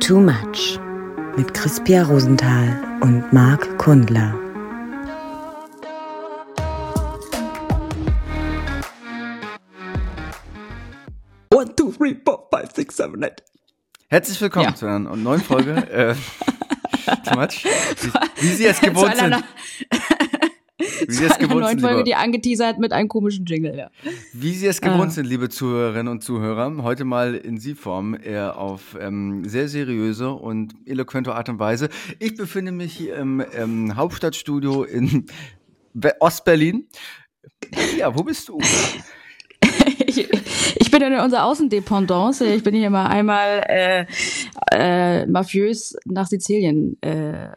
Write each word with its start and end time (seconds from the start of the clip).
Too 0.00 0.20
Much 0.20 0.78
mit 1.36 1.52
Crispia 1.54 2.02
Rosenthal 2.04 2.98
und 3.02 3.32
Marc 3.32 3.78
Kundler. 3.78 4.34
One, 11.50 11.74
two, 11.74 11.92
three, 11.92 12.14
four, 12.24 12.46
five, 12.50 12.70
six, 12.74 12.96
seven, 12.96 13.22
eight. 13.24 13.42
Herzlich 14.08 14.40
willkommen 14.40 14.66
Ja. 14.66 14.74
zu 14.74 14.86
einer 14.86 14.98
neuen 15.16 15.40
Folge. 15.40 15.72
äh, 15.90 16.14
Too 17.24 17.38
Much. 17.38 17.64
Wie, 17.64 18.42
wie 18.42 18.48
Sie 18.52 18.66
es 18.66 18.80
gewohnt 18.80 19.16
sind. 19.16 19.36
Wie 21.06 21.12
Sie 21.12 21.24
es 21.30 21.38
gewohnt 21.38 21.68
sind, 21.68 21.80
Folge, 21.80 22.04
die 22.04 22.14
angeteasert 22.14 22.78
mit 22.78 22.92
einem 22.92 23.08
komischen 23.08 23.44
Jingle, 23.46 23.76
ja. 23.76 23.90
wie 24.32 24.52
Sie 24.52 24.66
es 24.66 24.80
gewohnt 24.80 25.08
Ah. 25.08 25.10
sind, 25.10 25.26
liebe 25.26 25.48
Zuhörerinnen 25.48 26.08
und 26.08 26.22
Zuhörer. 26.24 26.82
Heute 26.82 27.04
mal 27.04 27.34
in 27.34 27.58
Sie-Form, 27.58 28.16
eher 28.20 28.58
auf 28.58 28.96
ähm, 29.00 29.44
sehr 29.48 29.68
seriöse 29.68 30.30
und 30.32 30.74
eloquente 30.86 31.34
Art 31.34 31.48
und 31.48 31.58
Weise. 31.58 31.88
Ich 32.18 32.34
befinde 32.36 32.72
mich 32.72 32.92
hier 32.94 33.16
im 33.16 33.42
ähm, 33.54 33.96
Hauptstadtstudio 33.96 34.84
in 34.84 35.26
Be- 35.94 36.14
Ostberlin. 36.20 36.86
Ja, 37.98 38.14
wo 38.16 38.22
bist 38.22 38.48
du? 38.48 38.58
Ich, 40.08 40.18
ich 40.76 40.90
bin 40.90 41.02
in 41.02 41.18
unserer 41.18 41.44
Außendependance. 41.44 42.44
Ich 42.46 42.62
bin 42.62 42.74
hier 42.74 42.90
mal 42.90 43.06
einmal 43.06 43.62
äh, 43.68 44.06
äh, 44.72 45.26
mafiös 45.26 45.96
nach 46.04 46.26
Sizilien 46.26 46.96
äh, 47.02 47.48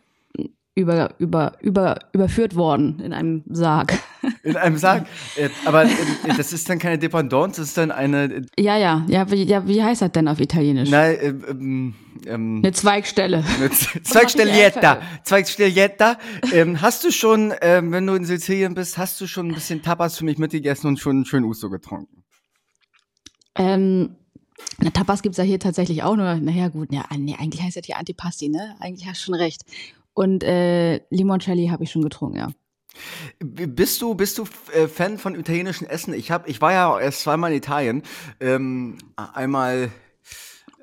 über, 0.79 1.13
über, 1.19 1.53
über, 1.61 1.99
überführt 2.13 2.55
worden 2.55 2.99
in 2.99 3.13
einem 3.13 3.43
Sarg. 3.49 3.93
In 4.43 4.57
einem 4.57 4.77
Sarg. 4.77 5.05
Äh, 5.37 5.49
aber 5.65 5.85
äh, 5.85 5.89
das 6.35 6.51
ist 6.51 6.69
dann 6.69 6.77
keine 6.77 6.97
Dependance, 6.97 7.61
das 7.61 7.69
ist 7.69 7.77
dann 7.77 7.91
eine. 7.91 8.25
Äh, 8.25 8.41
Ja, 8.59 8.77
ja, 8.77 9.05
ja, 9.07 9.31
wie, 9.31 9.43
ja, 9.43 9.65
wie 9.65 9.81
heißt 9.81 10.01
das 10.01 10.11
denn 10.11 10.27
auf 10.27 10.39
Italienisch? 10.41 10.91
äh, 10.91 11.27
ähm, 11.27 11.95
ähm, 12.27 12.57
Eine 12.63 12.73
Zweigstelle. 12.73 13.45
Zweigstellietta. 14.03 15.01
Zweigstellietta. 15.23 16.17
Ähm, 16.51 16.81
hast 16.81 17.03
du 17.03 17.11
schon, 17.11 17.53
ähm, 17.61 17.91
wenn 17.91 18.05
du 18.05 18.13
in 18.15 18.25
Sizilien 18.25 18.73
bist, 18.73 18.97
hast 18.97 19.21
du 19.21 19.27
schon 19.27 19.47
ein 19.49 19.53
bisschen 19.53 19.81
Tapas 19.81 20.17
für 20.17 20.25
mich 20.25 20.37
mitgegessen 20.37 20.87
und 20.87 20.99
schon 20.99 21.25
schön 21.25 21.43
Uso 21.45 21.69
getrunken? 21.69 22.23
Ähm, 23.55 24.15
na, 24.79 24.89
Tapas 24.89 25.21
gibt's 25.21 25.37
ja 25.37 25.43
hier 25.43 25.59
tatsächlich 25.59 26.03
auch 26.03 26.15
nur. 26.15 26.35
Naja, 26.35 26.67
gut, 26.69 26.91
ja, 26.91 27.05
nee, 27.17 27.35
eigentlich 27.39 27.61
heißt 27.61 27.77
das 27.77 27.85
hier 27.85 27.97
Antipasti, 27.97 28.49
ne? 28.49 28.75
Eigentlich 28.79 29.07
hast 29.07 29.21
du 29.21 29.25
schon 29.25 29.35
recht. 29.35 29.63
Und 30.19 30.43
äh, 30.43 30.99
Limoncelli 31.11 31.67
habe 31.67 31.85
ich 31.85 31.91
schon 31.91 32.01
getrunken, 32.01 32.35
ja. 32.35 32.49
Bist 33.39 34.01
du, 34.01 34.15
bist 34.15 34.37
du 34.37 34.43
äh, 34.73 34.89
Fan 34.89 35.17
von 35.17 35.33
italienischen 35.33 35.87
Essen? 35.87 36.13
Ich 36.13 36.29
hab, 36.29 36.45
ich 36.49 36.59
war 36.59 36.73
ja 36.73 36.99
erst 36.99 37.21
zweimal 37.21 37.51
in 37.51 37.57
Italien. 37.57 38.03
Ähm, 38.41 38.97
einmal, 39.15 39.91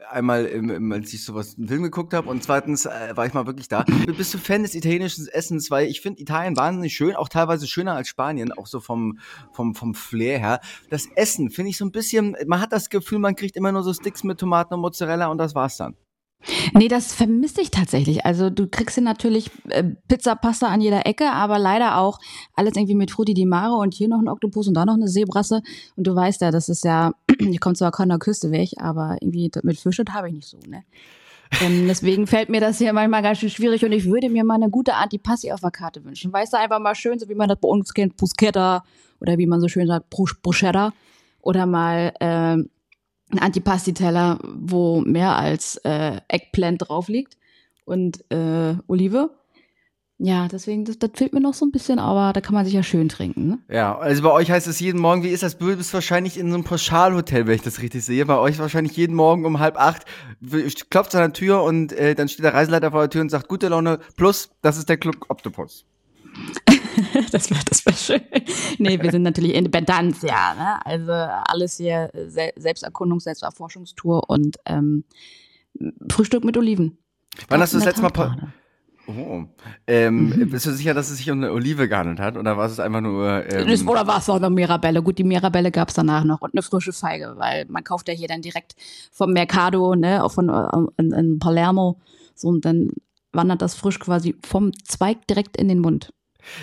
einmal, 0.08 0.46
im, 0.46 0.70
im, 0.70 0.90
als 0.90 1.12
ich 1.12 1.22
sowas 1.22 1.56
einen 1.58 1.68
Film 1.68 1.82
geguckt 1.82 2.14
habe 2.14 2.30
und 2.30 2.44
zweitens 2.44 2.86
äh, 2.86 3.14
war 3.14 3.26
ich 3.26 3.34
mal 3.34 3.44
wirklich 3.44 3.68
da. 3.68 3.84
Bist 4.16 4.32
du 4.32 4.38
Fan 4.38 4.62
des 4.62 4.74
italienischen 4.74 5.28
Essens? 5.28 5.70
Weil 5.70 5.88
ich 5.88 6.00
finde 6.00 6.22
Italien 6.22 6.56
wahnsinnig 6.56 6.96
schön, 6.96 7.14
auch 7.14 7.28
teilweise 7.28 7.66
schöner 7.66 7.92
als 7.94 8.08
Spanien, 8.08 8.52
auch 8.52 8.66
so 8.66 8.80
vom, 8.80 9.18
vom, 9.52 9.74
vom 9.74 9.94
Flair 9.94 10.38
her. 10.38 10.60
Das 10.88 11.08
Essen 11.14 11.50
finde 11.50 11.72
ich 11.72 11.76
so 11.76 11.84
ein 11.84 11.92
bisschen, 11.92 12.38
man 12.46 12.62
hat 12.62 12.72
das 12.72 12.88
Gefühl, 12.88 13.18
man 13.18 13.36
kriegt 13.36 13.56
immer 13.56 13.70
nur 13.70 13.82
so 13.82 13.92
Sticks 13.92 14.24
mit 14.24 14.40
Tomaten 14.40 14.72
und 14.72 14.80
Mozzarella 14.80 15.26
und 15.26 15.36
das 15.36 15.54
war's 15.54 15.76
dann. 15.76 15.94
Nee, 16.74 16.88
das 16.88 17.12
vermisse 17.12 17.60
ich 17.60 17.70
tatsächlich. 17.70 18.24
Also 18.24 18.50
du 18.50 18.68
kriegst 18.68 18.94
hier 18.94 19.02
natürlich 19.04 19.50
äh, 19.68 19.82
Pizza, 20.06 20.36
Pasta 20.36 20.68
an 20.68 20.80
jeder 20.80 21.06
Ecke, 21.06 21.32
aber 21.32 21.58
leider 21.58 21.98
auch 21.98 22.18
alles 22.54 22.76
irgendwie 22.76 22.94
mit 22.94 23.10
Frutti 23.10 23.34
di 23.34 23.46
Mare 23.46 23.74
und 23.76 23.94
hier 23.94 24.08
noch 24.08 24.20
ein 24.20 24.28
Oktopus 24.28 24.68
und 24.68 24.74
da 24.74 24.84
noch 24.84 24.94
eine 24.94 25.08
Seebrasse. 25.08 25.62
Und 25.96 26.06
du 26.06 26.14
weißt 26.14 26.42
ja, 26.42 26.50
das 26.50 26.68
ist 26.68 26.84
ja, 26.84 27.12
ich 27.38 27.60
komme 27.60 27.74
zwar 27.74 27.92
von 27.92 28.08
der 28.08 28.18
Küste 28.18 28.50
weg, 28.52 28.70
aber 28.78 29.16
irgendwie 29.20 29.50
mit 29.62 29.80
Fisch, 29.80 29.96
das 29.96 30.14
habe 30.14 30.28
ich 30.28 30.34
nicht 30.34 30.46
so, 30.48 30.58
ne? 30.68 30.84
ähm, 31.62 31.86
deswegen 31.88 32.26
fällt 32.26 32.48
mir 32.48 32.60
das 32.60 32.78
hier 32.78 32.92
manchmal 32.92 33.22
ganz 33.22 33.38
schön 33.38 33.50
schwierig 33.50 33.84
und 33.84 33.92
ich 33.92 34.04
würde 34.04 34.28
mir 34.28 34.44
mal 34.44 34.54
eine 34.54 34.70
gute 34.70 34.94
Antipasti 34.94 35.50
auf 35.52 35.60
der 35.60 35.70
Karte 35.72 36.04
wünschen. 36.04 36.32
Weißt 36.32 36.52
du, 36.52 36.58
einfach 36.58 36.78
mal 36.78 36.94
schön, 36.94 37.18
so 37.18 37.28
wie 37.28 37.34
man 37.34 37.48
das 37.48 37.58
bei 37.60 37.68
uns 37.68 37.92
kennt, 37.92 38.16
Bruschetta 38.16 38.84
oder 39.20 39.38
wie 39.38 39.46
man 39.46 39.60
so 39.60 39.68
schön 39.68 39.86
sagt, 39.86 40.10
Brusch- 40.10 40.36
Bruschetta 40.42 40.92
oder 41.40 41.66
mal 41.66 42.12
ähm, 42.20 42.68
ein 43.30 43.38
Antipasti-Teller, 43.38 44.38
wo 44.42 45.00
mehr 45.00 45.36
als 45.36 45.76
äh, 45.84 46.20
Eggplant 46.28 46.88
drauf 46.88 47.08
liegt 47.08 47.36
und 47.84 48.24
äh, 48.30 48.74
Olive. 48.86 49.30
Ja, 50.18 50.48
deswegen, 50.48 50.86
das, 50.86 50.98
das 50.98 51.10
fehlt 51.14 51.34
mir 51.34 51.40
noch 51.40 51.52
so 51.52 51.66
ein 51.66 51.72
bisschen, 51.72 51.98
aber 51.98 52.32
da 52.32 52.40
kann 52.40 52.54
man 52.54 52.64
sich 52.64 52.72
ja 52.72 52.82
schön 52.82 53.10
trinken. 53.10 53.48
Ne? 53.48 53.58
Ja, 53.68 53.98
also 53.98 54.22
bei 54.22 54.30
euch 54.30 54.50
heißt 54.50 54.66
es 54.66 54.80
jeden 54.80 54.98
Morgen, 54.98 55.22
wie 55.22 55.28
ist 55.28 55.42
das? 55.42 55.58
Du 55.58 55.76
bist 55.76 55.92
wahrscheinlich 55.92 56.38
in 56.38 56.48
so 56.48 56.54
einem 56.54 56.64
Pauschalhotel, 56.64 57.46
wenn 57.46 57.54
ich 57.54 57.62
das 57.62 57.82
richtig 57.82 58.02
sehe. 58.02 58.24
Bei 58.24 58.38
euch 58.38 58.58
wahrscheinlich 58.58 58.96
jeden 58.96 59.14
Morgen 59.14 59.44
um 59.44 59.58
halb 59.58 59.78
acht 59.78 60.06
klopft 60.88 61.14
an 61.14 61.20
der 61.20 61.32
Tür 61.34 61.62
und 61.62 61.92
äh, 61.92 62.14
dann 62.14 62.28
steht 62.28 62.44
der 62.44 62.54
Reiseleiter 62.54 62.92
vor 62.92 63.00
der 63.00 63.10
Tür 63.10 63.20
und 63.20 63.30
sagt, 63.30 63.48
gute 63.48 63.68
Laune, 63.68 63.98
plus, 64.16 64.48
das 64.62 64.78
ist 64.78 64.88
der 64.88 64.96
Club 64.96 65.16
Octopus. 65.28 65.84
Das 67.32 67.50
wäre 67.50 67.60
das 67.68 67.84
wär 67.86 67.92
schön. 67.92 68.22
Nee, 68.78 69.00
wir 69.00 69.10
sind 69.10 69.22
natürlich 69.22 69.54
Independent, 69.54 70.22
ja. 70.22 70.54
Ne? 70.54 70.86
Also 70.86 71.12
alles 71.12 71.76
hier 71.76 72.10
Se 72.26 72.52
Selbsterkundungs-, 72.56 73.24
Selbsterforschungstour 73.24 74.28
und 74.28 74.56
ähm, 74.66 75.04
Frühstück 76.10 76.44
mit 76.44 76.56
Oliven. 76.56 76.98
Wann 77.48 77.60
hast 77.60 77.72
du 77.74 77.78
das 77.78 77.84
In 77.84 77.88
letzte 77.88 78.02
Mal... 78.02 78.10
gerade. 78.10 78.52
oh. 79.08 79.44
ähm, 79.86 80.28
Mhm. 80.30 80.50
Bist 80.50 80.66
du 80.66 80.72
sicher, 80.72 80.94
dass 80.94 81.10
es 81.10 81.18
sich 81.18 81.30
um 81.30 81.38
eine 81.38 81.52
Olive 81.52 81.88
gehandelt 81.88 82.18
hat? 82.20 82.36
Oder 82.36 82.56
war 82.56 82.66
es 82.66 82.80
einfach 82.80 83.00
nur... 83.00 83.44
Ähm, 83.50 83.68
Das, 83.68 83.86
oder 83.86 84.06
war 84.06 84.18
es 84.18 84.28
auch 84.28 84.36
eine 84.36 84.50
Mirabelle? 84.50 85.02
Gut, 85.02 85.18
die 85.18 85.24
Mirabelle 85.24 85.70
gab 85.70 85.88
es 85.88 85.94
danach 85.94 86.24
noch 86.24 86.40
und 86.40 86.54
eine 86.54 86.62
frische 86.62 86.92
Feige, 86.92 87.34
weil 87.36 87.66
man 87.66 87.84
kauft 87.84 88.08
ja 88.08 88.14
hier 88.14 88.28
dann 88.28 88.42
direkt 88.42 88.74
vom 89.12 89.32
Mercado, 89.32 89.94
ne, 89.94 90.24
auch 90.24 90.32
von 90.32 90.48
äh, 90.48 91.02
in, 91.02 91.12
in 91.12 91.38
Palermo, 91.38 92.00
so 92.34 92.48
und 92.48 92.64
dann 92.64 92.90
wandert 93.32 93.62
das 93.62 93.74
frisch 93.74 93.98
quasi 93.98 94.34
vom 94.44 94.72
Zweig 94.84 95.26
direkt 95.26 95.56
in 95.56 95.68
den 95.68 95.80
Mund. 95.80 96.12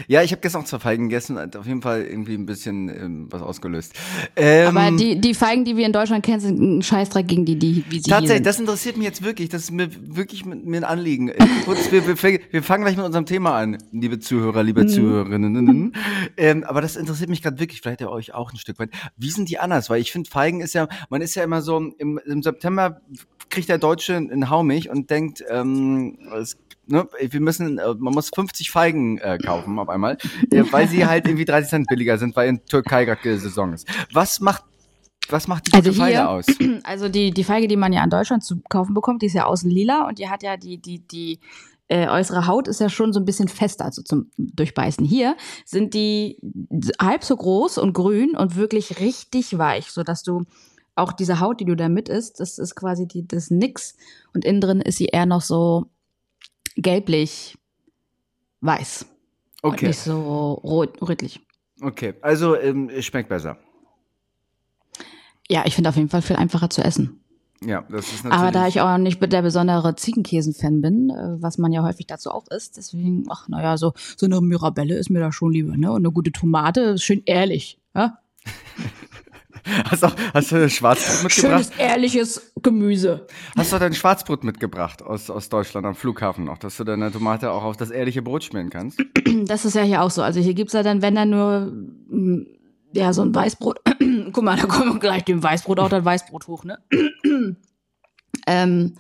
Ja, 0.07 0.21
ich 0.21 0.31
habe 0.31 0.41
gestern 0.41 0.61
auch 0.61 0.65
zwei 0.65 0.79
Feigen 0.79 1.09
gegessen, 1.09 1.37
hat 1.37 1.55
auf 1.55 1.65
jeden 1.65 1.81
Fall 1.81 2.03
irgendwie 2.03 2.35
ein 2.35 2.45
bisschen 2.45 2.89
ähm, 2.89 3.27
was 3.29 3.41
ausgelöst. 3.41 3.93
Ähm, 4.35 4.75
Aber 4.75 4.95
die, 4.95 5.19
die 5.19 5.33
Feigen, 5.33 5.65
die 5.65 5.77
wir 5.77 5.85
in 5.85 5.93
Deutschland 5.93 6.25
kennen, 6.25 6.39
sind 6.39 6.61
ein 6.61 6.81
Scheißdreck 6.81 7.27
gegen 7.27 7.45
die, 7.45 7.57
die 7.57 7.83
wie 7.89 7.97
sie 7.97 8.05
hier 8.05 8.13
Tatsächlich, 8.15 8.43
das 8.43 8.59
interessiert 8.59 8.97
mich 8.97 9.05
jetzt 9.05 9.23
wirklich. 9.23 9.49
Das 9.49 9.63
ist 9.63 9.71
mir 9.71 9.89
wirklich 10.15 10.45
mit, 10.45 10.65
mir 10.65 10.77
ein 10.77 10.83
Anliegen. 10.83 11.29
Äh, 11.29 11.45
Kurz, 11.65 11.91
wir, 11.91 12.05
wir, 12.07 12.39
wir 12.51 12.63
fangen 12.63 12.83
gleich 12.83 12.97
mit 12.97 13.05
unserem 13.05 13.25
Thema 13.25 13.57
an, 13.57 13.77
liebe 13.91 14.19
Zuhörer, 14.19 14.63
liebe 14.63 14.85
Zuhörerinnen. 14.87 15.93
Ähm, 16.37 16.63
aber 16.63 16.81
das 16.81 16.95
interessiert 16.95 17.29
mich 17.29 17.41
gerade 17.41 17.59
wirklich, 17.59 17.81
vielleicht 17.81 18.01
ja 18.01 18.09
euch 18.09 18.33
auch 18.33 18.51
ein 18.51 18.57
Stück 18.57 18.79
weit. 18.79 18.89
Wie 19.17 19.29
sind 19.29 19.49
die 19.49 19.59
anders? 19.59 19.89
Weil 19.89 20.01
ich 20.01 20.11
finde, 20.11 20.29
Feigen 20.29 20.61
ist 20.61 20.73
ja, 20.73 20.87
man 21.09 21.21
ist 21.21 21.35
ja 21.35 21.43
immer 21.43 21.61
so, 21.61 21.77
im, 21.97 22.19
im 22.25 22.41
September 22.41 23.01
kriegt 23.49 23.69
der 23.69 23.77
Deutsche 23.77 24.15
einen 24.15 24.49
Haumich 24.49 24.89
und 24.89 25.09
denkt, 25.09 25.43
ähm, 25.47 26.17
es, 26.39 26.57
ne, 26.87 27.07
wir 27.19 27.39
müssen, 27.41 27.77
äh, 27.77 27.93
man 27.97 28.13
muss 28.13 28.29
50 28.33 28.71
Feigen 28.71 29.17
äh, 29.19 29.37
kaufen 29.37 29.79
auf 29.79 29.89
einmal, 29.89 30.17
äh, 30.51 30.63
weil 30.71 30.87
sie 30.87 31.05
halt 31.05 31.27
irgendwie 31.27 31.45
30 31.45 31.69
Cent 31.69 31.87
billiger 31.87 32.17
sind, 32.17 32.35
weil 32.35 32.49
in 32.49 32.65
Türkei 32.65 33.05
gerade 33.05 33.37
Saison 33.39 33.73
ist. 33.73 33.87
Was 34.13 34.39
macht, 34.39 34.63
was 35.29 35.47
macht 35.47 35.67
die 35.67 35.73
Also 35.73 35.89
gute 35.91 36.01
Feige 36.01 36.17
hier- 36.17 36.29
aus? 36.29 36.45
Also 36.83 37.09
die, 37.09 37.31
die 37.31 37.43
Feige, 37.43 37.67
die 37.67 37.77
man 37.77 37.93
ja 37.93 38.03
in 38.03 38.09
Deutschland 38.09 38.43
zu 38.43 38.61
kaufen 38.69 38.93
bekommt, 38.93 39.21
die 39.21 39.27
ist 39.27 39.33
ja 39.33 39.45
außen 39.45 39.69
lila 39.69 40.07
und 40.07 40.19
die 40.19 40.29
hat 40.29 40.43
ja 40.43 40.57
die, 40.57 40.77
die, 40.81 40.99
die 41.07 41.39
äh, 41.87 42.07
äußere 42.07 42.47
Haut 42.47 42.67
ist 42.67 42.79
ja 42.79 42.89
schon 42.89 43.13
so 43.13 43.19
ein 43.19 43.25
bisschen 43.25 43.47
fester, 43.49 43.85
also 43.85 44.01
zum 44.01 44.31
Durchbeißen. 44.37 45.05
Hier 45.05 45.35
sind 45.65 45.93
die 45.93 46.37
halb 47.01 47.23
so 47.23 47.35
groß 47.35 47.77
und 47.77 47.93
grün 47.93 48.35
und 48.37 48.55
wirklich 48.55 48.99
richtig 48.99 49.57
weich, 49.57 49.91
sodass 49.91 50.23
du 50.23 50.43
auch 50.95 51.11
diese 51.11 51.39
Haut, 51.39 51.59
die 51.59 51.65
du 51.65 51.75
da 51.75 51.89
mit 51.89 52.07
isst, 52.07 52.39
das 52.39 52.57
ist 52.59 52.75
quasi 52.75 53.07
die, 53.07 53.27
das 53.27 53.49
Nix 53.49 53.95
und 54.33 54.45
innen 54.45 54.61
drin 54.61 54.79
ist 54.81 54.97
sie 54.97 55.05
eher 55.07 55.25
noch 55.25 55.41
so 55.41 55.85
gelblich 56.75 57.57
weiß. 58.61 59.05
Und 59.61 59.73
Okay, 59.73 59.87
nicht 59.87 59.99
so 59.99 60.53
rot, 60.53 61.01
rötlich. 61.01 61.39
okay. 61.81 62.13
Also 62.21 62.55
ähm, 62.57 62.89
es 62.89 63.05
schmeckt 63.05 63.29
besser. 63.29 63.57
Ja, 65.49 65.63
ich 65.65 65.75
finde 65.75 65.89
auf 65.89 65.95
jeden 65.95 66.09
Fall 66.09 66.21
viel 66.21 66.35
einfacher 66.35 66.69
zu 66.69 66.81
essen. 66.83 67.19
Ja, 67.65 67.81
das 67.89 68.11
ist 68.11 68.23
natürlich. 68.25 68.33
Aber 68.41 68.51
da 68.51 68.67
ich 68.67 68.81
auch 68.81 68.97
nicht 68.97 69.21
der 69.31 69.41
besondere 69.41 69.95
Ziegenkäsen-Fan 69.95 70.81
bin, 70.81 71.09
äh, 71.09 71.41
was 71.41 71.57
man 71.57 71.71
ja 71.71 71.83
häufig 71.83 72.07
dazu 72.07 72.29
auch 72.31 72.47
isst, 72.47 72.75
deswegen, 72.77 73.25
ach, 73.29 73.47
naja, 73.47 73.77
so, 73.77 73.93
so 74.17 74.25
eine 74.25 74.41
Mirabelle 74.41 74.95
ist 74.95 75.09
mir 75.09 75.19
da 75.19 75.31
schon 75.31 75.53
lieber, 75.53 75.77
ne? 75.77 75.89
Und 75.91 76.05
eine 76.05 76.11
gute 76.11 76.31
Tomate 76.31 76.81
ist 76.81 77.03
schön 77.03 77.21
ehrlich, 77.25 77.79
ja? 77.95 78.19
hast, 79.89 80.03
du, 80.03 80.07
hast 80.33 80.51
du 80.51 80.69
Schwarzbrot 80.69 81.23
mitgebracht? 81.23 81.63
Schönes, 81.65 81.71
ehrliches 81.77 82.53
Gemüse. 82.61 83.27
Hast 83.57 83.73
du 83.73 83.79
dein 83.79 83.93
Schwarzbrot 83.93 84.43
mitgebracht 84.43 85.01
aus, 85.01 85.29
aus 85.29 85.49
Deutschland 85.49 85.85
am 85.85 85.95
Flughafen 85.95 86.45
noch, 86.45 86.57
dass 86.57 86.77
du 86.77 86.83
deine 86.83 87.11
Tomate 87.11 87.51
auch 87.51 87.63
auf 87.63 87.77
das 87.77 87.91
ehrliche 87.91 88.21
Brot 88.21 88.43
schmieren 88.43 88.69
kannst? 88.69 88.99
Das 89.45 89.65
ist 89.65 89.75
ja 89.75 89.81
hier 89.81 90.03
auch 90.03 90.11
so. 90.11 90.21
Also 90.21 90.39
hier 90.39 90.53
gibt's 90.53 90.73
ja 90.73 90.83
dann, 90.83 91.01
wenn 91.01 91.15
dann 91.15 91.29
nur, 91.31 91.71
mm, 92.07 92.45
ja, 92.93 93.13
so 93.13 93.23
ein 93.23 93.33
Weißbrot. 93.33 93.79
Guck 94.31 94.43
mal, 94.43 94.57
da 94.57 94.67
kommt 94.67 95.01
gleich 95.01 95.23
dem 95.23 95.41
Weißbrot 95.41 95.79
auch 95.79 95.89
das 95.89 96.05
Weißbrot 96.05 96.47
hoch, 96.47 96.63
ne? 96.63 96.77
ähm, 98.47 98.95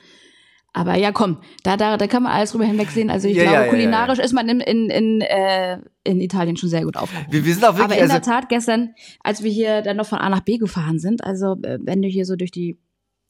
aber 0.73 0.95
ja, 0.95 1.11
komm, 1.11 1.37
da, 1.63 1.77
da, 1.77 1.97
da 1.97 2.07
kann 2.07 2.23
man 2.23 2.31
alles 2.31 2.51
drüber 2.51 2.65
hinwegsehen. 2.65 3.11
Also 3.11 3.27
ich 3.27 3.37
Ja, 3.37 3.43
glaube, 3.43 3.57
ja, 3.57 3.63
ja, 3.65 3.69
kulinarisch 3.69 4.19
ist 4.19 4.33
man 4.33 4.49
in, 4.49 4.59
in, 4.59 4.89
in, 4.89 5.21
äh, 5.21 5.77
in 6.05 6.19
Italien 6.19 6.57
schon 6.57 6.69
sehr 6.69 6.83
gut 6.83 6.97
aufgehoben. 6.97 7.31
Wir, 7.31 7.45
wir 7.45 7.53
sind 7.53 7.63
auch 7.63 7.69
Aber 7.69 7.79
wirklich, 7.79 7.99
in 8.01 8.07
der 8.07 8.17
also, 8.17 8.29
Tat, 8.31 8.49
gestern, 8.49 8.93
als 9.21 9.41
wir 9.43 9.51
hier 9.51 9.81
dann 9.81 9.97
noch 9.97 10.05
von 10.05 10.19
A 10.19 10.29
nach 10.29 10.41
B 10.41 10.57
gefahren 10.57 10.99
sind, 10.99 11.23
also 11.23 11.55
äh, 11.63 11.79
wenn 11.81 12.01
du 12.01 12.07
hier 12.07 12.25
so 12.25 12.35
durch 12.35 12.51
die 12.51 12.77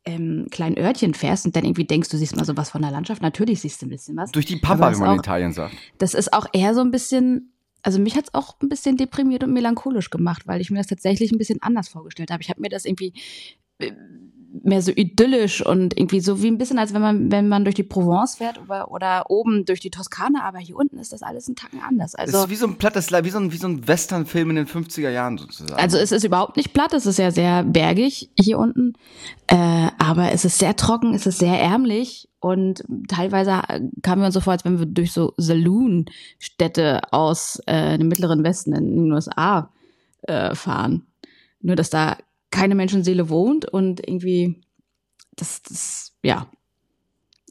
ähm, 0.06 0.48
kleinen 0.52 0.78
Örtchen 0.78 1.14
fährst 1.14 1.46
und 1.46 1.56
dann 1.56 1.64
irgendwie 1.64 1.86
denkst, 1.86 2.10
du 2.10 2.18
siehst 2.18 2.36
mal 2.36 2.44
sowas 2.46 2.70
von 2.72 2.82
der 2.82 2.92
Landschaft, 2.92 3.22
natürlich 3.22 3.62
siehst 3.62 3.82
du 3.82 3.86
ein 3.86 3.90
bisschen 3.90 4.18
was. 4.18 4.32
Durch 4.32 4.46
die 4.46 4.58
Pampa, 4.58 4.88
Aber 4.88 4.96
wie 4.96 5.00
man 5.00 5.12
in 5.14 5.20
auch- 5.20 5.24
Italien 5.24 5.52
sagt. 5.54 5.76
Das 6.00 6.14
ist 6.14 6.34
auch 6.34 6.48
eher 6.52 6.74
so 6.74 6.82
ein 6.82 6.92
bisschen, 6.92 7.54
also 7.84 8.00
mich 8.00 8.16
hat's 8.18 8.34
auch 8.34 8.60
ein 8.62 8.70
bisschen 8.70 8.98
deprimiert 8.98 9.44
und 9.44 9.54
melancholisch 9.54 10.10
gemacht, 10.10 10.48
weil 10.48 10.60
ich 10.60 10.72
mir 10.72 10.78
das 10.80 10.88
tatsächlich 10.88 11.32
ein 11.32 11.38
bisschen 11.38 11.62
anders 11.62 11.88
vorgestellt 11.90 12.32
habe. 12.32 12.42
Ich 12.42 12.50
habe 12.50 12.60
mir 12.60 12.70
das 12.70 12.86
irgendwie 12.86 13.14
äh, 13.80 13.92
mehr 14.62 14.82
so 14.82 14.92
idyllisch 14.92 15.66
und 15.66 15.98
irgendwie 15.98 16.20
so 16.20 16.44
wie 16.44 16.48
ein 16.48 16.58
bisschen, 16.58 16.78
als 16.78 16.94
wenn 16.94 17.02
man, 17.02 17.32
wenn 17.32 17.48
man 17.48 17.64
durch 17.64 17.76
die 17.76 17.84
Provence 17.84 18.36
fährt 18.36 18.62
oder, 18.62 18.92
oder 18.92 19.30
oben 19.30 19.66
durch 19.66 19.80
die 19.80 19.90
Toskana, 19.90 20.44
aber 20.44 20.60
hier 20.60 20.76
unten 20.76 21.00
ist 21.00 21.12
das 21.12 21.24
alles 21.24 21.48
ein 21.48 21.56
Tacken 21.56 21.82
anders. 21.82 22.14
Also, 22.14 22.44
ist 22.44 22.50
wie 22.50 22.56
so 22.56 22.68
ein 22.68 22.76
plattes, 22.76 23.12
wie 23.12 23.30
so 23.30 23.40
ein, 23.40 23.52
wie 23.52 23.58
so 23.58 23.68
ein 23.68 23.88
Western-Film 23.88 24.52
in 24.52 24.56
den 24.58 24.68
50er 24.68 25.10
Jahren 25.10 25.38
sozusagen. 25.38 25.80
also 25.82 25.98
es 25.98 26.12
ist 26.12 26.24
überhaupt 26.24 26.58
nicht 26.58 26.74
platt, 26.74 26.94
es 26.94 27.06
ist 27.06 27.18
ja 27.18 27.32
sehr 27.32 27.64
bergig 27.64 28.30
hier 28.40 28.60
unten, 28.60 28.94
äh, 29.48 29.88
aber 29.98 30.32
es 30.32 30.46
ist 30.46 30.60
sehr 30.60 30.76
trocken, 30.76 31.16
es 31.16 31.26
ist 31.26 31.40
sehr 31.40 31.60
ärmlich 31.60 32.30
und 32.40 32.84
teilweise 33.08 33.62
kamen 34.02 34.22
wir 34.22 34.26
uns 34.26 34.34
so 34.36 34.42
vor, 34.42 34.54
als 34.54 34.66
wenn 34.66 34.78
wir 34.78 34.86
durch 34.86 35.14
so 35.14 35.34
Saloon-Städte 35.38 37.02
aus 37.12 37.60
äh, 37.66 37.98
dem 37.98 38.08
mittleren 38.08 38.44
Westen 38.44 38.74
in 38.74 38.96
den 38.96 39.12
USA 39.12 39.72
äh, 40.24 40.54
fahren. 40.54 41.08
Nur, 41.62 41.78
dass 41.78 41.90
da 41.90 42.18
keine 42.54 42.76
Menschenseele 42.76 43.30
wohnt 43.30 43.66
und 43.66 44.00
irgendwie 44.08 44.62
das, 45.36 45.64
das, 45.64 46.14
ja. 46.24 46.48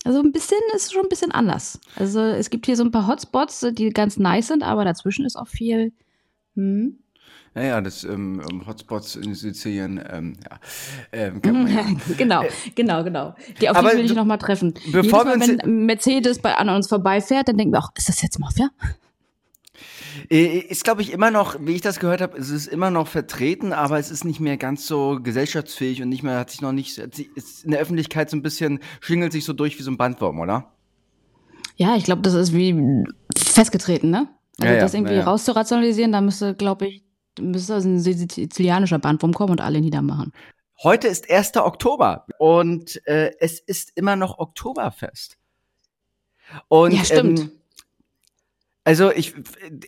Also 0.04 0.20
ein 0.20 0.32
bisschen 0.32 0.58
ist 0.74 0.92
schon 0.92 1.02
ein 1.02 1.08
bisschen 1.08 1.32
anders. 1.32 1.80
Also 1.96 2.20
es 2.20 2.50
gibt 2.50 2.66
hier 2.66 2.76
so 2.76 2.84
ein 2.84 2.90
paar 2.92 3.06
Hotspots, 3.08 3.66
die 3.72 3.90
ganz 3.90 4.16
nice 4.16 4.48
sind, 4.48 4.62
aber 4.62 4.84
dazwischen 4.84 5.24
ist 5.26 5.36
auch 5.36 5.48
viel. 5.48 5.92
Hm? 6.54 6.98
ja, 7.54 7.62
ja, 7.62 7.80
das 7.80 8.04
ähm, 8.04 8.40
ähm, 8.48 8.66
Hotspots 8.66 9.16
in 9.16 9.34
Sizilien, 9.34 10.00
ähm, 10.10 10.36
ja. 10.48 10.58
Ähm, 11.12 11.40
man 11.44 11.66
ja. 11.72 11.86
genau, 12.16 12.44
genau, 12.74 13.04
genau. 13.04 13.34
Die 13.60 13.68
auf 13.68 13.78
die 13.78 13.84
will 13.84 14.04
ich 14.04 14.10
du- 14.12 14.16
noch 14.16 14.24
mal 14.24 14.38
treffen. 14.38 14.74
bevor 14.92 15.26
Jedes 15.26 15.48
Mal, 15.48 15.58
wenn 15.62 15.86
Mercedes 15.86 16.38
bei 16.40 16.54
an 16.54 16.68
uns 16.68 16.88
vorbeifährt, 16.88 17.48
dann 17.48 17.56
denken 17.58 17.74
wir 17.74 17.80
auch, 17.80 17.90
ist 17.96 18.08
das 18.08 18.22
jetzt 18.22 18.38
Mafia? 18.38 18.70
Äh, 20.30 20.58
Ist, 20.58 20.84
glaube 20.84 21.02
ich, 21.02 21.12
immer 21.12 21.30
noch, 21.30 21.56
wie 21.60 21.72
ich 21.72 21.80
das 21.80 22.00
gehört 22.00 22.20
habe, 22.20 22.36
es 22.38 22.50
ist 22.50 22.66
immer 22.66 22.90
noch 22.90 23.08
vertreten, 23.08 23.72
aber 23.72 23.98
es 23.98 24.10
ist 24.10 24.24
nicht 24.24 24.40
mehr 24.40 24.56
ganz 24.56 24.86
so 24.86 25.18
gesellschaftsfähig 25.22 26.02
und 26.02 26.08
nicht 26.08 26.22
mehr, 26.22 26.38
hat 26.38 26.50
sich 26.50 26.60
noch 26.60 26.72
nicht, 26.72 26.98
ist 26.98 27.64
in 27.64 27.70
der 27.70 27.80
Öffentlichkeit 27.80 28.30
so 28.30 28.36
ein 28.36 28.42
bisschen, 28.42 28.80
schlingelt 29.00 29.32
sich 29.32 29.44
so 29.44 29.52
durch 29.52 29.78
wie 29.78 29.82
so 29.82 29.90
ein 29.90 29.96
Bandwurm, 29.96 30.40
oder? 30.40 30.72
Ja, 31.76 31.96
ich 31.96 32.04
glaube, 32.04 32.22
das 32.22 32.34
ist 32.34 32.52
wie 32.52 33.04
festgetreten, 33.36 34.10
ne? 34.10 34.28
Also 34.58 34.68
Ja, 34.68 34.74
ja, 34.74 34.80
das 34.80 34.94
irgendwie 34.94 35.14
ja, 35.14 35.20
ja. 35.20 35.24
rauszurationalisieren, 35.26 36.12
da 36.12 36.20
müsste, 36.20 36.54
glaube 36.54 36.86
ich, 36.86 37.04
müsste 37.40 37.76
ein 37.76 37.98
sizilianischer 38.00 38.98
Bandwurm 38.98 39.32
kommen 39.32 39.52
und 39.52 39.60
alle 39.60 39.80
niedermachen. 39.80 40.32
Heute 40.82 41.08
ist 41.08 41.30
1. 41.30 41.56
Oktober 41.56 42.26
und 42.38 43.00
äh, 43.06 43.30
es 43.38 43.60
ist 43.60 43.92
immer 43.94 44.16
noch 44.16 44.38
Oktoberfest. 44.38 45.38
Und, 46.68 46.92
Ja, 46.92 47.04
stimmt. 47.04 47.40
Ähm, 47.40 47.52
also 48.84 49.12
ich, 49.12 49.34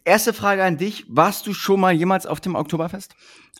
erste 0.04 0.32
Frage 0.32 0.62
an 0.62 0.76
dich, 0.76 1.04
warst 1.08 1.46
du 1.46 1.52
schon 1.54 1.80
mal 1.80 1.92
jemals 1.92 2.26
auf 2.26 2.40
dem 2.40 2.54
Oktoberfest? 2.54 3.14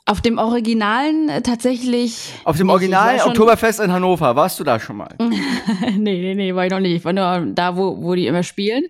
Auf 0.06 0.20
dem 0.20 0.38
Originalen 0.38 1.28
äh, 1.28 1.42
tatsächlich. 1.42 2.32
Auf 2.44 2.56
dem 2.56 2.66
nicht. 2.66 2.72
Ich 2.72 2.74
Original 2.74 3.12
war 3.14 3.18
schon- 3.20 3.28
Oktoberfest 3.30 3.80
in 3.80 3.92
Hannover, 3.92 4.36
warst 4.36 4.60
du 4.60 4.64
da 4.64 4.78
schon 4.78 4.96
mal? 4.98 5.14
nee, 5.18 5.96
nee, 5.96 6.34
nee, 6.34 6.54
war 6.54 6.66
ich 6.66 6.70
noch 6.70 6.80
nicht. 6.80 6.94
Ich 6.96 7.04
war 7.04 7.12
nur 7.12 7.52
da, 7.54 7.76
wo, 7.76 8.02
wo 8.02 8.14
die 8.14 8.26
immer 8.26 8.42
spielen. 8.42 8.84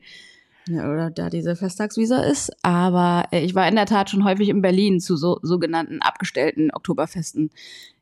Oder 0.68 1.10
da 1.10 1.28
diese 1.30 1.56
Festtagsvisa 1.56 2.22
ist. 2.22 2.50
Aber 2.62 3.24
äh, 3.30 3.40
ich 3.44 3.54
war 3.54 3.68
in 3.68 3.76
der 3.76 3.86
Tat 3.86 4.10
schon 4.10 4.24
häufig 4.24 4.48
in 4.48 4.62
Berlin 4.62 4.98
zu 5.00 5.16
so 5.16 5.38
sogenannten 5.42 6.00
abgestellten 6.00 6.70
Oktoberfesten. 6.72 7.50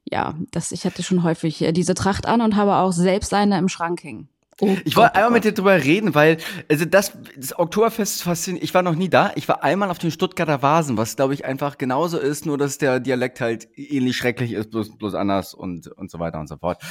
Ja, 0.05 0.35
das, 0.51 0.73
ich 0.73 0.85
hatte 0.85 1.03
schon 1.03 1.23
häufig 1.23 1.61
äh, 1.63 1.73
diese 1.73 1.95
Tracht 1.95 2.27
an 2.27 2.41
und 2.41 2.57
habe 2.57 2.77
auch 2.77 2.93
selbst 2.93 3.35
eine 3.35 3.59
im 3.59 3.69
Schrank 3.69 4.03
hängen. 4.05 4.29
Oh 4.61 4.77
Ich 4.85 4.97
wollte 4.97 5.13
oh 5.15 5.17
einmal 5.17 5.33
mit 5.33 5.45
dir 5.45 5.53
drüber 5.53 5.83
reden, 5.83 6.15
weil 6.15 6.39
also 6.71 6.85
das, 6.85 7.13
das 7.37 7.59
Oktoberfest 7.59 8.17
ist 8.17 8.23
faszinierend. 8.23 8.65
Ich 8.65 8.75
war 8.75 8.83
noch 8.83 8.95
nie 8.95 9.09
da. 9.09 9.33
Ich 9.35 9.49
war 9.49 9.63
einmal 9.63 9.91
auf 9.91 9.99
den 9.99 10.11
Stuttgarter 10.11 10.63
Vasen, 10.63 10.97
was 10.97 11.17
glaube 11.17 11.35
ich 11.35 11.45
einfach 11.45 11.79
genauso 11.79 12.19
ist, 12.19 12.47
nur 12.47 12.59
dass 12.59 12.79
der 12.79 13.01
Dialekt 13.01 13.41
halt 13.41 13.69
ähnlich 13.77 14.17
schrecklich 14.17 14.53
ist, 14.53 14.71
bloß, 14.71 14.99
bloß 14.99 15.15
anders 15.15 15.55
und 15.55 15.89
und 15.89 16.11
so 16.11 16.19
weiter 16.19 16.39
und 16.39 16.49
so 16.49 16.57
fort. 16.57 16.83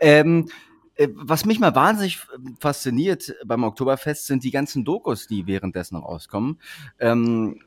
Ähm, 0.00 0.48
äh, 0.96 1.08
was 1.12 1.44
mich 1.44 1.58
mal 1.58 1.74
wahnsinnig 1.74 2.20
fasziniert 2.58 3.34
beim 3.44 3.64
Oktoberfest 3.64 4.26
sind 4.26 4.44
die 4.44 4.50
ganzen 4.50 4.84
Dokus, 4.84 5.26
die 5.26 5.46
währenddessen 5.46 5.96
rauskommen. 5.96 6.60
Ähm, 6.98 7.60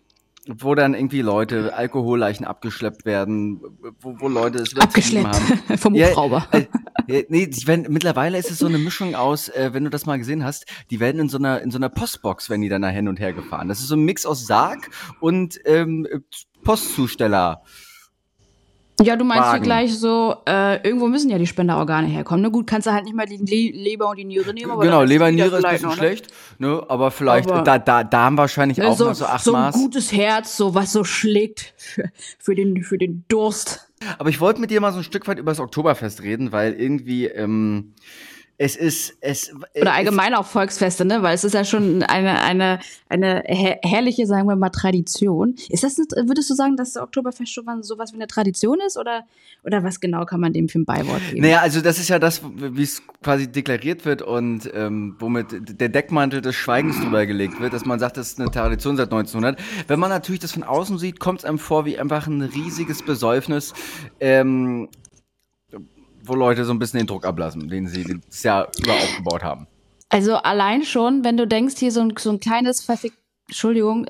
wo 0.47 0.75
dann 0.75 0.93
irgendwie 0.93 1.21
Leute 1.21 1.73
Alkoholleichen 1.75 2.45
abgeschleppt 2.45 3.05
werden, 3.05 3.61
wo, 4.01 4.15
wo 4.19 4.27
Leute 4.27 4.59
es 4.59 4.75
abgeschleppt 4.75 5.27
haben. 5.27 5.77
vom 5.77 5.95
Ja, 5.95 6.07
Hubschrauber. 6.07 6.47
Äh, 6.51 6.65
äh, 7.07 7.25
nee, 7.29 7.49
werden, 7.65 7.87
mittlerweile 7.89 8.37
ist 8.37 8.51
es 8.51 8.59
so 8.59 8.67
eine 8.67 8.77
Mischung 8.77 9.15
aus, 9.15 9.49
äh, 9.49 9.69
wenn 9.73 9.83
du 9.83 9.89
das 9.89 10.05
mal 10.05 10.17
gesehen 10.17 10.43
hast, 10.43 10.65
die 10.89 10.99
werden 10.99 11.19
in 11.21 11.29
so 11.29 11.37
einer 11.37 11.61
in 11.61 11.71
so 11.71 11.77
einer 11.77 11.89
Postbox, 11.89 12.49
wenn 12.49 12.61
die 12.61 12.69
dann 12.69 12.81
da 12.81 12.89
hin 12.89 13.07
und 13.07 13.19
her 13.19 13.33
gefahren. 13.33 13.67
Das 13.67 13.79
ist 13.79 13.87
so 13.87 13.95
ein 13.95 14.03
Mix 14.03 14.25
aus 14.25 14.45
Sarg 14.45 14.89
und 15.19 15.59
ähm, 15.65 16.07
Postzusteller. 16.63 17.63
Ja, 19.01 19.15
du 19.15 19.23
meinst 19.25 19.43
hier 19.45 19.53
Wagen. 19.53 19.63
gleich 19.63 19.97
so, 19.97 20.35
äh, 20.47 20.81
irgendwo 20.85 21.07
müssen 21.07 21.29
ja 21.29 21.37
die 21.37 21.47
Spenderorgane 21.47 22.07
herkommen. 22.07 22.41
Ne? 22.41 22.51
Gut, 22.51 22.67
kannst 22.67 22.87
du 22.87 22.91
halt 22.91 23.05
nicht 23.05 23.15
mal 23.15 23.25
die 23.25 23.37
Le 23.37 23.77
Leber 23.77 24.09
und 24.09 24.17
die 24.17 24.25
Niere 24.25 24.53
nehmen. 24.53 24.71
Aber 24.71 24.81
genau, 24.83 25.03
Leber, 25.03 25.27
wieder 25.27 25.45
Niere 25.45 25.57
ist 25.59 25.65
ein 25.65 25.71
bisschen 25.71 25.89
noch, 25.89 25.95
ne? 25.95 26.01
schlecht, 26.01 26.27
ne? 26.57 26.83
Aber 26.89 27.11
vielleicht 27.11 27.49
Aber- 27.49 27.61
da, 27.63 27.79
da 27.79 28.03
Darm 28.03 28.37
wahrscheinlich 28.37 28.81
auch 28.83 28.97
so, 28.97 29.05
mal 29.05 29.15
so 29.15 29.25
acht 29.25 29.43
so 29.43 29.53
ein 29.53 29.61
Maß. 29.61 29.75
gutes 29.75 30.11
Herz, 30.11 30.57
so 30.57 30.75
was 30.75 30.91
so 30.91 31.03
schlägt 31.03 31.73
für, 31.77 32.09
für, 32.39 32.55
den, 32.55 32.83
für 32.83 32.97
den 32.97 33.23
Durst. 33.29 33.89
Aber 34.17 34.29
ich 34.29 34.39
wollte 34.41 34.61
mit 34.61 34.69
dir 34.71 34.81
mal 34.81 34.91
so 34.91 34.99
ein 34.99 35.03
Stück 35.03 35.27
weit 35.27 35.39
über 35.39 35.51
das 35.51 35.59
Oktoberfest 35.59 36.21
reden, 36.21 36.51
weil 36.51 36.73
irgendwie 36.73 37.25
ähm, 37.27 37.93
es 38.61 38.75
ist 38.75 39.17
es 39.21 39.53
Oder 39.55 39.67
es- 39.73 39.87
allgemein 39.87 40.33
auch 40.35 40.45
Volksfeste, 40.45 41.05
ne? 41.05 41.23
Weil 41.23 41.33
es 41.33 41.45
ist 41.45 41.53
ja 41.53 41.63
schon 41.63 42.03
eine, 42.03 42.41
eine, 42.41 42.79
eine 43.07 43.41
her 43.47 43.79
herrliche, 43.83 44.27
sagen 44.27 44.47
wir 44.49 44.55
mal, 44.57 44.69
Tradition. 44.69 45.55
Ist 45.69 45.83
das, 45.85 45.97
nicht- 45.97 46.11
würdest 46.11 46.49
du 46.49 46.55
sagen, 46.55 46.75
dass 46.75 46.93
der 46.93 47.03
Oktoberfest 47.03 47.51
schon 47.53 47.63
mal 47.63 47.81
sowas 47.83 48.11
wie 48.11 48.17
eine 48.17 48.27
Tradition 48.27 48.77
ist? 48.85 48.97
Oder, 48.97 49.23
oder 49.63 49.83
was 49.85 50.01
genau 50.01 50.25
kann 50.25 50.41
man 50.41 50.51
dem 50.51 50.67
für 50.67 50.79
ein 50.79 50.85
Beiwort 50.85 51.21
geben? 51.29 51.41
Naja, 51.41 51.61
also 51.61 51.79
das 51.79 51.99
ist 51.99 52.09
ja 52.09 52.19
das, 52.19 52.41
wie 52.53 52.83
es 52.83 53.01
quasi 53.23 53.49
deklariert 53.49 54.03
wird 54.03 54.21
und 54.21 54.69
ähm, 54.73 55.15
womit 55.19 55.79
der 55.79 55.87
Deckmantel 55.89 56.41
des 56.41 56.55
Schweigens 56.55 56.99
drüber 56.99 57.25
gelegt 57.25 57.61
wird, 57.61 57.71
dass 57.71 57.85
man 57.85 57.97
sagt, 57.99 58.17
das 58.17 58.27
ist 58.31 58.41
eine 58.41 58.51
Tradition 58.51 58.97
seit 58.97 59.05
1900. 59.11 59.57
Wenn 59.87 59.99
man 60.01 60.09
natürlich 60.09 60.41
das 60.41 60.51
von 60.51 60.63
außen 60.63 60.97
sieht, 60.97 61.21
kommt 61.21 61.39
es 61.39 61.45
einem 61.45 61.59
vor 61.59 61.85
wie 61.85 61.97
einfach 61.97 62.27
ein 62.27 62.41
riesiges 62.41 63.03
Besäufnis, 63.03 63.73
ähm, 64.19 64.89
wo 66.29 66.35
Leute 66.35 66.65
so 66.65 66.71
ein 66.71 66.79
bisschen 66.79 66.99
den 66.99 67.07
Druck 67.07 67.25
ablassen, 67.25 67.67
den 67.67 67.87
sie 67.87 68.19
das 68.27 68.43
Jahr 68.43 68.69
über 68.81 68.93
aufgebaut 68.93 69.43
haben. 69.43 69.67
Also 70.09 70.35
allein 70.35 70.83
schon, 70.83 71.23
wenn 71.23 71.37
du 71.37 71.47
denkst, 71.47 71.75
hier 71.77 71.91
so 71.91 72.01
ein, 72.01 72.13
so 72.17 72.31
ein 72.31 72.39
kleines, 72.39 72.81
verfick, 72.81 73.13
Entschuldigung, 73.47 74.07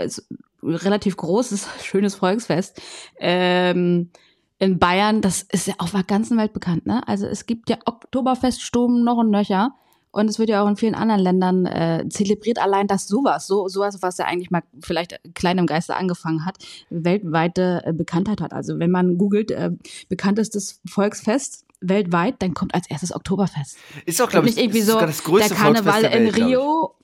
relativ 0.63 1.17
großes, 1.17 1.67
schönes 1.83 2.15
Volksfest 2.15 2.81
ähm, 3.19 4.11
in 4.59 4.79
Bayern, 4.79 5.21
das 5.21 5.43
ist 5.43 5.67
ja 5.67 5.75
auf 5.77 5.91
der 5.91 6.03
ganzen 6.03 6.38
Welt 6.38 6.53
bekannt, 6.53 6.85
ne? 6.85 7.07
Also 7.07 7.25
es 7.25 7.45
gibt 7.45 7.69
ja 7.69 7.77
Oktoberfeststurm 7.85 9.03
noch 9.03 9.17
und 9.17 9.29
nöcher. 9.29 9.73
Und 10.11 10.27
es 10.27 10.39
wird 10.39 10.49
ja 10.49 10.63
auch 10.63 10.67
in 10.67 10.75
vielen 10.75 10.95
anderen 10.95 11.21
Ländern 11.21 11.65
äh, 11.67 12.03
zelebriert, 12.09 12.57
allein 12.57 12.88
dass 12.88 13.07
sowas, 13.07 13.45
so 13.45 13.67
sowas, 13.67 14.01
was 14.01 14.17
ja 14.17 14.25
eigentlich 14.25 14.49
mal 14.49 14.63
vielleicht 14.81 15.19
klein 15.35 15.59
im 15.59 15.67
Geiste 15.67 15.95
angefangen 15.95 16.45
hat, 16.45 16.57
weltweite 16.89 17.83
äh, 17.85 17.93
Bekanntheit 17.93 18.41
hat. 18.41 18.51
Also 18.51 18.79
wenn 18.79 18.89
man 18.89 19.19
googelt, 19.19 19.51
äh, 19.51 19.69
bekanntestes 20.09 20.81
Volksfest 20.88 21.63
weltweit, 21.81 22.36
dann 22.39 22.53
kommt 22.53 22.74
als 22.75 22.89
erstes 22.89 23.13
Oktoberfest. 23.13 23.77
Ist 24.05 24.21
auch, 24.21 24.29
glaube 24.29 24.50
ich, 24.50 24.55
nicht 24.55 24.63
irgendwie 24.63 24.79
ist 24.79 24.88
so 24.88 25.00
das 25.00 25.24
größte 25.24 25.50
der 25.50 25.57
Karneval 25.57 26.01
der 26.01 26.12
in 26.12 26.25
Welt, 26.25 26.38
ich. 26.38 26.43
Rio 26.45 26.95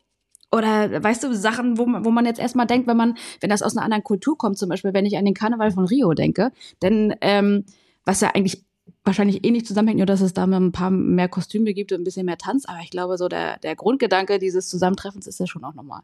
oder 0.51 1.03
weißt 1.03 1.24
du 1.24 1.36
Sachen, 1.36 1.77
wo 1.77 1.86
man, 1.86 2.05
wo 2.05 2.12
man 2.12 2.25
jetzt 2.25 2.39
erstmal 2.39 2.67
denkt, 2.67 2.88
wenn 2.88 2.98
man, 2.98 3.17
wenn 3.41 3.50
das 3.50 3.62
aus 3.62 3.75
einer 3.75 3.84
anderen 3.84 4.03
Kultur 4.03 4.38
kommt, 4.38 4.58
zum 4.58 4.70
Beispiel, 4.70 4.94
wenn 4.94 5.05
ich 5.05 5.17
an 5.17 5.25
den 5.25 5.34
Karneval 5.34 5.72
von 5.72 5.86
Rio 5.86 6.13
denke, 6.13 6.51
denn 6.82 7.15
ähm, 7.22 7.65
was 8.05 8.22
ja 8.22 8.32
eigentlich 8.34 8.64
wahrscheinlich 9.05 9.45
eh 9.45 9.51
nicht 9.51 9.67
zusammenhängt, 9.67 9.97
nur 10.00 10.05
dass 10.05 10.21
es 10.21 10.33
da 10.33 10.45
mal 10.47 10.59
ein 10.59 10.71
paar 10.71 10.89
mehr 10.91 11.27
Kostüme 11.29 11.74
gibt 11.74 11.91
und 11.91 12.01
ein 12.01 12.03
bisschen 12.03 12.25
mehr 12.25 12.38
Tanz, 12.38 12.65
aber 12.65 12.79
ich 12.83 12.89
glaube, 12.89 13.17
so 13.17 13.27
der, 13.27 13.57
der 13.59 13.75
Grundgedanke 13.75 14.39
dieses 14.39 14.67
Zusammentreffens 14.69 15.27
ist 15.27 15.39
ja 15.39 15.47
schon 15.47 15.63
auch 15.63 15.74
normal. 15.75 16.01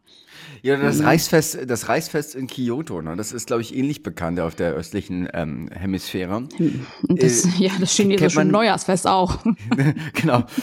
Ja, 0.62 0.78
das 0.78 1.00
Mhm. 1.00 1.06
Reichsfest, 1.06 1.58
das 1.68 1.90
Reichsfest 1.90 2.36
in 2.36 2.48
Kyoto, 2.48 3.02
ne? 3.02 3.16
Das 3.16 3.32
ist, 3.32 3.48
glaube 3.48 3.62
ich, 3.64 3.76
ähnlich 3.76 4.04
bekannt 4.04 4.40
auf 4.40 4.56
der 4.56 4.74
östlichen 4.74 5.28
ähm, 5.34 5.70
Hemisphäre. 5.74 6.38
Und 6.38 7.24
das, 7.24 7.46
Äh, 7.46 7.50
ja, 7.66 7.72
das 7.80 7.92
chinesische 7.92 8.36
man- 8.38 8.50
Neujahrsfest 8.50 9.08
auch. 9.08 9.40
genau. 10.14 10.44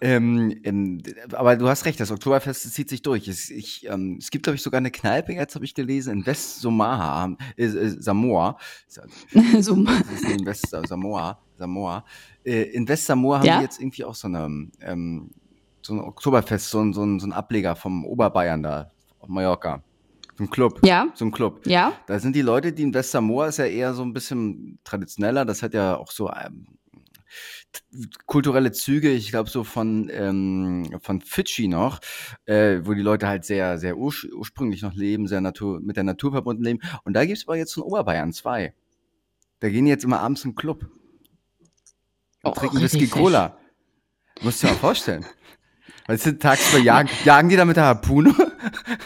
ähm, 0.00 0.58
ähm, 0.64 1.02
aber 1.32 1.56
du 1.56 1.68
hast 1.68 1.84
recht, 1.84 2.00
das 2.00 2.10
Oktoberfest 2.10 2.72
zieht 2.72 2.88
sich 2.88 3.02
durch. 3.02 3.28
Es, 3.28 3.50
ich, 3.50 3.86
ähm, 3.88 4.16
es 4.18 4.30
gibt, 4.30 4.44
glaube 4.44 4.56
ich, 4.56 4.62
sogar 4.62 4.78
eine 4.78 4.90
Kneipe, 4.90 5.32
jetzt 5.32 5.54
habe 5.54 5.64
ich 5.64 5.74
gelesen, 5.74 6.12
in 6.18 6.26
West-Somaha, 6.26 7.36
äh, 7.56 7.64
äh, 7.64 7.88
Samoa. 8.00 8.56
ist 8.88 8.98
in 9.32 10.46
West 10.46 10.68
Samoa, 10.70 11.38
Samoa. 11.58 12.04
Äh, 12.44 12.62
in 12.72 12.88
West-Samoa 12.88 13.38
haben 13.38 13.46
Ja? 13.46 13.58
die 13.58 13.64
jetzt 13.64 13.80
irgendwie 13.80 14.04
auch 14.04 14.14
so 14.14 14.28
eine, 14.28 14.68
ähm, 14.80 15.30
so 15.82 15.94
ein 15.94 16.00
Oktoberfest, 16.00 16.70
so 16.70 16.80
ein, 16.80 16.92
so, 16.92 17.04
ein, 17.04 17.20
so 17.20 17.26
ein 17.26 17.32
Ableger 17.32 17.76
vom 17.76 18.04
Oberbayern 18.04 18.62
da, 18.62 18.90
auf 19.18 19.28
Mallorca. 19.28 19.82
So 20.36 20.44
ein 20.44 20.50
Club. 20.50 20.80
Ja. 20.84 21.08
So 21.14 21.26
ein 21.26 21.32
Club. 21.32 21.66
ja, 21.66 21.92
Da 22.06 22.18
sind 22.18 22.34
die 22.34 22.40
Leute, 22.42 22.72
die 22.72 22.82
in 22.84 22.94
West 22.94 23.10
Samoa 23.10 23.48
ist 23.48 23.58
ja 23.58 23.66
eher 23.66 23.92
so 23.92 24.02
ein 24.02 24.14
bisschen 24.14 24.78
traditioneller. 24.84 25.44
Das 25.44 25.62
hat 25.62 25.74
ja 25.74 25.96
auch 25.96 26.10
so, 26.10 26.30
ähm, 26.30 26.66
kulturelle 28.26 28.72
Züge, 28.72 29.10
ich 29.10 29.30
glaube 29.30 29.50
so 29.50 29.64
von, 29.64 30.10
ähm, 30.12 30.98
von 31.02 31.20
Fidschi 31.20 31.68
noch, 31.68 32.00
äh, 32.46 32.80
wo 32.82 32.94
die 32.94 33.02
Leute 33.02 33.28
halt 33.28 33.44
sehr, 33.44 33.78
sehr 33.78 33.96
ur 33.96 34.12
ursprünglich 34.32 34.82
noch 34.82 34.94
leben, 34.94 35.26
sehr 35.26 35.40
Natur, 35.40 35.80
mit 35.80 35.96
der 35.96 36.04
Natur 36.04 36.32
verbunden 36.32 36.64
leben. 36.64 36.80
Und 37.04 37.14
da 37.14 37.24
gibt's 37.24 37.46
aber 37.46 37.56
jetzt 37.56 37.76
in 37.76 37.82
Oberbayern 37.82 38.32
zwei. 38.32 38.74
Da 39.60 39.68
gehen 39.68 39.86
jetzt 39.86 40.04
immer 40.04 40.20
abends 40.20 40.44
im 40.44 40.54
Club. 40.54 40.84
Und 42.42 42.52
Oh, 42.52 42.52
trinken 42.52 42.80
Whisky. 42.80 43.06
Cola. 43.06 43.58
Musst 44.40 44.62
du 44.62 44.66
dir 44.66 44.72
mal 44.72 44.78
vorstellen. 44.78 45.26
Weißt 46.10 46.26
du, 46.26 46.38
tagsüber 46.40 46.82
jagen, 46.82 47.08
jagen 47.24 47.48
die 47.50 47.56
da 47.56 47.64
mit 47.64 47.76
der 47.76 47.84
Harpune? 47.84 48.34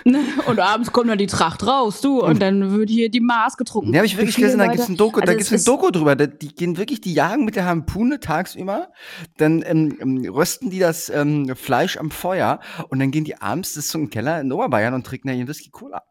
Und 0.46 0.58
abends 0.58 0.90
kommt 0.90 1.10
dann 1.10 1.18
die 1.18 1.26
Tracht 1.26 1.66
raus, 1.66 2.00
du, 2.00 2.22
und 2.22 2.40
dann 2.40 2.72
wird 2.72 2.88
hier 2.88 3.10
die 3.10 3.20
Maß 3.20 3.58
getrunken. 3.58 3.92
Ja, 3.92 3.98
habe 3.98 4.06
ich 4.06 4.16
wirklich 4.16 4.36
gesehen, 4.36 4.58
da 4.58 4.68
gibt's 4.68 4.88
ein 4.88 4.96
Doku, 4.96 5.20
da 5.20 5.26
also 5.26 5.36
gibt's 5.36 5.52
es 5.52 5.62
ein 5.62 5.64
Doku 5.64 5.90
drüber. 5.90 6.16
Da, 6.16 6.26
die 6.26 6.48
gehen 6.48 6.78
wirklich, 6.78 7.02
die 7.02 7.12
jagen 7.12 7.44
mit 7.44 7.56
der 7.56 7.66
Harpune 7.66 8.20
tagsüber, 8.20 8.88
dann 9.36 9.62
ähm, 9.66 9.98
ähm, 10.00 10.28
rösten 10.30 10.70
die 10.70 10.78
das 10.78 11.10
ähm, 11.10 11.54
Fleisch 11.54 11.98
am 11.98 12.10
Feuer 12.10 12.60
und 12.88 13.00
dann 13.00 13.10
gehen 13.10 13.24
die 13.24 13.40
abends 13.40 13.74
das 13.74 13.84
ist 13.84 13.90
so 13.90 13.98
ein 13.98 14.08
Keller 14.08 14.40
in 14.40 14.50
Oberbayern 14.50 14.94
und 14.94 15.06
trinken 15.06 15.28
da 15.28 15.34
ihren 15.34 15.48
Whisky 15.48 15.68
Cola. 15.70 16.02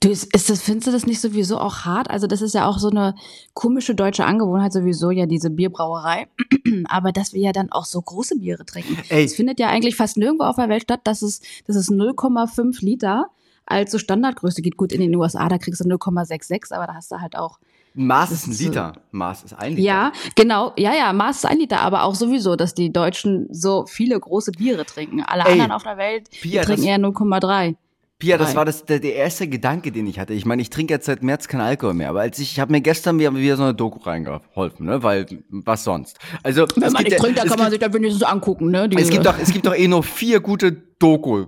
Du, 0.00 0.08
ist, 0.08 0.34
ist 0.34 0.48
das, 0.50 0.62
findest 0.62 0.86
du 0.86 0.92
das 0.92 1.06
nicht 1.06 1.20
sowieso 1.20 1.58
auch 1.58 1.84
hart? 1.84 2.10
Also, 2.10 2.26
das 2.26 2.42
ist 2.42 2.54
ja 2.54 2.66
auch 2.66 2.78
so 2.78 2.90
eine 2.90 3.14
komische 3.54 3.94
deutsche 3.94 4.24
Angewohnheit, 4.24 4.72
sowieso 4.72 5.10
ja 5.10 5.26
diese 5.26 5.50
Bierbrauerei. 5.50 6.28
Aber 6.88 7.12
dass 7.12 7.32
wir 7.32 7.40
ja 7.40 7.52
dann 7.52 7.72
auch 7.72 7.84
so 7.84 8.00
große 8.00 8.38
Biere 8.38 8.64
trinken. 8.64 8.96
Es 9.08 9.34
findet 9.34 9.58
ja 9.60 9.68
eigentlich 9.68 9.96
fast 9.96 10.16
nirgendwo 10.16 10.44
auf 10.44 10.56
der 10.56 10.68
Welt 10.68 10.82
statt, 10.82 11.00
dass 11.04 11.22
es, 11.22 11.40
dass 11.66 11.76
es 11.76 11.90
0,5 11.90 12.84
Liter 12.84 13.26
als 13.66 13.92
so 13.92 13.98
Standardgröße 13.98 14.62
geht. 14.62 14.76
Gut, 14.76 14.92
in 14.92 15.00
den 15.00 15.14
USA, 15.14 15.48
da 15.48 15.58
kriegst 15.58 15.80
du 15.80 15.84
0,66, 15.84 16.72
aber 16.74 16.86
da 16.86 16.94
hast 16.94 17.10
du 17.12 17.20
halt 17.20 17.36
auch. 17.36 17.58
Maß 17.94 18.30
ist 18.30 18.46
ein 18.46 18.52
ist 18.52 18.58
so- 18.58 18.64
Liter. 18.66 18.92
Maß 19.10 19.44
ist 19.44 19.54
ein 19.54 19.70
Liter. 19.72 19.82
Ja, 19.82 20.12
genau, 20.36 20.72
ja, 20.76 20.94
ja, 20.94 21.12
Maß 21.12 21.38
ist 21.38 21.44
ein 21.46 21.58
Liter, 21.58 21.80
aber 21.80 22.04
auch 22.04 22.14
sowieso, 22.14 22.54
dass 22.54 22.72
die 22.74 22.92
Deutschen 22.92 23.48
so 23.50 23.86
viele 23.86 24.18
große 24.18 24.52
Biere 24.52 24.84
trinken. 24.86 25.22
Alle 25.22 25.44
Ey, 25.44 25.52
anderen 25.52 25.72
auf 25.72 25.82
der 25.82 25.96
Welt 25.96 26.30
Pia, 26.30 26.62
trinken 26.62 26.84
eher 26.84 26.98
0,3. 26.98 27.76
Pia, 28.20 28.36
das 28.36 28.50
Drei. 28.50 28.56
war 28.56 28.64
das, 28.64 28.84
der, 28.84 28.98
der 28.98 29.14
erste 29.14 29.46
Gedanke, 29.46 29.92
den 29.92 30.08
ich 30.08 30.18
hatte. 30.18 30.34
Ich 30.34 30.44
meine, 30.44 30.60
ich 30.60 30.70
trinke 30.70 30.92
jetzt 30.92 31.06
seit 31.06 31.22
März 31.22 31.46
keinen 31.46 31.60
Alkohol 31.60 31.94
mehr, 31.94 32.08
aber 32.08 32.22
als 32.22 32.40
ich, 32.40 32.50
ich 32.50 32.58
habe 32.58 32.72
mir 32.72 32.80
gestern 32.80 33.16
wieder, 33.20 33.32
wieder 33.36 33.56
so 33.56 33.62
eine 33.62 33.74
Doku 33.74 34.00
reingeholfen, 34.00 34.86
ne, 34.86 35.04
weil 35.04 35.26
was 35.50 35.84
sonst. 35.84 36.18
Also 36.42 36.66
Wenn 36.74 36.92
man 36.92 37.04
nicht 37.04 37.16
trinkt, 37.16 37.38
dann 37.38 37.46
es 37.46 37.52
kann 37.52 37.60
man 37.60 37.70
sich 37.70 37.78
das 37.78 37.92
wenigstens 37.92 38.24
angucken, 38.24 38.72
ne? 38.72 38.90
Es 38.96 39.10
gibt 39.10 39.24
doch, 39.24 39.38
es 39.38 39.52
gibt 39.52 39.66
doch 39.66 39.74
eh 39.74 39.86
nur 39.86 40.02
vier 40.02 40.40
gute 40.40 40.72
Doku. 40.72 41.46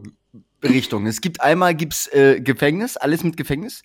Richtungen. 0.63 1.07
Es 1.07 1.21
gibt 1.21 1.41
einmal 1.41 1.75
gibt's 1.75 2.07
äh, 2.09 2.41
Gefängnis, 2.41 2.97
alles 2.97 3.25
mit 3.25 3.37
Gefängnis. 3.37 3.83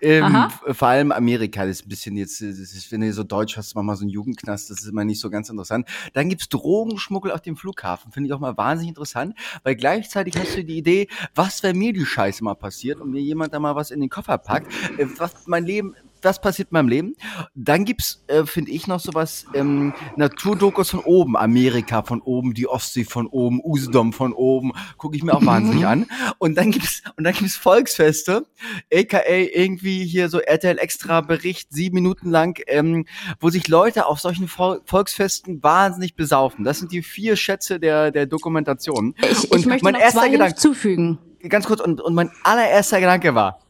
Ähm, 0.00 0.48
vor 0.72 0.88
allem 0.88 1.12
Amerika, 1.12 1.64
das 1.64 1.80
ist 1.80 1.86
ein 1.86 1.88
bisschen 1.88 2.16
jetzt, 2.16 2.40
das 2.40 2.58
ist, 2.58 2.92
wenn 2.92 3.00
du 3.00 3.12
so 3.12 3.24
deutsch 3.24 3.56
hast, 3.56 3.74
manchmal 3.74 3.96
so 3.96 4.02
einen 4.02 4.10
Jugendknast, 4.10 4.70
das 4.70 4.82
ist 4.82 4.88
immer 4.88 5.04
nicht 5.04 5.20
so 5.20 5.30
ganz 5.30 5.48
interessant. 5.48 5.88
Dann 6.12 6.28
gibt's 6.28 6.48
Drogenschmuggel 6.48 7.32
auf 7.32 7.40
dem 7.40 7.56
Flughafen, 7.56 8.12
finde 8.12 8.28
ich 8.28 8.34
auch 8.34 8.40
mal 8.40 8.56
wahnsinnig 8.56 8.90
interessant, 8.90 9.34
weil 9.62 9.76
gleichzeitig 9.76 10.36
hast 10.38 10.56
du 10.56 10.64
die 10.64 10.78
Idee, 10.78 11.08
was 11.34 11.62
wäre 11.62 11.74
mir 11.74 11.92
die 11.92 12.04
Scheiße 12.04 12.44
mal 12.44 12.54
passiert 12.54 13.00
und 13.00 13.10
mir 13.10 13.20
jemand 13.20 13.54
da 13.54 13.58
mal 13.58 13.74
was 13.76 13.90
in 13.90 14.00
den 14.00 14.10
Koffer 14.10 14.38
packt, 14.38 14.72
äh, 14.98 15.06
was 15.18 15.46
mein 15.46 15.64
Leben 15.64 15.94
das 16.20 16.40
passiert 16.40 16.68
in 16.70 16.74
meinem 16.74 16.88
Leben. 16.88 17.14
Dann 17.54 17.84
gibt's, 17.84 18.24
äh, 18.28 18.44
finde 18.44 18.70
ich, 18.70 18.86
noch 18.86 19.00
sowas, 19.00 19.46
ähm, 19.54 19.92
Naturdokus 20.16 20.90
von 20.90 21.00
oben, 21.00 21.36
Amerika 21.36 22.02
von 22.02 22.20
oben, 22.20 22.54
die 22.54 22.66
Ostsee 22.68 23.04
von 23.04 23.26
oben, 23.26 23.60
Usedom 23.62 24.12
von 24.12 24.32
oben, 24.32 24.72
gucke 24.96 25.16
ich 25.16 25.22
mir 25.22 25.34
auch 25.34 25.44
wahnsinnig 25.44 25.86
an. 25.86 26.06
Und 26.38 26.56
dann 26.56 26.70
gibt's, 26.70 27.02
und 27.16 27.24
dann 27.24 27.34
gibt's 27.34 27.56
Volksfeste, 27.56 28.46
aka 28.92 29.20
irgendwie 29.26 30.04
hier 30.04 30.28
so 30.28 30.40
RTL 30.40 30.78
Extra 30.78 31.20
Bericht, 31.20 31.72
sieben 31.72 31.94
Minuten 31.94 32.30
lang, 32.30 32.60
ähm, 32.66 33.06
wo 33.40 33.50
sich 33.50 33.68
Leute 33.68 34.06
auf 34.06 34.20
solchen 34.20 34.48
Vol 34.48 34.80
Volksfesten 34.84 35.62
wahnsinnig 35.62 36.14
besaufen. 36.14 36.64
Das 36.64 36.78
sind 36.78 36.92
die 36.92 37.02
vier 37.02 37.36
Schätze 37.36 37.78
der, 37.80 38.10
der 38.10 38.26
Dokumentation. 38.26 39.14
Ich, 39.30 39.50
Und 39.50 39.60
ich 39.60 39.66
möchte 39.66 39.84
mein 39.84 39.94
noch 39.94 40.00
erster 40.00 40.28
Gedanke- 40.28 40.54
hinzufügen. 40.54 41.18
ganz 41.48 41.66
kurz, 41.66 41.80
und, 41.80 42.00
und 42.00 42.14
mein 42.14 42.30
allererster 42.44 43.00
Gedanke 43.00 43.34
war, 43.34 43.60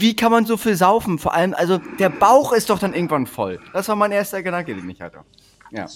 wie 0.00 0.16
kann 0.16 0.32
man 0.32 0.46
so 0.46 0.56
viel 0.56 0.76
saufen? 0.76 1.18
Vor 1.18 1.34
allem, 1.34 1.54
also 1.54 1.78
der 1.98 2.10
Bauch 2.10 2.52
ist 2.52 2.70
doch 2.70 2.78
dann 2.78 2.94
irgendwann 2.94 3.26
voll. 3.26 3.60
Das 3.72 3.88
war 3.88 3.96
mein 3.96 4.12
erster 4.12 4.42
Gedanke, 4.42 4.74
den 4.74 4.88
ich 4.88 5.00
hatte. 5.00 5.20
Ja. 5.72 5.86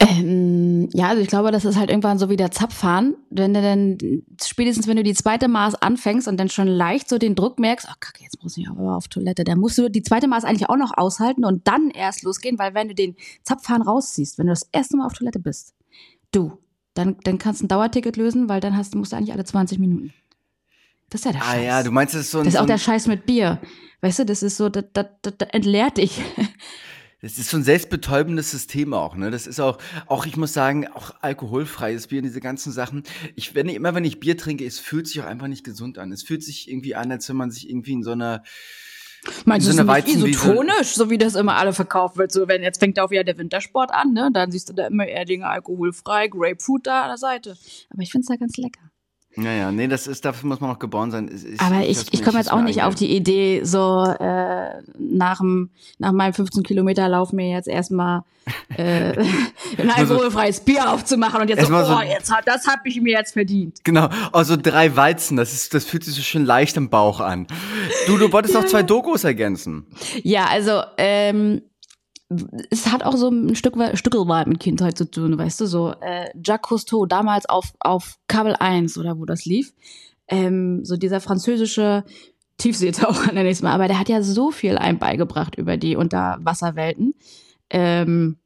Ähm, 0.00 0.88
ja, 0.92 1.08
also 1.08 1.22
ich 1.22 1.28
glaube, 1.28 1.50
das 1.50 1.64
ist 1.64 1.76
halt 1.76 1.88
irgendwann 1.88 2.18
so 2.18 2.28
wie 2.28 2.36
der 2.36 2.50
Zapfhahn. 2.50 3.14
Wenn 3.30 3.54
du 3.54 3.62
dann, 3.62 3.98
spätestens 4.42 4.86
wenn 4.86 4.96
du 4.96 5.02
die 5.02 5.14
zweite 5.14 5.48
Maß 5.48 5.76
anfängst 5.76 6.28
und 6.28 6.36
dann 6.38 6.48
schon 6.48 6.66
leicht 6.66 7.08
so 7.08 7.18
den 7.18 7.34
Druck 7.34 7.58
merkst, 7.58 7.86
oh 7.88 7.94
kacke, 8.00 8.22
jetzt 8.22 8.42
muss 8.42 8.56
ich 8.56 8.68
aber 8.68 8.96
auf 8.96 9.08
Toilette, 9.08 9.44
dann 9.44 9.58
musst 9.58 9.78
du 9.78 9.88
die 9.88 10.02
zweite 10.02 10.28
Maß 10.28 10.44
eigentlich 10.44 10.68
auch 10.68 10.76
noch 10.76 10.96
aushalten 10.96 11.44
und 11.44 11.66
dann 11.68 11.90
erst 11.90 12.22
losgehen, 12.22 12.58
weil 12.58 12.74
wenn 12.74 12.88
du 12.88 12.94
den 12.94 13.16
Zapfhahn 13.42 13.82
rausziehst, 13.82 14.38
wenn 14.38 14.46
du 14.46 14.52
das 14.52 14.68
erste 14.72 14.96
Mal 14.96 15.06
auf 15.06 15.14
Toilette 15.14 15.38
bist, 15.38 15.74
du, 16.32 16.58
dann, 16.94 17.16
dann 17.24 17.38
kannst 17.38 17.60
du 17.60 17.66
ein 17.66 17.68
Dauerticket 17.68 18.16
lösen, 18.16 18.48
weil 18.48 18.60
dann 18.60 18.76
hast, 18.76 18.94
musst 18.94 19.12
du 19.12 19.16
eigentlich 19.16 19.32
alle 19.32 19.44
20 19.44 19.78
Minuten. 19.78 20.12
Das 21.10 21.20
ist 21.20 21.24
ja 21.26 21.32
der 21.32 21.42
Ah 21.42 21.52
Scheiß. 21.52 21.64
ja, 21.64 21.82
du 21.82 21.90
meinst, 21.90 22.14
das 22.14 22.22
ist 22.22 22.30
so 22.30 22.38
ein, 22.38 22.44
das 22.44 22.54
ist 22.54 22.60
auch 22.60 22.66
der 22.66 22.78
Scheiß 22.78 23.06
mit 23.06 23.26
Bier. 23.26 23.60
Weißt 24.00 24.18
du, 24.18 24.26
das 24.26 24.42
ist 24.42 24.56
so, 24.56 24.68
das, 24.68 24.84
das, 24.92 25.06
das, 25.22 25.34
das 25.38 25.48
entleert 25.50 25.98
dich. 25.98 26.20
das 27.22 27.38
ist 27.38 27.50
so 27.50 27.56
ein 27.56 27.64
selbstbetäubendes 27.64 28.50
System 28.50 28.92
auch, 28.92 29.16
ne? 29.16 29.30
Das 29.30 29.46
ist 29.46 29.60
auch, 29.60 29.78
auch 30.06 30.26
ich 30.26 30.36
muss 30.36 30.52
sagen, 30.52 30.88
auch 30.88 31.14
alkoholfreies 31.22 32.08
Bier, 32.08 32.20
diese 32.20 32.40
ganzen 32.40 32.72
Sachen. 32.72 33.04
Ich, 33.34 33.54
wenn 33.54 33.68
ich, 33.68 33.76
immer 33.76 33.94
wenn 33.94 34.04
ich 34.04 34.20
Bier 34.20 34.36
trinke, 34.36 34.66
es 34.66 34.78
fühlt 34.78 35.06
sich 35.06 35.22
auch 35.22 35.26
einfach 35.26 35.48
nicht 35.48 35.64
gesund 35.64 35.98
an. 35.98 36.12
Es 36.12 36.22
fühlt 36.22 36.42
sich 36.42 36.70
irgendwie 36.70 36.94
an, 36.94 37.10
als 37.10 37.28
wenn 37.28 37.36
man 37.36 37.50
sich 37.50 37.70
irgendwie 37.70 37.92
in 37.92 38.02
so 38.02 38.12
einer, 38.12 38.42
Meinst 39.44 39.66
du, 39.66 39.72
So 39.72 39.82
es 39.82 39.98
ist 39.98 40.06
nicht 40.06 40.34
isotonisch, 40.34 40.94
so 40.94 41.08
wie 41.08 41.18
das 41.18 41.34
immer 41.34 41.56
alle 41.56 41.72
verkauft 41.72 42.16
wird? 42.16 42.30
So, 42.30 42.46
wenn 42.46 42.62
jetzt 42.62 42.78
fängt 42.78 43.00
auch 43.00 43.10
wieder 43.10 43.24
der 43.24 43.38
Wintersport 43.38 43.90
an, 43.92 44.12
ne? 44.12 44.30
Dann 44.32 44.50
siehst 44.50 44.68
du 44.68 44.72
da 44.74 44.86
immer 44.86 45.06
eher 45.06 45.24
Dinge 45.24 45.46
alkoholfrei, 45.46 46.28
Grapefruit 46.28 46.86
da 46.86 47.02
an 47.02 47.08
der 47.08 47.16
Seite. 47.16 47.56
Aber 47.90 48.02
ich 48.02 48.10
find's 48.10 48.28
da 48.28 48.36
ganz 48.36 48.56
lecker. 48.56 48.90
Naja, 49.36 49.72
nee, 49.72 49.88
das 49.88 50.06
ist, 50.06 50.24
dafür 50.24 50.48
muss 50.48 50.60
man 50.60 50.70
noch 50.70 50.78
geboren 50.78 51.10
sein. 51.10 51.30
Ich, 51.34 51.44
ich, 51.54 51.60
Aber 51.60 51.80
ich, 51.84 52.12
ich 52.12 52.20
mir- 52.20 52.24
komme 52.24 52.38
jetzt 52.38 52.52
auch 52.52 52.60
nicht 52.62 52.82
auf 52.82 52.94
die 52.94 53.14
Idee, 53.14 53.62
so 53.64 54.04
äh, 54.18 54.82
nach, 54.98 55.38
dem, 55.38 55.70
nach 55.98 56.12
meinem 56.12 56.32
15 56.34 56.62
Kilometer 56.62 57.08
Lauf 57.08 57.32
mir 57.32 57.48
jetzt 57.50 57.68
erstmal 57.68 58.22
äh, 58.76 59.12
ein 59.78 59.90
alkoholfreies 59.94 60.60
Bier 60.60 60.92
aufzumachen 60.92 61.40
und 61.40 61.48
jetzt 61.48 61.66
so, 61.66 61.72
Erstmal 61.72 61.86
so- 61.86 61.96
oh, 61.96 62.02
jetzt, 62.12 62.30
hat- 62.32 62.46
das 62.46 62.66
habe 62.66 62.82
ich 62.86 63.00
mir 63.00 63.12
jetzt 63.18 63.32
verdient. 63.32 63.78
Genau, 63.84 64.08
also 64.32 64.56
drei 64.56 64.94
Weizen, 64.96 65.36
das 65.36 65.52
ist, 65.52 65.72
das 65.74 65.84
fühlt 65.84 66.04
sich 66.04 66.14
so 66.14 66.22
schön 66.22 66.44
leicht 66.44 66.76
im 66.76 66.90
Bauch 66.90 67.20
an. 67.20 67.46
Du, 68.06 68.18
du 68.18 68.30
wolltest 68.32 68.54
noch 68.54 68.66
zwei 68.66 68.82
Dokus 68.82 69.24
ergänzen. 69.24 69.86
Ja, 70.22 70.46
also 70.50 70.82
ähm, 70.98 71.62
es 72.70 72.90
hat 72.90 73.04
auch 73.04 73.16
so 73.16 73.28
ein 73.28 73.54
Stück 73.54 73.76
weit, 73.76 73.98
Stückel 73.98 74.26
weit 74.28 74.46
mit 74.46 74.60
Kindheit 74.60 74.96
zu 74.96 75.10
tun, 75.10 75.36
weißt 75.36 75.60
du, 75.60 75.66
so 75.66 75.94
äh, 76.00 76.30
Jacques 76.42 76.68
Cousteau, 76.68 77.06
damals 77.06 77.46
auf, 77.48 77.72
auf 77.80 78.18
Kabel 78.28 78.56
1 78.58 78.98
oder 78.98 79.18
wo 79.18 79.24
das 79.24 79.44
lief, 79.44 79.74
ähm, 80.28 80.84
so 80.84 80.96
dieser 80.96 81.20
französische 81.20 82.04
Tiefseetaucher, 82.56 83.32
nenne 83.32 83.50
ich 83.50 83.56
es 83.56 83.62
mal, 83.62 83.72
aber 83.72 83.88
der 83.88 83.98
hat 83.98 84.08
ja 84.08 84.22
so 84.22 84.50
viel 84.50 84.78
einem 84.78 84.98
beigebracht 84.98 85.56
über 85.56 85.76
die 85.76 85.96
Unterwasserwelten. 85.96 87.14
Ähm, 87.70 88.38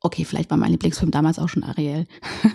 okay, 0.00 0.24
vielleicht 0.24 0.50
war 0.50 0.58
mein 0.58 0.70
Lieblingsfilm 0.70 1.10
damals 1.10 1.38
auch 1.38 1.48
schon 1.48 1.64
Ariel. 1.64 2.06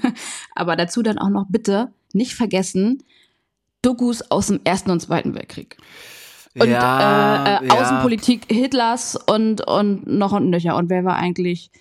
aber 0.55 0.75
dazu 0.75 1.01
dann 1.01 1.17
auch 1.17 1.29
noch 1.29 1.45
bitte 1.49 1.91
nicht 2.13 2.33
vergessen, 2.33 3.03
Dokus 3.81 4.21
aus 4.29 4.47
dem 4.47 4.59
Ersten 4.63 4.91
und 4.91 5.01
Zweiten 5.01 5.35
Weltkrieg 5.35 5.77
und 6.59 6.69
ja, 6.69 7.45
äh, 7.59 7.65
äh, 7.65 7.67
ja. 7.67 7.73
Außenpolitik 7.73 8.45
Hitlers 8.51 9.15
und, 9.15 9.65
und 9.67 10.07
noch 10.07 10.31
und 10.33 10.49
nöcher. 10.49 10.75
Und 10.75 10.89
wer 10.89 11.03
war 11.05 11.15
eigentlich 11.15 11.71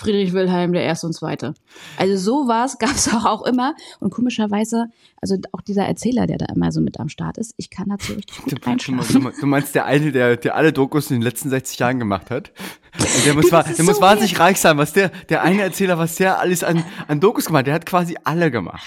Friedrich 0.00 0.32
Wilhelm 0.32 0.72
der 0.72 0.82
Erste 0.84 1.08
und 1.08 1.12
Zweite? 1.12 1.54
Also 1.96 2.16
sowas 2.16 2.78
gab 2.80 2.92
es 2.92 3.12
auch, 3.12 3.24
auch 3.24 3.44
immer. 3.46 3.74
Und 3.98 4.10
komischerweise, 4.10 4.86
also 5.20 5.36
auch 5.52 5.60
dieser 5.60 5.84
Erzähler, 5.86 6.26
der 6.28 6.38
da 6.38 6.46
immer 6.54 6.70
so 6.70 6.80
mit 6.80 7.00
am 7.00 7.08
Start 7.08 7.36
ist, 7.36 7.52
ich 7.56 7.68
kann 7.70 7.88
dazu 7.88 8.12
richtig 8.12 8.36
gut 8.44 8.64
du, 8.64 8.70
einschlafen. 8.70 9.32
du, 9.40 9.46
meinst 9.46 9.74
der 9.74 9.86
eine, 9.86 10.12
der, 10.12 10.36
der 10.36 10.54
alle 10.54 10.72
Dokus 10.72 11.10
in 11.10 11.16
den 11.16 11.22
letzten 11.22 11.50
60 11.50 11.78
Jahren 11.80 11.98
gemacht 11.98 12.30
hat? 12.30 12.52
Und 12.96 13.26
der 13.26 13.34
muss, 13.34 13.50
wa- 13.50 13.60
ist 13.62 13.76
der 13.78 13.84
muss 13.84 13.96
so 13.96 14.02
wahnsinnig 14.02 14.38
reich 14.38 14.60
sein, 14.60 14.78
was 14.78 14.92
der, 14.92 15.08
der 15.28 15.42
eine 15.42 15.62
Erzähler, 15.62 15.98
was 15.98 16.14
der 16.14 16.38
alles 16.38 16.62
an, 16.62 16.84
an 17.08 17.18
Dokus 17.18 17.46
gemacht 17.46 17.62
hat. 17.62 17.66
Der 17.66 17.74
hat 17.74 17.86
quasi 17.86 18.16
alle 18.22 18.52
gemacht. 18.52 18.86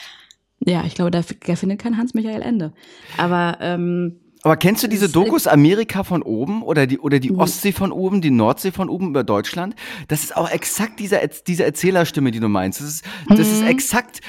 Ja, 0.63 0.83
ich 0.85 0.93
glaube, 0.95 1.11
da, 1.11 1.21
da 1.45 1.55
findet 1.55 1.79
kein 1.81 1.97
Hans-Michael 1.97 2.41
Ende. 2.43 2.71
Aber 3.17 3.57
ähm, 3.59 4.20
Aber 4.43 4.57
kennst 4.57 4.81
du 4.81 4.87
diese 4.87 5.07
Dokus 5.07 5.45
Amerika 5.45 6.03
von 6.03 6.23
oben 6.23 6.63
oder 6.63 6.87
die, 6.87 6.97
oder 6.99 7.19
die 7.19 7.31
Ostsee 7.31 7.71
von 7.71 7.91
oben, 7.91 8.21
die 8.21 8.31
Nordsee 8.31 8.71
von 8.71 8.89
oben 8.89 9.09
über 9.09 9.23
Deutschland? 9.23 9.75
Das 10.07 10.23
ist 10.23 10.35
auch 10.35 10.49
exakt 10.49 10.99
diese, 10.99 11.17
Erz- 11.21 11.43
diese 11.45 11.63
Erzählerstimme, 11.63 12.31
die 12.31 12.39
du 12.39 12.47
meinst. 12.49 12.79
Das 12.81 12.87
ist, 12.87 13.05
das 13.29 13.39
ist 13.47 13.61
exakt, 13.63 14.21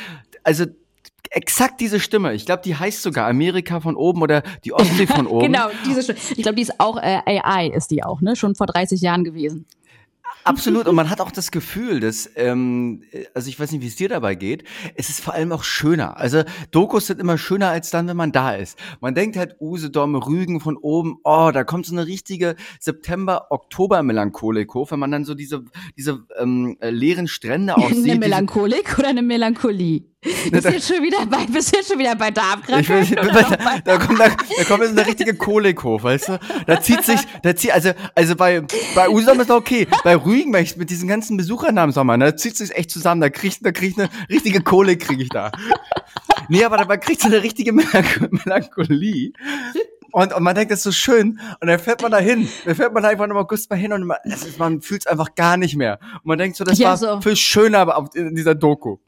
also, 0.45 0.67
exakt 1.31 1.81
diese 1.81 1.99
Stimme. 1.99 2.35
Ich 2.35 2.45
glaube, 2.45 2.61
die 2.63 2.77
heißt 2.77 3.01
sogar 3.01 3.27
Amerika 3.27 3.81
von 3.81 3.97
oben 3.97 4.21
oder 4.21 4.43
die 4.67 4.75
Ostsee 4.75 5.07
von 5.07 5.27
oben. 5.29 5.47
genau, 5.47 5.69
diese, 5.87 6.01
Sch- 6.01 6.17
ich 6.37 6.43
glaube, 6.43 6.57
die 6.57 6.63
ist 6.63 6.79
auch 6.79 6.99
äh, 6.99 7.21
AI, 7.25 7.69
ist 7.69 7.91
die 7.91 8.05
auch, 8.05 8.21
ne? 8.21 8.37
Schon 8.37 8.55
vor 8.55 8.67
30 8.67 9.01
Jahren 9.01 9.25
gewesen. 9.25 9.65
Absolut. 10.45 10.89
Und 10.89 10.95
man 10.95 11.11
hat 11.11 11.21
auch 11.21 11.31
das 11.31 11.51
Gefühl, 11.51 12.01
dass, 12.01 12.31
ähm, 12.37 13.03
also 13.35 13.49
ich 13.49 13.59
weiß 13.59 13.73
nicht, 13.73 13.83
wie 13.83 13.87
es 13.87 13.97
dir 13.97 14.09
dabei 14.09 14.35
geht, 14.35 14.65
es 14.95 15.09
ist 15.09 15.21
vor 15.21 15.35
allem 15.35 15.53
auch 15.53 15.65
schöner. 15.65 16.17
Also 16.17 16.43
Dokus 16.71 17.07
sind 17.07 17.21
immer 17.21 17.39
schöner 17.39 17.69
als 17.69 17.91
dann, 17.91 18.09
wenn 18.09 18.17
man 18.17 18.33
da 18.33 18.55
ist. 18.55 18.79
Man 19.01 19.15
denkt 19.15 19.37
halt 19.37 19.57
Usedom, 19.61 20.17
Rügen 20.17 20.61
von 20.61 20.77
oben, 20.77 21.19
oh, 21.25 21.51
da 21.53 21.65
kommt 21.65 21.87
so 21.87 21.95
eine 21.95 22.07
richtige 22.07 22.57
September-Oktober-Melancholik 22.81 24.75
hoch, 24.75 24.91
wenn 24.91 24.99
man 24.99 25.11
dann 25.11 25.25
so 25.25 25.35
diese, 25.35 25.65
diese 25.97 26.25
ähm, 26.39 26.77
äh, 26.81 26.91
leeren 26.91 27.29
Strände 27.29 27.77
auch 27.77 27.89
sieht. 27.93 28.11
Eine 28.11 28.19
Melancholik 28.21 28.99
oder 28.99 29.09
eine 29.09 29.23
Melancholie? 29.23 30.12
Bist 30.23 30.65
du 30.67 30.81
schon 30.81 31.03
wieder 31.03 31.27
bei, 31.27 31.47
bist 31.47 31.73
du 31.73 31.79
jetzt 31.79 31.89
schon 31.89 31.99
wieder 31.99 32.15
bei 32.15 32.31
Darmkranke? 32.31 33.01
Ich 33.01 33.11
will, 33.11 33.17
da, 33.17 33.81
da, 33.85 33.99
kommt, 33.99 34.21
da, 34.21 34.29
da 34.29 34.65
kommt 34.65 34.85
jetzt 34.85 34.97
eine 34.97 35.07
richtige 35.07 35.35
Kolik 35.35 35.83
hoch, 35.83 36.05
weißt 36.05 36.29
du? 36.29 36.39
Da 36.67 36.81
zieht 36.81 37.03
sich, 37.05 37.21
da 37.43 37.57
zieht, 37.57 37.73
also, 37.73 37.91
also 38.15 38.37
bei, 38.37 38.63
bei 38.95 39.09
Usedom 39.09 39.41
ist 39.41 39.51
okay. 39.51 39.89
Bei 40.05 40.15
Rügen, 40.17 40.53
mit 40.53 40.91
diesen 40.91 41.09
ganzen 41.09 41.37
Besuchernamen 41.37 41.93
Sommer, 41.93 42.17
da 42.19 42.37
zieht 42.37 42.57
sich 42.57 42.73
echt 42.77 42.93
zusammen. 42.93 43.21
Da 43.21 43.31
krieg, 43.31 43.57
da 43.63 43.73
krieg 43.73 43.91
ich 43.93 43.99
eine 43.99 44.09
richtige 44.31 44.63
Kolik, 44.63 45.01
krieg 45.01 45.21
ich 45.21 45.29
da. 45.29 45.51
Nee, 46.49 46.65
aber 46.65 46.85
man 46.85 47.01
kriegt 47.01 47.21
so 47.21 47.27
eine 47.29 47.43
richtige 47.43 47.73
Melancholie. 47.73 49.33
Und, 50.13 50.35
und 50.35 50.43
man 50.43 50.55
denkt, 50.55 50.71
das 50.71 50.81
ist 50.81 50.85
so 50.85 50.93
schön. 50.93 51.41
Und 51.61 51.67
dann 51.69 51.79
fährt 51.79 52.03
man 52.03 52.13
da 52.13 52.19
hin. 52.19 52.49
Dann 52.65 52.75
fährt 52.77 52.93
man 52.93 53.03
da 53.03 53.09
einfach 53.09 53.25
im 53.25 53.37
August 53.37 53.71
mal 53.71 53.77
hin 53.77 53.93
und 53.93 54.05
man, 54.05 54.19
man 54.59 54.83
fühlt 54.83 55.03
es 55.03 55.07
einfach 55.07 55.35
gar 55.35 55.57
nicht 55.57 55.75
mehr. 55.75 55.99
Und 56.17 56.27
man 56.27 56.39
denkt 56.39 56.57
so, 56.57 56.65
das 56.65 56.79
Ja, 56.79 56.91
war 56.91 56.97
so. 56.97 57.21
viel 57.23 57.35
schöner 57.37 58.09
in 58.15 58.35
dieser 58.35 58.55
Doku. 58.55 58.99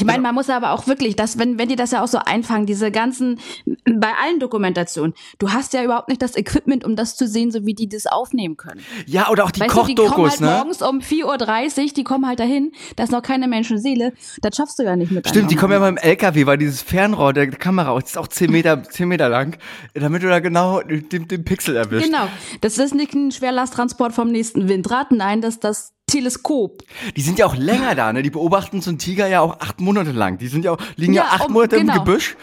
Ich 0.00 0.04
meine, 0.04 0.22
man 0.22 0.34
muss 0.34 0.50
aber 0.50 0.72
auch 0.72 0.86
wirklich, 0.86 1.16
das, 1.16 1.38
wenn, 1.38 1.58
wenn 1.58 1.68
die 1.68 1.76
das 1.76 1.90
ja 1.90 2.02
auch 2.02 2.08
so 2.08 2.18
einfangen, 2.18 2.66
diese 2.66 2.90
ganzen, 2.90 3.40
bei 3.84 4.12
allen 4.22 4.38
Dokumentationen, 4.40 5.14
du 5.38 5.50
hast 5.50 5.72
ja 5.72 5.82
überhaupt 5.82 6.08
nicht 6.08 6.20
das 6.20 6.36
Equipment, 6.36 6.84
um 6.84 6.96
das 6.96 7.16
zu 7.16 7.26
sehen, 7.26 7.50
so 7.50 7.64
wie 7.64 7.74
die 7.74 7.88
das 7.88 8.06
aufnehmen 8.06 8.56
können. 8.56 8.80
Ja, 9.06 9.30
oder 9.30 9.44
auch 9.44 9.50
die 9.50 9.60
Weißt 9.60 9.74
du, 9.76 9.84
die 9.84 9.94
kommen 9.94 10.08
Kochdokus, 10.08 10.30
halt 10.32 10.40
ne? 10.42 10.46
morgens 10.48 10.82
um 10.82 10.98
4.30 10.98 11.82
Uhr, 11.82 11.92
die 11.94 12.04
kommen 12.04 12.26
halt 12.26 12.40
dahin, 12.40 12.72
da 12.96 13.04
ist 13.04 13.12
noch 13.12 13.22
keine 13.22 13.48
Menschenseele, 13.48 14.12
das 14.42 14.56
schaffst 14.56 14.78
du 14.78 14.82
ja 14.82 14.96
nicht 14.96 15.10
mit 15.10 15.28
Stimmt, 15.28 15.50
die 15.50 15.56
kommen 15.56 15.72
ja 15.72 15.78
mal 15.78 15.88
im 15.88 15.96
LKW, 15.96 16.46
weil 16.46 16.58
dieses 16.58 16.82
Fernrohr 16.82 17.32
der 17.32 17.50
Kamera, 17.50 17.96
ist 17.98 18.18
auch 18.18 18.28
10 18.28 18.50
Meter, 18.50 18.82
10 18.82 19.08
Meter 19.08 19.28
lang, 19.28 19.56
damit 19.94 20.22
du 20.22 20.28
da 20.28 20.40
genau 20.40 20.80
den, 20.82 21.28
den 21.28 21.44
Pixel 21.44 21.76
erwischst. 21.76 22.10
Genau. 22.10 22.28
Das 22.60 22.78
ist 22.78 22.94
nicht 22.94 23.14
ein 23.14 23.32
Schwerlasttransport 23.32 24.12
vom 24.12 24.28
nächsten 24.28 24.68
Windrad, 24.68 25.12
nein, 25.12 25.40
das 25.40 25.54
ist 25.54 25.64
das 25.64 25.95
Teleskop. 26.06 26.82
Die 27.16 27.20
sind 27.20 27.38
ja 27.38 27.46
auch 27.46 27.56
länger 27.56 27.94
da, 27.94 28.12
ne? 28.12 28.22
Die 28.22 28.30
beobachten 28.30 28.80
so 28.80 28.90
einen 28.90 28.98
Tiger 28.98 29.26
ja 29.26 29.40
auch 29.40 29.60
acht 29.60 29.80
Monate 29.80 30.12
lang. 30.12 30.38
Die 30.38 30.46
sind 30.48 30.64
ja 30.64 30.72
auch, 30.72 30.78
liegen 30.96 31.12
ja, 31.14 31.24
Ja, 31.24 31.28
acht 31.30 31.46
um- 31.46 31.52
Monate 31.52 31.76
im 31.76 31.86
genau. 31.88 31.98
Gebüsch, 32.04 32.36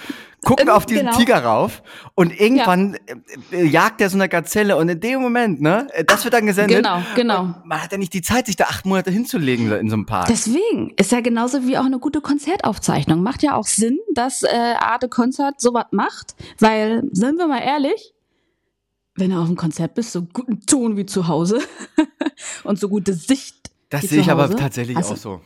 gucken 0.43 0.67
Ähm, 0.67 0.73
auf 0.73 0.85
diesen 0.85 1.05
genau. 1.05 1.17
Tiger 1.17 1.41
rauf 1.45 1.81
und 2.15 2.37
irgendwann 2.37 2.95
äh, 3.51 3.55
äh, 3.61 3.63
jagt 3.65 4.01
er 4.01 4.09
so 4.09 4.17
eine 4.17 4.27
Gazelle 4.27 4.75
und 4.75 4.89
in 4.89 4.99
dem 4.99 5.21
Moment, 5.21 5.61
ne? 5.61 5.87
äh, 5.93 6.03
Das 6.03 6.25
wird 6.25 6.33
dann 6.33 6.45
gesendet. 6.45 6.75
Genau, 6.83 7.01
genau. 7.15 7.55
Man 7.63 7.81
hat 7.81 7.93
ja 7.93 7.97
nicht 7.97 8.13
die 8.13 8.21
Zeit, 8.21 8.47
sich 8.47 8.57
da 8.57 8.65
acht 8.65 8.85
Monate 8.85 9.11
hinzulegen 9.11 9.71
in 9.71 9.89
so 9.89 9.95
einem 9.95 10.05
Park. 10.05 10.27
Deswegen 10.27 10.91
ist 10.97 11.13
ja 11.13 11.21
genauso 11.21 11.65
wie 11.65 11.77
auch 11.77 11.85
eine 11.85 11.99
gute 11.99 12.19
Konzertaufzeichnung. 12.19 13.23
Macht 13.23 13.43
ja 13.43 13.55
auch 13.55 13.65
Sinn, 13.65 13.97
dass 14.13 14.43
äh, 14.43 14.47
Arte 14.77 15.07
Konzert 15.07 15.61
sowas 15.61 15.85
macht, 15.91 16.35
weil, 16.59 17.03
sind 17.13 17.37
wir 17.37 17.47
mal 17.47 17.61
ehrlich, 17.61 18.13
wenn 19.15 19.29
du 19.29 19.37
auf 19.37 19.47
dem 19.47 19.55
Konzert 19.55 19.93
bist, 19.95 20.11
so 20.11 20.23
guten 20.23 20.61
Ton 20.65 20.97
wie 20.97 21.05
zu 21.05 21.27
Hause 21.27 21.59
und 22.63 22.79
so 22.79 22.89
gute 22.89 23.13
Sicht. 23.13 23.71
das 23.89 24.03
sehe 24.03 24.21
ich 24.21 24.31
aber 24.31 24.49
tatsächlich 24.55 24.97
du- 24.97 25.03
auch 25.03 25.17
so. 25.17 25.41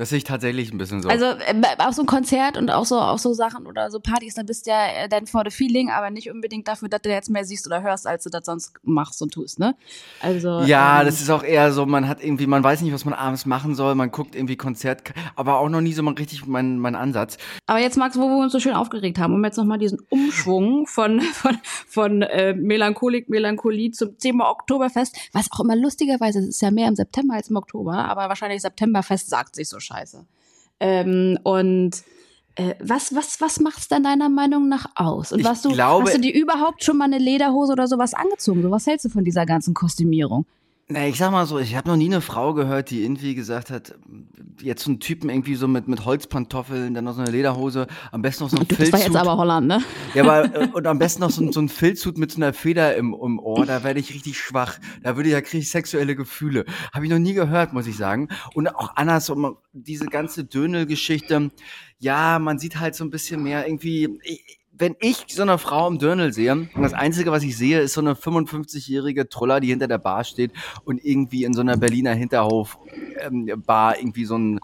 Das 0.00 0.08
sehe 0.08 0.16
ich 0.16 0.24
tatsächlich 0.24 0.72
ein 0.72 0.78
bisschen 0.78 1.02
so. 1.02 1.10
Also 1.10 1.26
äh, 1.26 1.60
auch 1.76 1.92
so 1.92 2.00
ein 2.00 2.06
Konzert 2.06 2.56
und 2.56 2.70
auch 2.70 2.86
so 2.86 2.98
auch 2.98 3.18
so 3.18 3.34
Sachen 3.34 3.66
oder 3.66 3.90
so 3.90 4.00
Partys, 4.00 4.32
dann 4.32 4.46
bist 4.46 4.64
du 4.64 4.70
ja 4.70 4.86
äh, 4.86 5.10
dann 5.10 5.26
for 5.26 5.42
the 5.44 5.50
feeling, 5.50 5.90
aber 5.90 6.08
nicht 6.08 6.30
unbedingt 6.30 6.66
dafür, 6.68 6.88
dass 6.88 7.02
du 7.02 7.10
jetzt 7.10 7.28
mehr 7.28 7.44
siehst 7.44 7.66
oder 7.66 7.82
hörst, 7.82 8.06
als 8.06 8.24
du 8.24 8.30
das 8.30 8.46
sonst 8.46 8.72
machst 8.82 9.20
und 9.20 9.34
tust, 9.34 9.58
ne? 9.58 9.76
Also 10.22 10.62
Ja, 10.62 11.00
ähm, 11.00 11.06
das 11.06 11.20
ist 11.20 11.28
auch 11.28 11.42
eher 11.42 11.70
so, 11.72 11.84
man 11.84 12.08
hat 12.08 12.24
irgendwie, 12.24 12.46
man 12.46 12.64
weiß 12.64 12.80
nicht, 12.80 12.94
was 12.94 13.04
man 13.04 13.12
abends 13.12 13.44
machen 13.44 13.74
soll, 13.74 13.94
man 13.94 14.10
guckt 14.10 14.34
irgendwie 14.34 14.56
Konzert, 14.56 15.02
aber 15.36 15.58
auch 15.58 15.68
noch 15.68 15.82
nie 15.82 15.92
so 15.92 16.02
mal 16.02 16.14
richtig 16.14 16.46
mein, 16.46 16.78
mein 16.78 16.94
Ansatz. 16.94 17.36
Aber 17.66 17.78
jetzt, 17.78 17.98
Max, 17.98 18.16
wo 18.16 18.26
wir 18.26 18.38
uns 18.38 18.52
so 18.52 18.58
schön 18.58 18.72
aufgeregt 18.72 19.18
haben, 19.18 19.34
um 19.34 19.44
jetzt 19.44 19.58
nochmal 19.58 19.76
diesen 19.76 19.98
Umschwung 20.08 20.86
von, 20.86 21.20
von, 21.20 21.58
von 21.86 22.22
äh, 22.22 22.54
Melancholik, 22.54 23.28
Melancholie 23.28 23.90
zum 23.90 24.16
Thema 24.16 24.50
Oktoberfest, 24.50 25.14
was 25.34 25.52
auch 25.52 25.60
immer 25.60 25.76
lustigerweise, 25.76 26.38
es 26.38 26.48
ist 26.48 26.62
ja 26.62 26.70
mehr 26.70 26.88
im 26.88 26.96
September 26.96 27.34
als 27.34 27.50
im 27.50 27.56
Oktober, 27.56 28.06
aber 28.06 28.30
wahrscheinlich 28.30 28.62
Septemberfest 28.62 29.28
sagt 29.28 29.56
sich 29.56 29.68
so 29.68 29.78
scheiße. 29.90 30.24
Ähm, 30.80 31.38
und 31.42 32.02
äh, 32.56 32.74
was, 32.80 33.14
was, 33.14 33.40
was 33.40 33.60
macht's 33.60 33.88
denn 33.88 34.02
deiner 34.02 34.28
Meinung 34.28 34.68
nach 34.68 34.86
aus? 34.94 35.32
Und 35.32 35.40
Ich 35.40 35.44
was 35.44 35.62
du, 35.62 35.70
glaube- 35.72 36.04
hast 36.04 36.16
du 36.16 36.20
dir 36.20 36.34
überhaupt 36.34 36.84
schon 36.84 36.96
mal 36.96 37.04
eine 37.04 37.18
Lederhose 37.18 37.72
oder 37.72 37.86
sowas 37.86 38.14
angezogen? 38.14 38.62
So, 38.62 38.70
was 38.70 38.86
hältst 38.86 39.04
du 39.04 39.08
von 39.10 39.24
dieser 39.24 39.46
ganzen 39.46 39.74
Kostümierung? 39.74 40.46
Na, 40.92 41.06
ich 41.06 41.18
sag 41.18 41.30
mal 41.30 41.46
so, 41.46 41.60
ich 41.60 41.76
habe 41.76 41.88
noch 41.88 41.96
nie 41.96 42.06
eine 42.06 42.20
Frau 42.20 42.52
gehört, 42.52 42.90
die 42.90 43.04
irgendwie 43.04 43.36
gesagt 43.36 43.70
hat, 43.70 43.94
jetzt 44.60 44.82
so 44.82 44.90
einen 44.90 44.98
Typen 44.98 45.30
irgendwie 45.30 45.54
so 45.54 45.68
mit, 45.68 45.86
mit 45.86 46.04
Holzpantoffeln, 46.04 46.94
dann 46.94 47.04
noch 47.04 47.14
so 47.14 47.20
eine 47.22 47.30
Lederhose, 47.30 47.86
am 48.10 48.22
besten 48.22 48.42
noch 48.44 48.50
so 48.50 48.56
ein 48.56 48.66
Das 48.66 48.76
war 48.78 48.86
Filzhut. 48.86 49.00
jetzt 49.06 49.16
aber 49.16 49.36
Holland, 49.36 49.68
ne? 49.68 49.80
Ja, 50.14 50.24
aber 50.24 50.52
äh, 50.52 50.68
und 50.72 50.86
am 50.88 50.98
besten 50.98 51.20
noch 51.20 51.30
so, 51.30 51.42
ein- 51.44 51.52
so 51.52 51.60
ein 51.60 51.68
Filzhut 51.68 52.18
mit 52.18 52.32
so 52.32 52.38
einer 52.38 52.52
Feder 52.52 52.96
im, 52.96 53.14
im 53.14 53.38
Ohr, 53.38 53.66
da 53.66 53.84
werde 53.84 54.00
ich 54.00 54.12
richtig 54.12 54.36
schwach. 54.38 54.78
Da 55.04 55.14
würde 55.16 55.28
ich 55.28 55.32
ja 55.32 55.40
kriege 55.40 55.62
ich 55.62 55.70
sexuelle 55.70 56.16
Gefühle. 56.16 56.64
Habe 56.92 57.04
ich 57.04 57.10
noch 57.12 57.20
nie 57.20 57.34
gehört, 57.34 57.72
muss 57.72 57.86
ich 57.86 57.96
sagen. 57.96 58.28
Und 58.54 58.74
auch 58.74 58.96
andersrum, 58.96 59.58
diese 59.72 60.06
ganze 60.06 60.44
Dönel-Geschichte, 60.44 61.50
ja, 62.00 62.40
man 62.40 62.58
sieht 62.58 62.80
halt 62.80 62.96
so 62.96 63.04
ein 63.04 63.10
bisschen 63.10 63.44
mehr 63.44 63.64
irgendwie. 63.66 64.18
Ich, 64.24 64.59
wenn 64.80 64.96
ich 64.98 65.26
so 65.28 65.42
eine 65.42 65.58
Frau 65.58 65.86
im 65.86 65.98
Dörnel 65.98 66.32
sehe, 66.32 66.68
das 66.74 66.94
Einzige, 66.94 67.30
was 67.30 67.42
ich 67.42 67.56
sehe, 67.56 67.80
ist 67.80 67.92
so 67.92 68.00
eine 68.00 68.14
55-jährige 68.14 69.28
Troller, 69.28 69.60
die 69.60 69.68
hinter 69.68 69.88
der 69.88 69.98
Bar 69.98 70.24
steht 70.24 70.52
und 70.84 71.04
irgendwie 71.04 71.44
in 71.44 71.52
so 71.52 71.60
einer 71.60 71.76
Berliner 71.76 72.14
Hinterhof-Bar 72.14 73.98
irgendwie 73.98 74.24
so 74.24 74.38
ein 74.38 74.60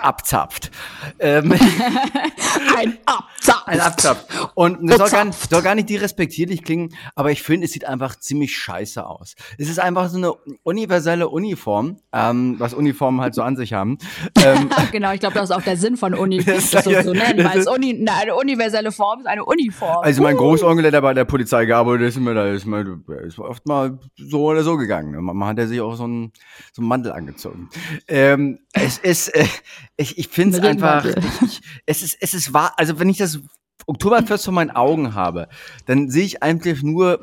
abzapft. 0.00 0.70
Ähm, 1.18 1.52
Ein 2.76 2.98
Abzapf. 3.06 3.66
ein 3.66 3.80
Abzapf. 3.80 4.50
Und 4.54 4.86
das 4.88 4.98
soll 4.98 5.10
gar, 5.10 5.32
soll 5.32 5.62
gar 5.62 5.74
nicht 5.74 5.88
derespektierlich 5.88 6.62
klingen, 6.64 6.94
aber 7.14 7.30
ich 7.30 7.42
finde, 7.42 7.64
es 7.66 7.72
sieht 7.72 7.84
einfach 7.84 8.16
ziemlich 8.16 8.56
scheiße 8.56 9.04
aus. 9.06 9.34
Es 9.58 9.68
ist 9.68 9.78
einfach 9.78 10.08
so 10.08 10.18
eine 10.18 10.32
universelle 10.62 11.28
Uniform, 11.28 11.98
ähm, 12.12 12.56
was 12.58 12.74
Uniformen 12.74 13.20
halt 13.20 13.34
so 13.34 13.42
an 13.42 13.56
sich 13.56 13.72
haben. 13.72 13.98
Ähm, 14.44 14.70
genau, 14.90 15.12
ich 15.12 15.20
glaube, 15.20 15.34
das 15.34 15.50
ist 15.50 15.56
auch 15.56 15.62
der 15.62 15.76
Sinn 15.76 15.96
von 15.96 16.14
Uni, 16.14 16.38
Das 16.44 16.70
das, 16.70 16.86
ist- 16.86 17.04
so 17.04 17.12
zu 17.12 17.18
nennen, 17.18 17.38
das 17.38 17.46
weil 17.52 17.58
es 17.60 17.66
Uni, 17.68 17.96
na, 18.00 18.18
eine 18.20 18.34
universelle 18.34 18.90
Form 18.90 19.20
ist 19.20 19.26
eine 19.26 19.44
Uniform. 19.44 20.02
also 20.02 20.22
mein 20.22 20.36
Großonkel, 20.36 20.90
der 20.90 21.00
bei 21.00 21.14
der 21.14 21.24
Polizei 21.24 21.64
gearbeitet 21.64 22.08
ist, 22.08 22.16
mir 22.18 22.34
da 22.34 22.46
ist, 22.50 22.66
mir, 22.66 23.00
ist 23.24 23.38
oft 23.38 23.64
mal 23.66 23.98
so 24.16 24.44
oder 24.46 24.64
so 24.64 24.76
gegangen. 24.76 25.22
Man 25.22 25.44
hat 25.44 25.58
er 25.58 25.68
sich 25.68 25.80
auch 25.80 25.94
so 25.94 26.04
einen, 26.04 26.32
so 26.72 26.82
einen 26.82 26.88
Mantel 26.88 27.12
angezogen. 27.12 27.68
Ähm, 28.08 28.58
es 28.72 28.98
ist, 28.98 29.28
äh, 29.28 29.44
ich, 29.96 30.18
ich 30.18 30.28
finde 30.28 30.58
es 30.58 30.64
Ein 30.64 30.70
einfach, 30.70 31.04
ich, 31.04 31.60
es 31.86 32.02
ist, 32.02 32.16
es 32.20 32.34
ist 32.34 32.52
wahr, 32.52 32.72
also 32.76 32.98
wenn 32.98 33.08
ich 33.08 33.18
das 33.18 33.40
Oktoberfest 33.86 34.44
vor 34.44 34.54
meinen 34.54 34.70
Augen 34.70 35.14
habe, 35.14 35.48
dann 35.86 36.08
sehe 36.08 36.24
ich 36.24 36.42
eigentlich 36.42 36.82
nur 36.82 37.20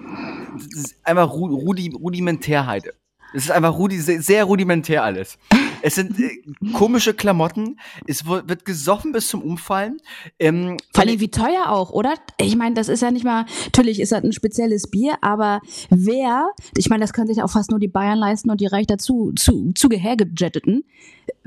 das 0.54 0.84
ist 0.84 0.96
einfach 1.04 1.32
Ru 1.32 1.48
Rudi 1.48 1.92
Rudimentärheit. 1.96 2.94
Es 3.34 3.44
ist 3.44 3.52
einfach 3.52 3.78
rudi 3.78 4.00
sehr 4.00 4.44
rudimentär 4.44 5.04
alles. 5.04 5.38
Es 5.82 5.96
sind 5.96 6.20
äh, 6.20 6.42
komische 6.74 7.14
Klamotten, 7.14 7.80
es 8.08 8.26
wird, 8.26 8.66
gesoffen 8.66 9.12
bis 9.12 9.28
zum 9.28 9.42
Umfallen. 9.42 10.00
Ähm, 10.38 10.78
Vor 10.94 11.04
allem 11.04 11.20
wie 11.20 11.32
teuer 11.32 11.70
auch, 11.70 11.92
oder? 11.92 12.14
Ich 12.40 12.56
meine, 12.56 12.76
das 12.76 12.90
ist 12.90 13.02
ja 13.02 13.12
nicht 13.12 13.26
mal, 13.26 13.46
natürlich 13.66 14.00
ist 14.00 14.12
das 14.12 14.24
ein 14.24 14.34
spezielles 14.34 14.90
Bier, 14.90 15.18
aber 15.22 15.62
wer, 15.90 16.50
ich 16.76 16.90
meine, 16.90 17.02
das 17.02 17.14
können 17.14 17.28
sich 17.28 17.42
auch 17.42 17.50
fast 17.50 17.72
nur 17.72 17.80
die 17.80 17.88
Bayern 17.88 18.18
leisten 18.18 18.50
und 18.50 18.62
die 18.62 18.68
reich 18.68 18.88
dazu 18.88 19.32
zu, 19.36 19.72
zugehergejetteten. 19.74 20.84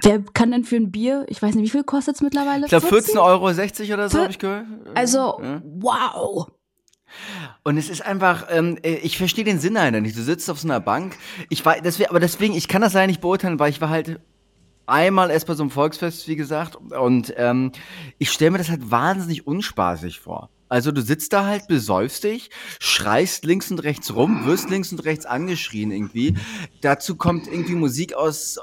Wer 0.03 0.23
kann 0.23 0.51
denn 0.51 0.65
für 0.65 0.77
ein 0.77 0.91
Bier, 0.91 1.27
ich 1.29 1.43
weiß 1.43 1.55
nicht, 1.55 1.65
wie 1.65 1.71
viel 1.71 1.85
kostet 1.85 2.17
es 2.17 2.23
mittlerweile? 2.23 2.65
ich 2.65 2.71
glaube 2.71 2.87
14? 2.87 3.17
14,60 3.17 3.21
Euro 3.21 3.95
oder 3.95 4.09
so 4.09 4.19
habe 4.19 4.31
ich 4.31 4.39
gehört. 4.39 4.67
Also, 4.95 5.41
Ja. 5.43 5.63
wow. 5.65 6.47
Und 7.63 7.77
es 7.77 7.89
ist 7.89 8.05
einfach, 8.05 8.47
ähm, 8.51 8.79
äh, 8.83 8.95
ich 8.95 9.19
verstehe 9.19 9.45
den 9.45 9.59
Sinn 9.59 9.75
dahinter 9.75 10.01
nicht. 10.01 10.17
Du 10.17 10.23
sitzt 10.23 10.51
auf 10.51 10.61
so 10.61 10.69
einer 10.69 10.81
Bank. 10.81 11.17
Ich 11.49 11.65
war, 11.65 11.81
deswegen, 11.81 12.11
aber 12.11 12.21
deswegen, 12.21 12.55
ich 12.55 12.69
kann 12.69 12.83
das 12.83 12.93
leider 12.93 13.07
nicht 13.07 13.21
beurteilen, 13.21 13.59
weil 13.59 13.71
ich 13.71 13.81
war 13.81 13.89
halt 13.89 14.21
einmal 14.87 15.31
erst 15.31 15.47
bei 15.47 15.55
so 15.55 15.63
einem 15.63 15.71
Volksfest, 15.71 16.29
wie 16.29 16.37
gesagt. 16.37 16.77
Und 16.77 17.33
ähm, 17.37 17.73
ich 18.19 18.31
stelle 18.31 18.53
mir 18.53 18.59
das 18.59 18.71
halt 18.71 18.91
wahnsinnig 18.91 19.47
unspaßig 19.47 20.21
vor. 20.21 20.51
Also 20.73 20.91
du 20.91 21.03
sitzt 21.03 21.35
da 21.35 21.45
halt, 21.45 21.69
besäufst 21.69 22.25
dich, 22.25 22.49
schreist 22.81 23.45
links 23.45 23.71
und 23.71 23.81
rechts 23.81 24.15
rum, 24.15 24.47
wirst 24.47 24.71
links 24.71 24.91
und 24.91 25.05
rechts 25.05 25.27
angeschrien 25.27 25.91
irgendwie. 25.91 26.35
Dazu 26.81 27.17
kommt 27.17 27.47
irgendwie 27.47 27.75
Musik 27.75 28.15
aus, 28.15 28.59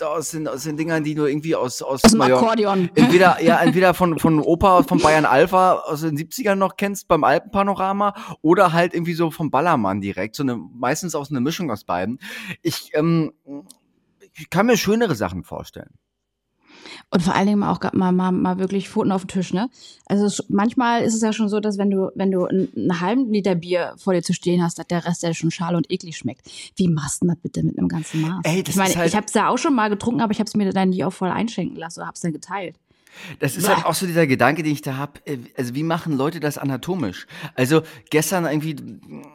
aus, 0.00 0.30
den, 0.30 0.46
aus 0.46 0.62
den 0.62 0.76
Dingern, 0.76 1.02
die 1.02 1.16
du 1.16 1.26
irgendwie 1.26 1.56
aus, 1.56 1.82
aus, 1.82 2.04
Aus 2.04 2.12
dem 2.12 2.18
Mallorca- 2.20 2.42
Akkordeon. 2.42 2.90
Entweder, 2.94 3.42
ja, 3.42 3.60
entweder 3.60 3.92
von, 3.92 4.20
von 4.20 4.38
Opa, 4.38 4.84
von 4.84 5.00
Bayern 5.00 5.24
Alpha 5.24 5.72
aus 5.80 6.02
den 6.02 6.16
70ern 6.16 6.54
noch 6.54 6.76
kennst 6.76 7.08
beim 7.08 7.24
Alpenpanorama 7.24 8.14
oder 8.40 8.72
halt 8.72 8.94
irgendwie 8.94 9.14
so 9.14 9.32
vom 9.32 9.50
Ballermann 9.50 10.00
direkt. 10.00 10.36
So 10.36 10.44
eine, 10.44 10.56
meistens 10.56 11.16
auch 11.16 11.26
so 11.26 11.32
eine 11.34 11.40
Mischung 11.40 11.72
aus 11.72 11.82
beiden. 11.82 12.20
Ich, 12.62 12.92
ähm, 12.94 13.32
ich 14.32 14.48
kann 14.48 14.66
mir 14.66 14.76
schönere 14.76 15.16
Sachen 15.16 15.42
vorstellen. 15.42 15.90
Und 17.10 17.22
vor 17.22 17.34
allen 17.34 17.46
Dingen 17.46 17.62
auch 17.62 17.80
mal, 17.94 18.12
mal, 18.12 18.32
mal 18.32 18.58
wirklich 18.58 18.90
Pfoten 18.90 19.12
auf 19.12 19.22
den 19.22 19.28
Tisch, 19.28 19.54
ne? 19.54 19.70
Also 20.06 20.42
manchmal 20.48 21.02
ist 21.02 21.14
es 21.14 21.22
ja 21.22 21.32
schon 21.32 21.48
so, 21.48 21.58
dass 21.58 21.78
wenn 21.78 21.90
du, 21.90 22.10
wenn 22.14 22.30
du 22.30 22.44
einen, 22.44 22.68
einen 22.76 23.00
halben 23.00 23.32
Liter 23.32 23.54
Bier 23.54 23.94
vor 23.96 24.12
dir 24.12 24.22
zu 24.22 24.34
stehen 24.34 24.62
hast, 24.62 24.78
dass 24.78 24.86
der 24.88 25.06
Rest 25.06 25.22
ja 25.22 25.32
schon 25.32 25.50
schal 25.50 25.74
und 25.74 25.90
eklig 25.90 26.18
schmeckt. 26.18 26.50
Wie 26.76 26.88
machst 26.88 27.22
du 27.22 27.26
das 27.26 27.36
bitte 27.36 27.62
mit 27.62 27.78
einem 27.78 27.88
ganzen 27.88 28.20
Maß? 28.20 28.40
Ey, 28.44 28.62
das 28.62 28.74
ich 28.74 28.76
meine, 28.76 28.90
ist 28.90 28.96
halt 28.98 29.08
ich 29.08 29.16
habe 29.16 29.26
es 29.26 29.32
ja 29.32 29.48
auch 29.48 29.56
schon 29.56 29.74
mal 29.74 29.88
getrunken, 29.88 30.20
aber 30.20 30.32
ich 30.32 30.38
habe 30.38 30.48
es 30.48 30.54
mir 30.54 30.70
dann 30.70 30.90
nicht 30.90 31.02
auch 31.04 31.12
voll 31.12 31.30
einschenken 31.30 31.76
lassen 31.78 32.00
oder 32.00 32.08
habe 32.08 32.14
es 32.14 32.20
dann 32.20 32.32
geteilt. 32.32 32.76
Das 33.40 33.56
ist 33.56 33.68
halt 33.68 33.84
auch 33.84 33.94
so 33.94 34.06
dieser 34.06 34.26
Gedanke, 34.26 34.62
den 34.62 34.72
ich 34.72 34.82
da 34.82 34.96
habe. 34.96 35.20
Also 35.56 35.74
wie 35.74 35.82
machen 35.82 36.16
Leute 36.16 36.40
das 36.40 36.58
anatomisch? 36.58 37.26
Also 37.54 37.82
gestern 38.10 38.44
irgendwie 38.44 38.76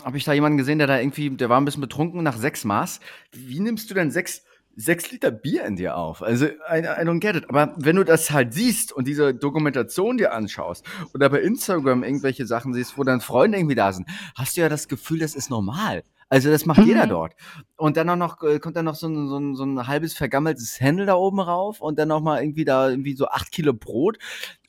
habe 0.04 0.18
ich 0.18 0.24
da 0.24 0.34
jemanden 0.34 0.58
gesehen, 0.58 0.78
der 0.78 0.88
da 0.88 1.00
irgendwie, 1.00 1.30
der 1.32 1.50
war 1.50 1.60
ein 1.60 1.66
bisschen 1.66 1.82
betrunken 1.82 2.24
nach 2.24 2.38
sechs 2.38 2.64
Maß. 2.64 3.00
Wie 3.32 3.60
nimmst 3.60 3.90
du 3.90 3.94
denn 3.94 4.12
sechs, 4.12 4.44
sechs 4.76 5.12
Liter 5.12 5.32
Bier 5.32 5.66
in 5.66 5.76
dir 5.76 5.98
auf? 5.98 6.22
Also 6.24 6.46
I, 6.46 6.80
I 6.80 7.06
don't 7.06 7.20
get 7.20 7.36
it. 7.36 7.50
Aber 7.50 7.74
wenn 7.78 7.96
du 7.96 8.04
das 8.04 8.32
halt 8.32 8.54
siehst 8.54 8.92
und 8.92 9.08
diese 9.08 9.34
Dokumentation 9.34 10.18
dir 10.18 10.34
anschaust 10.34 10.86
oder 11.14 11.30
bei 11.30 11.42
Instagram 11.42 12.04
irgendwelche 12.04 12.46
Sachen 12.46 12.74
siehst, 12.74 12.98
wo 12.98 13.04
dann 13.04 13.22
Freunde 13.22 13.58
irgendwie 13.58 13.76
da 13.76 13.92
sind, 13.94 14.08
hast 14.36 14.58
du 14.58 14.62
ja 14.62 14.70
das 14.70 14.88
Gefühl, 14.88 15.20
das 15.20 15.36
ist 15.36 15.50
normal. 15.50 16.04
Also 16.30 16.50
das 16.50 16.66
macht 16.66 16.84
jeder 16.86 17.06
Mhm. 17.06 17.10
dort. 17.10 17.34
Und 17.78 17.96
dann 17.96 18.10
auch 18.10 18.16
noch, 18.16 18.42
äh, 18.42 18.58
kommt 18.58 18.76
dann 18.76 18.86
noch 18.86 18.96
so 18.96 19.08
ein, 19.08 19.28
so, 19.28 19.38
ein, 19.38 19.56
so 19.56 19.64
ein 19.66 19.88
halbes 19.88 20.14
vergammeltes 20.16 20.80
Händel 20.80 21.06
da 21.06 21.14
oben 21.14 21.40
rauf 21.40 21.80
und 21.80 22.00
dann 22.00 22.08
noch 22.08 22.22
mal 22.22 22.42
irgendwie 22.42 22.66
da 22.66 22.90
irgendwie 22.90 23.16
so 23.16 23.28
acht 23.28 23.52
Kilo 23.52 23.74
Brot. 23.74 24.18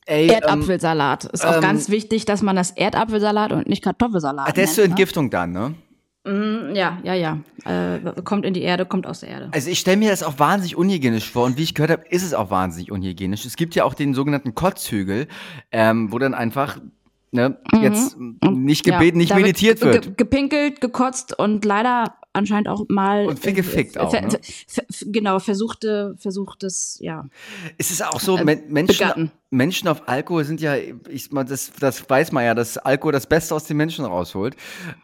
Ey, 0.07 0.25
ähm, 0.25 0.35
Erdapfelsalat. 0.35 1.25
Ist 1.25 1.47
auch 1.47 1.55
ähm, 1.55 1.61
ganz 1.63 1.89
wichtig, 1.89 2.27
dass 2.27 2.43
man 2.43 2.57
das 2.57 2.71
Erdapfelsalat 2.73 3.53
und 3.53 3.67
nicht 3.67 3.83
Kartoffelsalat 3.83 4.49
ah, 4.49 4.53
der 4.53 4.65
ist 4.65 4.75
zur 4.75 4.83
nennt, 4.85 4.93
Entgiftung 4.93 5.31
dann, 5.31 5.53
ne? 5.53 5.75
Mm, 6.25 6.75
Ja, 6.75 6.99
ja, 7.03 7.15
ja. 7.15 7.39
Äh, 7.65 8.01
kommt 8.25 8.45
in 8.47 8.55
die 8.55 8.63
Erde, 8.63 8.87
kommt 8.87 9.07
aus 9.07 9.21
der 9.21 9.29
Erde. 9.31 9.49
Also 9.53 9.69
ich 9.71 9.79
stelle 9.79 9.97
mir 9.99 10.11
das 10.11 10.23
auch 10.23 10.39
wahnsinnig 10.39 10.77
unhygienisch 10.77 11.31
vor 11.31 11.45
und 11.45 11.57
wie 11.59 11.63
ich 11.63 11.75
gehört 11.75 11.91
habe, 11.91 12.05
ist 12.09 12.23
es 12.23 12.33
auch 12.35 12.51
wahnsinnig 12.51 12.91
unhygienisch. 12.91 13.45
Es 13.45 13.57
gibt 13.57 13.75
ja 13.75 13.85
auch 13.85 13.95
den 13.95 14.15
sogenannten 14.15 14.55
Kotzhügel, 14.55 15.27
ähm, 15.71 16.11
wo 16.13 16.19
dann 16.19 16.33
einfach 16.35 16.79
ne, 17.33 17.59
jetzt 17.83 18.17
nicht 18.19 18.85
gebeten, 18.85 19.19
nicht 19.19 19.31
Mhm. 19.31 19.35
da 19.35 19.41
meditiert 19.41 19.81
wird. 19.83 20.03
ge- 20.05 20.15
Gepinkelt, 20.17 20.81
gekotzt 20.81 21.39
und 21.39 21.65
leider 21.65 22.15
anscheinend 22.35 22.69
auch 22.69 22.85
mal. 22.89 23.27
Und 23.27 23.39
viel 23.39 23.55
gefickt 23.55 23.97
auch, 23.97 24.11
ver- 24.11 24.21
ne? 24.23 24.39
ver- 24.69 24.85
genau, 25.07 25.39
versuchte, 25.39 26.15
versuchtes, 26.19 26.99
ja. 27.01 27.27
Es 27.79 27.91
ist 27.91 28.05
auch 28.05 28.21
so, 28.21 28.37
äh, 28.37 28.45
Men 28.45 28.63
Menschen, 28.69 28.99
begatten. 28.99 29.31
Menschen 29.51 29.87
auf 29.89 30.09
Alkohol 30.09 30.45
sind 30.45 30.61
ja, 30.61 30.75
ich, 31.09 31.31
das, 31.31 31.73
das 31.79 32.11
weiß 32.11 32.33
man 32.33 32.45
ja, 32.45 32.55
dass 32.55 32.77
Alkohol 32.77 33.13
das 33.13 33.27
Beste 33.29 33.55
aus 33.55 33.65
den 33.65 33.77
Menschen 33.77 34.05
rausholt. 34.05 34.57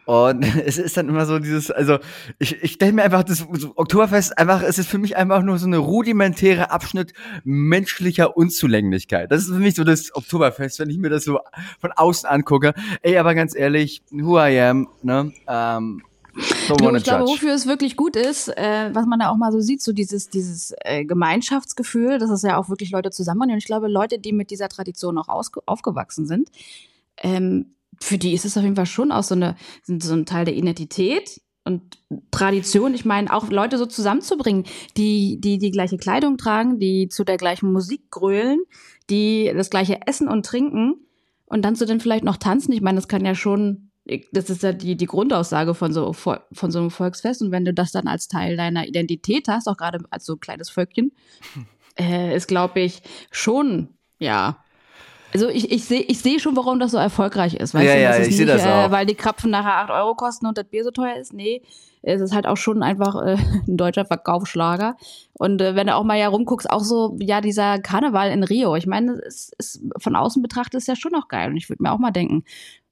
Und 0.05 0.43
es 0.65 0.77
ist 0.77 0.97
dann 0.97 1.07
immer 1.09 1.25
so 1.25 1.39
dieses, 1.39 1.71
also 1.71 1.99
ich, 2.37 2.61
ich 2.61 2.73
stelle 2.73 2.91
mir 2.91 3.03
einfach 3.03 3.23
das 3.23 3.45
Oktoberfest 3.75 4.37
einfach, 4.37 4.61
es 4.61 4.77
ist 4.77 4.89
für 4.89 4.97
mich 4.97 5.15
einfach 5.15 5.41
nur 5.41 5.57
so 5.57 5.67
eine 5.67 5.77
rudimentäre 5.77 6.69
Abschnitt 6.69 7.13
menschlicher 7.45 8.35
Unzulänglichkeit. 8.35 9.31
Das 9.31 9.43
ist 9.43 9.47
für 9.49 9.59
mich 9.59 9.75
so 9.75 9.83
das 9.85 10.13
Oktoberfest, 10.13 10.79
wenn 10.79 10.89
ich 10.89 10.97
mir 10.97 11.09
das 11.09 11.23
so 11.23 11.39
von 11.79 11.91
außen 11.93 12.27
angucke. 12.27 12.73
Ey, 13.01 13.17
aber 13.17 13.33
ganz 13.35 13.55
ehrlich, 13.55 14.01
who 14.11 14.37
I 14.37 14.59
am, 14.59 14.89
ne? 15.01 15.31
Ähm, 15.47 16.03
Du, 16.33 16.85
wanna 16.85 16.97
ich 16.97 17.03
glaube, 17.03 17.21
judge. 17.21 17.33
wofür 17.33 17.53
es 17.53 17.67
wirklich 17.67 17.95
gut 17.95 18.15
ist, 18.15 18.47
äh, 18.47 18.89
was 18.93 19.05
man 19.05 19.19
da 19.19 19.29
auch 19.29 19.37
mal 19.37 19.51
so 19.51 19.59
sieht, 19.59 19.81
so 19.81 19.91
dieses, 19.91 20.29
dieses 20.29 20.73
äh, 20.79 21.03
Gemeinschaftsgefühl, 21.03 22.19
dass 22.19 22.29
es 22.29 22.41
ja 22.43 22.57
auch 22.57 22.69
wirklich 22.69 22.91
Leute 22.91 23.11
zusammenbringen. 23.11 23.55
Und 23.55 23.59
ich 23.59 23.65
glaube, 23.65 23.87
Leute, 23.87 24.19
die 24.19 24.31
mit 24.31 24.51
dieser 24.51 24.69
Tradition 24.69 25.17
auch 25.17 25.27
aufgewachsen 25.65 26.25
sind, 26.25 26.49
ähm, 27.17 27.75
für 27.99 28.17
die 28.17 28.33
ist 28.33 28.45
es 28.45 28.57
auf 28.57 28.63
jeden 28.63 28.75
Fall 28.75 28.85
schon 28.85 29.11
auch 29.11 29.23
so, 29.23 29.35
eine, 29.35 29.55
so 29.85 30.13
ein 30.13 30.25
Teil 30.25 30.45
der 30.45 30.55
Identität 30.55 31.41
und 31.63 31.99
Tradition. 32.31 32.93
Ich 32.93 33.05
meine, 33.05 33.31
auch 33.33 33.49
Leute 33.49 33.77
so 33.77 33.85
zusammenzubringen, 33.85 34.65
die, 34.97 35.39
die 35.39 35.57
die 35.57 35.71
gleiche 35.71 35.97
Kleidung 35.97 36.37
tragen, 36.37 36.79
die 36.79 37.07
zu 37.09 37.23
der 37.23 37.37
gleichen 37.37 37.71
Musik 37.71 38.09
grölen, 38.09 38.59
die 39.09 39.51
das 39.55 39.69
gleiche 39.69 39.99
essen 40.07 40.27
und 40.27 40.45
trinken 40.45 40.95
und 41.45 41.63
dann 41.63 41.75
zu 41.75 41.85
dann 41.85 41.99
vielleicht 41.99 42.23
noch 42.23 42.37
tanzen. 42.37 42.71
Ich 42.71 42.81
meine, 42.81 42.95
das 42.95 43.07
kann 43.07 43.25
ja 43.25 43.35
schon, 43.35 43.90
das 44.31 44.49
ist 44.49 44.63
ja 44.63 44.73
die, 44.73 44.95
die 44.95 45.05
Grundaussage 45.05 45.75
von 45.75 45.93
so, 45.93 46.13
von 46.13 46.71
so 46.71 46.79
einem 46.79 46.89
Volksfest. 46.89 47.41
Und 47.41 47.51
wenn 47.51 47.65
du 47.65 47.73
das 47.73 47.91
dann 47.91 48.07
als 48.07 48.27
Teil 48.27 48.57
deiner 48.57 48.87
Identität 48.87 49.47
hast, 49.47 49.67
auch 49.67 49.77
gerade 49.77 49.99
als 50.09 50.25
so 50.25 50.37
kleines 50.37 50.69
Völkchen, 50.69 51.11
äh, 51.99 52.35
ist, 52.35 52.47
glaube 52.47 52.79
ich, 52.79 53.01
schon, 53.29 53.89
ja. 54.17 54.57
Also 55.33 55.47
ich, 55.47 55.71
ich 55.71 55.85
sehe 55.85 56.01
ich 56.01 56.19
seh 56.19 56.39
schon, 56.39 56.57
warum 56.57 56.79
das 56.79 56.91
so 56.91 56.97
erfolgreich 56.97 57.53
ist. 57.53 57.73
Weißt 57.73 57.85
Ja, 57.85 57.93
du? 57.93 58.01
ja, 58.01 58.17
ich 58.17 58.35
seh 58.35 58.43
nicht, 58.43 58.53
das 58.53 58.63
auch. 58.63 58.87
Äh, 58.87 58.91
weil 58.91 59.05
die 59.05 59.15
Krapfen 59.15 59.49
nachher 59.51 59.77
8 59.77 59.89
Euro 59.91 60.15
kosten 60.15 60.45
und 60.45 60.57
das 60.57 60.65
Bier 60.65 60.83
so 60.83 60.91
teuer 60.91 61.15
ist. 61.15 61.31
Nee, 61.31 61.61
es 62.01 62.19
ist 62.19 62.33
halt 62.33 62.47
auch 62.47 62.57
schon 62.57 62.83
einfach 62.83 63.15
äh, 63.15 63.37
ein 63.67 63.77
deutscher 63.77 64.03
Verkaufsschlager. 64.03 64.97
Und 65.33 65.61
äh, 65.61 65.75
wenn 65.75 65.87
du 65.87 65.95
auch 65.95 66.03
mal 66.03 66.17
ja 66.17 66.27
rumguckst, 66.27 66.69
auch 66.69 66.83
so, 66.83 67.15
ja, 67.21 67.39
dieser 67.39 67.79
Karneval 67.79 68.31
in 68.31 68.43
Rio. 68.43 68.75
Ich 68.75 68.87
meine, 68.87 69.21
es 69.25 69.53
ist 69.57 69.81
von 69.99 70.15
außen 70.17 70.41
betrachtet 70.41 70.79
ist 70.79 70.87
ja 70.87 70.97
schon 70.97 71.13
noch 71.13 71.29
geil. 71.29 71.49
Und 71.51 71.55
ich 71.57 71.69
würde 71.69 71.83
mir 71.83 71.93
auch 71.93 71.99
mal 71.99 72.11
denken, 72.11 72.43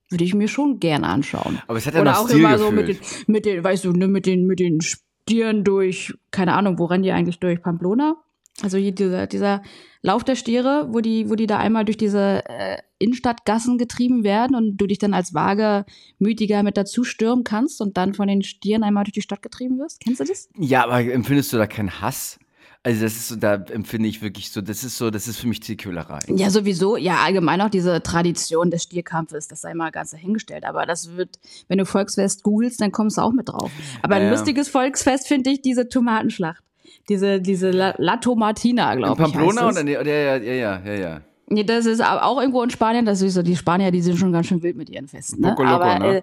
würde 0.10 0.24
ich 0.24 0.34
mir 0.34 0.48
schon 0.48 0.80
gerne 0.80 1.08
anschauen. 1.08 1.62
Aber 1.68 1.78
es 1.78 1.86
hat 1.86 1.94
ja 1.94 2.02
Oder 2.02 2.12
noch 2.12 2.20
auch 2.20 2.28
Stil 2.28 2.40
immer 2.40 2.58
so 2.58 2.72
mit 2.72 2.88
gefühlt. 2.88 3.28
den, 3.28 3.32
mit 3.32 3.46
den, 3.46 3.64
weißt 3.64 3.86
du, 3.86 3.92
ne, 3.94 4.08
mit 4.08 4.26
den, 4.26 4.46
mit 4.46 4.60
den 4.60 4.80
Stieren 4.82 5.64
durch, 5.64 6.14
keine 6.32 6.54
Ahnung, 6.54 6.80
wo 6.80 6.86
rennen 6.86 7.04
die 7.04 7.12
eigentlich 7.12 7.40
durch? 7.40 7.62
Pamplona? 7.62 8.16
Also 8.62 8.78
hier 8.78 8.92
dieser, 8.92 9.28
dieser 9.28 9.62
Lauf 10.02 10.24
der 10.24 10.36
Stiere, 10.36 10.88
wo 10.92 11.00
die, 11.00 11.30
wo 11.30 11.36
die 11.36 11.48
da 11.48 11.58
einmal 11.58 11.86
durch 11.86 11.98
diese 11.98 12.44
äh, 12.48 12.78
Innenstadtgassen 12.98 13.78
getrieben 13.78 14.24
werden 14.24 14.56
und 14.56 14.78
du 14.78 14.88
dich 14.88 14.98
dann 14.98 15.14
als 15.14 15.34
Wagemütiger 15.34 16.64
mit 16.64 16.76
dazu 16.76 17.04
stürmen 17.04 17.44
kannst 17.44 17.82
und 17.82 17.98
dann 17.98 18.14
von 18.14 18.28
den 18.28 18.42
Stieren 18.42 18.84
einmal 18.84 19.04
durch 19.06 19.14
die 19.14 19.22
Stadt 19.22 19.42
getrieben 19.42 19.78
wirst. 19.80 20.02
Kennst 20.02 20.20
du 20.20 20.26
das? 20.26 20.50
Ja, 20.58 20.84
aber 20.84 21.00
empfindest 21.00 21.54
du 21.54 21.58
da 21.58 21.68
keinen 21.68 22.02
Hass? 22.02 22.40
Also 22.82 23.02
das 23.04 23.14
ist 23.18 23.28
so, 23.28 23.36
da 23.36 23.56
empfinde 23.56 24.08
ich 24.08 24.22
wirklich 24.22 24.52
so, 24.52 24.62
das 24.62 24.86
ist 24.86 24.98
so, 24.98 25.12
das 25.12 25.28
ist 25.28 25.38
für 25.38 25.48
mich 25.48 25.60
Tierquälerei. 25.60 26.20
Ja, 26.30 26.50
sowieso. 26.50 26.96
Ja, 26.96 27.18
allgemein 27.18 27.60
auch 27.60 27.70
diese 27.70 28.02
Tradition 28.02 28.72
des 28.72 28.84
Stierkampfes, 28.84 29.50
das 29.50 29.62
sei 29.62 29.74
mal 29.74 29.92
ganz 29.92 30.12
dahingestellt. 30.12 30.64
Aber 30.64 30.86
das 30.86 31.18
wird, 31.18 31.40
wenn 31.68 31.78
du 31.78 31.86
Volksfest 31.86 32.42
googelst, 32.44 32.80
dann 32.80 32.94
kommst 32.94 33.18
du 33.18 33.22
auch 33.22 33.34
mit 33.34 33.50
drauf. 33.50 33.70
Aber 34.02 34.16
ein 34.16 34.24
Ja. 34.24 34.32
lustiges 34.32 34.70
Volksfest 34.70 35.28
finde 35.28 35.50
ich 35.50 35.62
diese 35.62 35.90
Tomatenschlacht. 35.90 36.64
Diese, 37.10 37.42
diese 37.42 37.72
La, 37.72 37.96
La 37.98 38.18
Tomatina, 38.18 38.94
In 38.94 39.00
glaube 39.00 39.24
ich. 39.24 39.34
Pamplona 39.34 39.68
oder 39.70 39.84
ja, 39.84 40.38
ja, 40.38 40.54
ja, 40.54 40.82
ja, 40.86 40.94
ja. 40.94 41.22
Nee, 41.50 41.64
das 41.64 41.86
ist 41.86 42.02
auch 42.04 42.40
irgendwo 42.40 42.62
in 42.64 42.70
Spanien. 42.70 43.06
Das 43.06 43.22
ist 43.22 43.34
so, 43.34 43.42
die 43.42 43.56
Spanier, 43.56 43.92
die 43.92 44.02
sind 44.02 44.18
schon 44.18 44.32
ganz 44.32 44.48
schön 44.48 44.62
wild 44.62 44.78
mit 44.78 44.90
ihren 44.90 45.08
Festen. 45.08 45.42
Ne? 45.42 45.50
Poco 45.50 45.64
Loco, 45.64 45.76
aber, 45.84 46.00
ne? 46.00 46.18
Äh, 46.18 46.22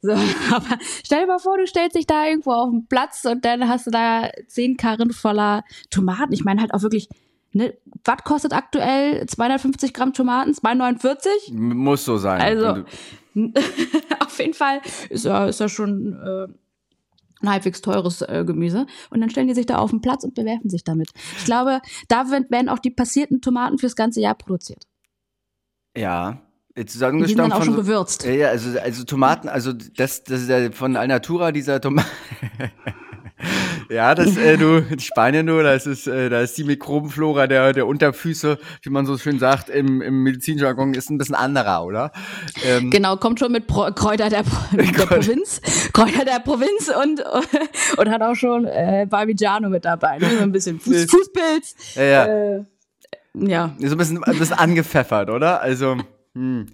so, 0.00 0.12
aber 0.54 0.78
stell 1.04 1.20
dir 1.22 1.26
mal 1.26 1.38
vor, 1.38 1.58
du 1.58 1.66
stellst 1.66 1.96
dich 1.96 2.06
da 2.06 2.26
irgendwo 2.26 2.52
auf 2.52 2.70
den 2.70 2.86
Platz 2.86 3.24
und 3.24 3.44
dann 3.44 3.68
hast 3.68 3.86
du 3.86 3.90
da 3.90 4.30
zehn 4.46 4.76
Karren 4.76 5.10
voller 5.12 5.64
Tomaten. 5.90 6.32
Ich 6.32 6.44
meine 6.44 6.60
halt 6.60 6.72
auch 6.74 6.82
wirklich, 6.82 7.08
ne, 7.52 7.74
was 8.04 8.18
kostet 8.24 8.52
aktuell 8.52 9.26
250 9.26 9.92
Gramm 9.92 10.12
Tomaten? 10.12 10.52
2,49? 10.52 11.50
M- 11.50 11.76
Muss 11.76 12.04
so 12.04 12.16
sein. 12.16 12.40
Also- 12.40 12.84
auf 14.20 14.38
jeden 14.38 14.54
Fall 14.54 14.80
ist 15.10 15.24
ja, 15.24 15.46
ist 15.46 15.60
ja 15.60 15.68
schon 15.68 16.12
äh, 16.14 16.48
ein 17.40 17.50
halbwegs 17.50 17.80
teures 17.80 18.22
äh, 18.22 18.44
Gemüse. 18.46 18.86
Und 19.10 19.20
dann 19.20 19.30
stellen 19.30 19.48
die 19.48 19.54
sich 19.54 19.66
da 19.66 19.78
auf 19.78 19.90
den 19.90 20.00
Platz 20.00 20.24
und 20.24 20.34
bewerfen 20.34 20.70
sich 20.70 20.84
damit. 20.84 21.10
Ich 21.38 21.44
glaube, 21.44 21.80
da 22.08 22.30
werden 22.30 22.68
auch 22.68 22.78
die 22.78 22.90
passierten 22.90 23.40
Tomaten 23.40 23.78
fürs 23.78 23.96
ganze 23.96 24.20
Jahr 24.20 24.34
produziert. 24.34 24.84
ja. 25.96 26.40
Jetzt 26.76 26.94
Die 26.94 26.98
sind 26.98 27.38
dann 27.38 27.50
auch 27.50 27.64
schon 27.64 27.74
so, 27.74 27.80
gewürzt. 27.80 28.22
ja, 28.24 28.30
ja, 28.30 28.48
also, 28.50 28.78
also 28.78 29.02
Tomaten, 29.02 29.48
also 29.48 29.72
das, 29.72 30.22
das 30.22 30.42
ist 30.42 30.48
ja 30.48 30.70
von 30.70 30.94
Alnatura, 30.94 31.50
dieser 31.50 31.80
Tomat. 31.80 32.06
ja, 33.88 34.14
das, 34.14 34.36
äh, 34.36 34.56
du, 34.56 34.78
in 34.90 34.98
Spanien 35.00 35.46
nur, 35.46 35.62
das 35.62 35.86
ist, 35.86 36.06
äh, 36.06 36.28
da 36.28 36.40
ist 36.40 36.56
die 36.58 36.64
Mikrobenflora 36.64 37.46
der, 37.46 37.72
der 37.72 37.86
Unterfüße, 37.86 38.58
wie 38.82 38.90
man 38.90 39.06
so 39.06 39.18
schön 39.18 39.38
sagt, 39.38 39.68
im, 39.68 40.02
im 40.02 40.22
Medizinjargon, 40.22 40.94
ist 40.94 41.10
ein 41.10 41.18
bisschen 41.18 41.34
anderer, 41.34 41.84
oder? 41.84 42.12
Ähm, 42.64 42.90
Genau, 42.90 43.16
kommt 43.16 43.38
schon 43.38 43.52
mit 43.52 43.66
Pro 43.66 43.90
Kräuter 43.92 44.28
der, 44.28 44.42
Pro 44.42 44.76
der. 44.76 45.06
Provinz, 45.06 45.60
Kräuter 45.92 46.24
der 46.24 46.40
Provinz 46.40 46.90
und, 47.02 47.22
und 47.98 48.10
hat 48.10 48.22
auch 48.22 48.34
schon 48.34 48.66
äh, 48.66 49.06
Parmigiano 49.06 49.68
mit 49.68 49.84
dabei. 49.84 50.18
Ne? 50.18 50.30
So 50.36 50.42
ein 50.42 50.52
bisschen 50.52 50.80
Fuß, 50.80 51.06
Fußpilz. 51.10 51.94
ja, 51.96 52.02
ja. 52.02 52.26
Äh, 52.26 52.64
ja. 53.34 53.76
So 53.78 53.92
ein 53.92 53.98
bisschen, 53.98 54.24
ein 54.24 54.38
bisschen 54.38 54.58
angepfeffert, 54.58 55.30
oder? 55.30 55.60
Also, 55.60 55.96
hm. 56.38 56.66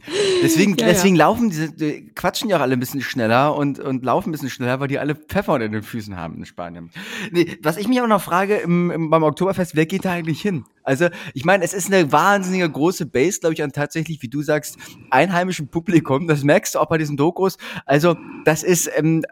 Deswegen, 0.42 0.76
Ja, 0.76 0.86
ja. 0.86 0.92
deswegen 0.92 1.16
laufen 1.16 1.48
diese, 1.48 1.72
die 1.72 2.10
quatschen 2.14 2.50
ja 2.50 2.58
auch 2.58 2.60
alle 2.60 2.74
ein 2.74 2.80
bisschen 2.80 3.00
schneller 3.00 3.56
und, 3.56 3.78
und 3.78 4.04
laufen 4.04 4.28
ein 4.28 4.32
bisschen 4.32 4.50
schneller, 4.50 4.78
weil 4.78 4.88
die 4.88 4.98
alle 4.98 5.14
Pfeffer 5.14 5.54
unter 5.54 5.66
den 5.66 5.82
Füßen 5.82 6.18
haben 6.18 6.36
in 6.36 6.44
Spanien. 6.44 6.90
Nee, 7.30 7.56
was 7.62 7.78
ich 7.78 7.88
mich 7.88 8.02
auch 8.02 8.06
noch 8.06 8.20
frage 8.20 8.56
im, 8.56 8.90
im, 8.90 9.08
beim 9.08 9.22
Oktoberfest, 9.22 9.74
wer 9.74 9.86
geht 9.86 10.04
da 10.04 10.12
eigentlich 10.12 10.42
hin? 10.42 10.64
Also, 10.82 11.08
ich 11.32 11.46
meine, 11.46 11.64
es 11.64 11.72
ist 11.72 11.90
eine 11.90 12.12
wahnsinnige 12.12 12.68
große 12.68 13.06
Base, 13.06 13.40
glaube 13.40 13.54
ich, 13.54 13.62
an 13.62 13.72
tatsächlich, 13.72 14.20
wie 14.20 14.28
du 14.28 14.42
sagst, 14.42 14.76
einheimischem 15.08 15.68
Publikum. 15.68 16.28
Das 16.28 16.44
merkst 16.44 16.74
du 16.74 16.78
auch 16.78 16.88
bei 16.88 16.98
diesen 16.98 17.16
Dokus. 17.16 17.56
Also, 17.86 18.16
das 18.44 18.62
ist, 18.62 18.90
ähm, 18.94 19.24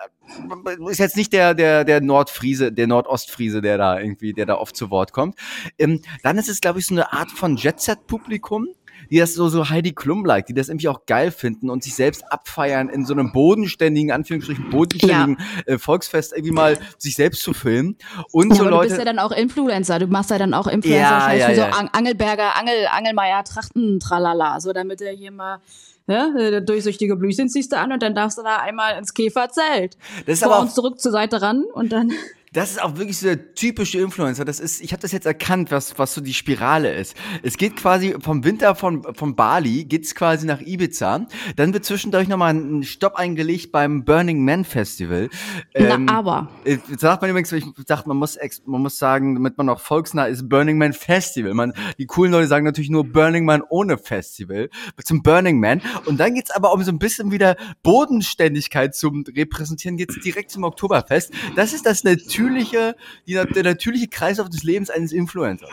ist 0.88 0.98
jetzt 0.98 1.16
nicht 1.16 1.34
der, 1.34 1.52
der, 1.52 1.84
der 1.84 2.00
Nordfriese, 2.00 2.72
der 2.72 2.86
Nordostfriese, 2.86 3.60
der 3.60 3.76
da 3.76 4.00
irgendwie, 4.00 4.32
der 4.32 4.46
da 4.46 4.54
oft 4.54 4.74
zu 4.74 4.90
Wort 4.90 5.12
kommt. 5.12 5.36
Ähm, 5.78 6.00
dann 6.22 6.38
ist 6.38 6.48
es, 6.48 6.62
glaube 6.62 6.78
ich, 6.78 6.86
so 6.86 6.94
eine 6.94 7.12
Art 7.12 7.30
von 7.30 7.56
Jet-Set-Publikum, 7.56 8.68
die 9.12 9.18
das 9.18 9.34
so, 9.34 9.50
so 9.50 9.68
Heidi 9.68 9.92
Klum-like, 9.92 10.46
die 10.46 10.54
das 10.54 10.70
irgendwie 10.70 10.88
auch 10.88 11.04
geil 11.04 11.30
finden 11.30 11.68
und 11.68 11.84
sich 11.84 11.94
selbst 11.94 12.24
abfeiern 12.32 12.88
in 12.88 13.04
so 13.04 13.12
einem 13.12 13.30
bodenständigen, 13.30 14.10
Anführungsstrichen, 14.10 14.70
bodenständigen 14.70 15.36
äh, 15.66 15.76
Volksfest 15.76 16.32
irgendwie 16.32 16.52
mal 16.52 16.78
sich 16.96 17.16
selbst 17.16 17.42
zu 17.42 17.52
filmen. 17.52 17.98
Und 18.32 18.50
Ja, 18.50 18.56
so 18.56 18.64
Leute. 18.64 18.76
du 18.76 18.88
bist 18.88 18.98
ja 18.98 19.04
dann 19.04 19.18
auch 19.18 19.32
Influencer. 19.32 19.98
Du 19.98 20.06
machst 20.06 20.30
ja 20.30 20.38
dann 20.38 20.54
auch 20.54 20.66
Influencer 20.66 20.98
Ja, 20.98 21.30
ja, 21.34 21.50
ja. 21.50 21.54
so 21.54 21.78
An 21.78 21.90
Angelberger, 21.92 22.56
Angel, 22.56 22.86
Angelmeier, 22.90 23.44
Trachten, 23.44 24.00
tralala. 24.00 24.58
So, 24.60 24.72
damit 24.72 25.02
er 25.02 25.12
hier 25.12 25.30
mal 25.30 25.58
ja, 26.06 26.34
äh, 26.34 26.62
durchsichtige 26.64 27.16
Blüschen 27.16 27.50
ziehst 27.50 27.72
du 27.72 27.76
an 27.76 27.92
und 27.92 28.02
dann 28.02 28.14
darfst 28.14 28.38
du 28.38 28.42
da 28.42 28.56
einmal 28.56 28.96
ins 28.96 29.12
Käferzelt. 29.12 29.98
Das 30.24 30.34
ist 30.34 30.42
Vor 30.42 30.54
aber 30.54 30.62
uns 30.62 30.74
zurück 30.74 30.98
zur 30.98 31.12
Seite 31.12 31.42
ran 31.42 31.64
und 31.74 31.92
dann. 31.92 32.12
Das 32.52 32.70
ist 32.70 32.82
auch 32.82 32.96
wirklich 32.98 33.16
so 33.16 33.26
der 33.26 33.54
typische 33.54 33.98
Influencer. 33.98 34.44
Das 34.44 34.60
ist, 34.60 34.82
ich 34.82 34.92
habe 34.92 35.00
das 35.00 35.12
jetzt 35.12 35.24
erkannt, 35.24 35.70
was, 35.70 35.98
was 35.98 36.12
so 36.12 36.20
die 36.20 36.34
Spirale 36.34 36.92
ist. 36.92 37.16
Es 37.42 37.56
geht 37.56 37.76
quasi 37.76 38.14
vom 38.20 38.44
Winter 38.44 38.74
von, 38.74 39.02
von 39.14 39.34
Bali, 39.34 39.84
geht's 39.84 40.14
quasi 40.14 40.46
nach 40.46 40.60
Ibiza. 40.60 41.26
Dann 41.56 41.72
wird 41.72 41.86
zwischendurch 41.86 42.28
nochmal 42.28 42.54
ein 42.54 42.82
Stopp 42.82 43.14
eingelegt 43.14 43.72
beim 43.72 44.04
Burning 44.04 44.44
Man 44.44 44.64
Festival. 44.64 45.30
Ähm, 45.74 46.04
Na, 46.04 46.18
aber. 46.18 46.50
äh, 46.64 46.76
sagt 46.98 47.22
man 47.22 47.30
übrigens, 47.30 47.52
ich 47.52 47.64
dachte, 47.86 48.06
man 48.08 48.18
muss, 48.18 48.38
man 48.66 48.82
muss 48.82 48.98
sagen, 48.98 49.34
damit 49.34 49.56
man 49.56 49.66
noch 49.66 49.80
volksnah 49.80 50.26
ist, 50.26 50.50
Burning 50.50 50.76
Man 50.76 50.92
Festival. 50.92 51.54
Man, 51.54 51.72
die 51.96 52.04
coolen 52.04 52.32
Leute 52.32 52.48
sagen 52.48 52.66
natürlich 52.66 52.90
nur 52.90 53.04
Burning 53.04 53.46
Man 53.46 53.62
ohne 53.70 53.96
Festival, 53.96 54.68
zum 55.02 55.22
Burning 55.22 55.58
Man. 55.58 55.80
Und 56.04 56.20
dann 56.20 56.34
geht's 56.34 56.50
aber 56.50 56.74
um 56.74 56.82
so 56.82 56.92
ein 56.92 56.98
bisschen 56.98 57.30
wieder 57.30 57.56
Bodenständigkeit 57.82 58.94
zum 58.94 59.24
Repräsentieren, 59.26 59.96
geht's 59.96 60.20
direkt 60.20 60.50
zum 60.50 60.64
Oktoberfest. 60.64 61.32
Das 61.56 61.72
ist 61.72 61.86
das 61.86 62.04
natürliche, 62.42 62.96
die, 63.26 63.34
der 63.34 63.62
natürliche 63.62 64.08
Kreislauf 64.08 64.48
des 64.48 64.62
Lebens 64.62 64.90
eines 64.90 65.12
Influencers. 65.12 65.70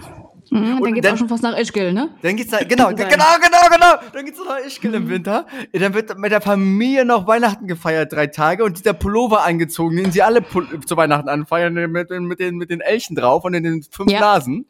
Mhm, 0.51 0.81
dann 0.83 0.93
geht's 0.93 1.05
dann- 1.05 1.15
auch 1.15 1.19
schon 1.19 1.29
fast 1.29 1.43
nach 1.43 1.57
Ischgl, 1.57 1.93
ne? 1.93 2.09
Dann 2.21 2.35
geht's 2.35 2.51
da, 2.51 2.59
genau, 2.59 2.89
genau, 2.89 3.07
genau, 3.07 3.69
genau. 3.71 3.93
Dann 4.13 4.25
geht's 4.25 4.37
noch 4.39 4.47
nach 4.47 4.59
Ischgl 4.65 4.93
im 4.95 5.09
Winter. 5.09 5.45
Dann 5.73 5.93
wird 5.93 6.17
mit 6.17 6.31
der 6.31 6.41
Familie 6.41 7.05
noch 7.05 7.27
Weihnachten 7.27 7.67
gefeiert, 7.67 8.11
drei 8.13 8.27
Tage, 8.27 8.63
und 8.63 8.77
dieser 8.79 8.93
Pullover 8.93 9.43
angezogen, 9.45 9.97
den 9.97 10.11
sie 10.11 10.21
alle 10.23 10.43
zu 10.85 10.97
Weihnachten 10.97 11.29
anfeiern, 11.29 11.73
mit, 11.73 12.09
den- 12.09 12.25
mit 12.25 12.39
den, 12.39 12.55
mit 12.55 12.69
den 12.69 12.81
Elchen 12.81 13.15
drauf 13.15 13.43
und 13.45 13.53
in 13.53 13.63
den 13.63 13.83
fünf 13.89 14.11
Ja. 14.11 14.19
Nasen. 14.19 14.65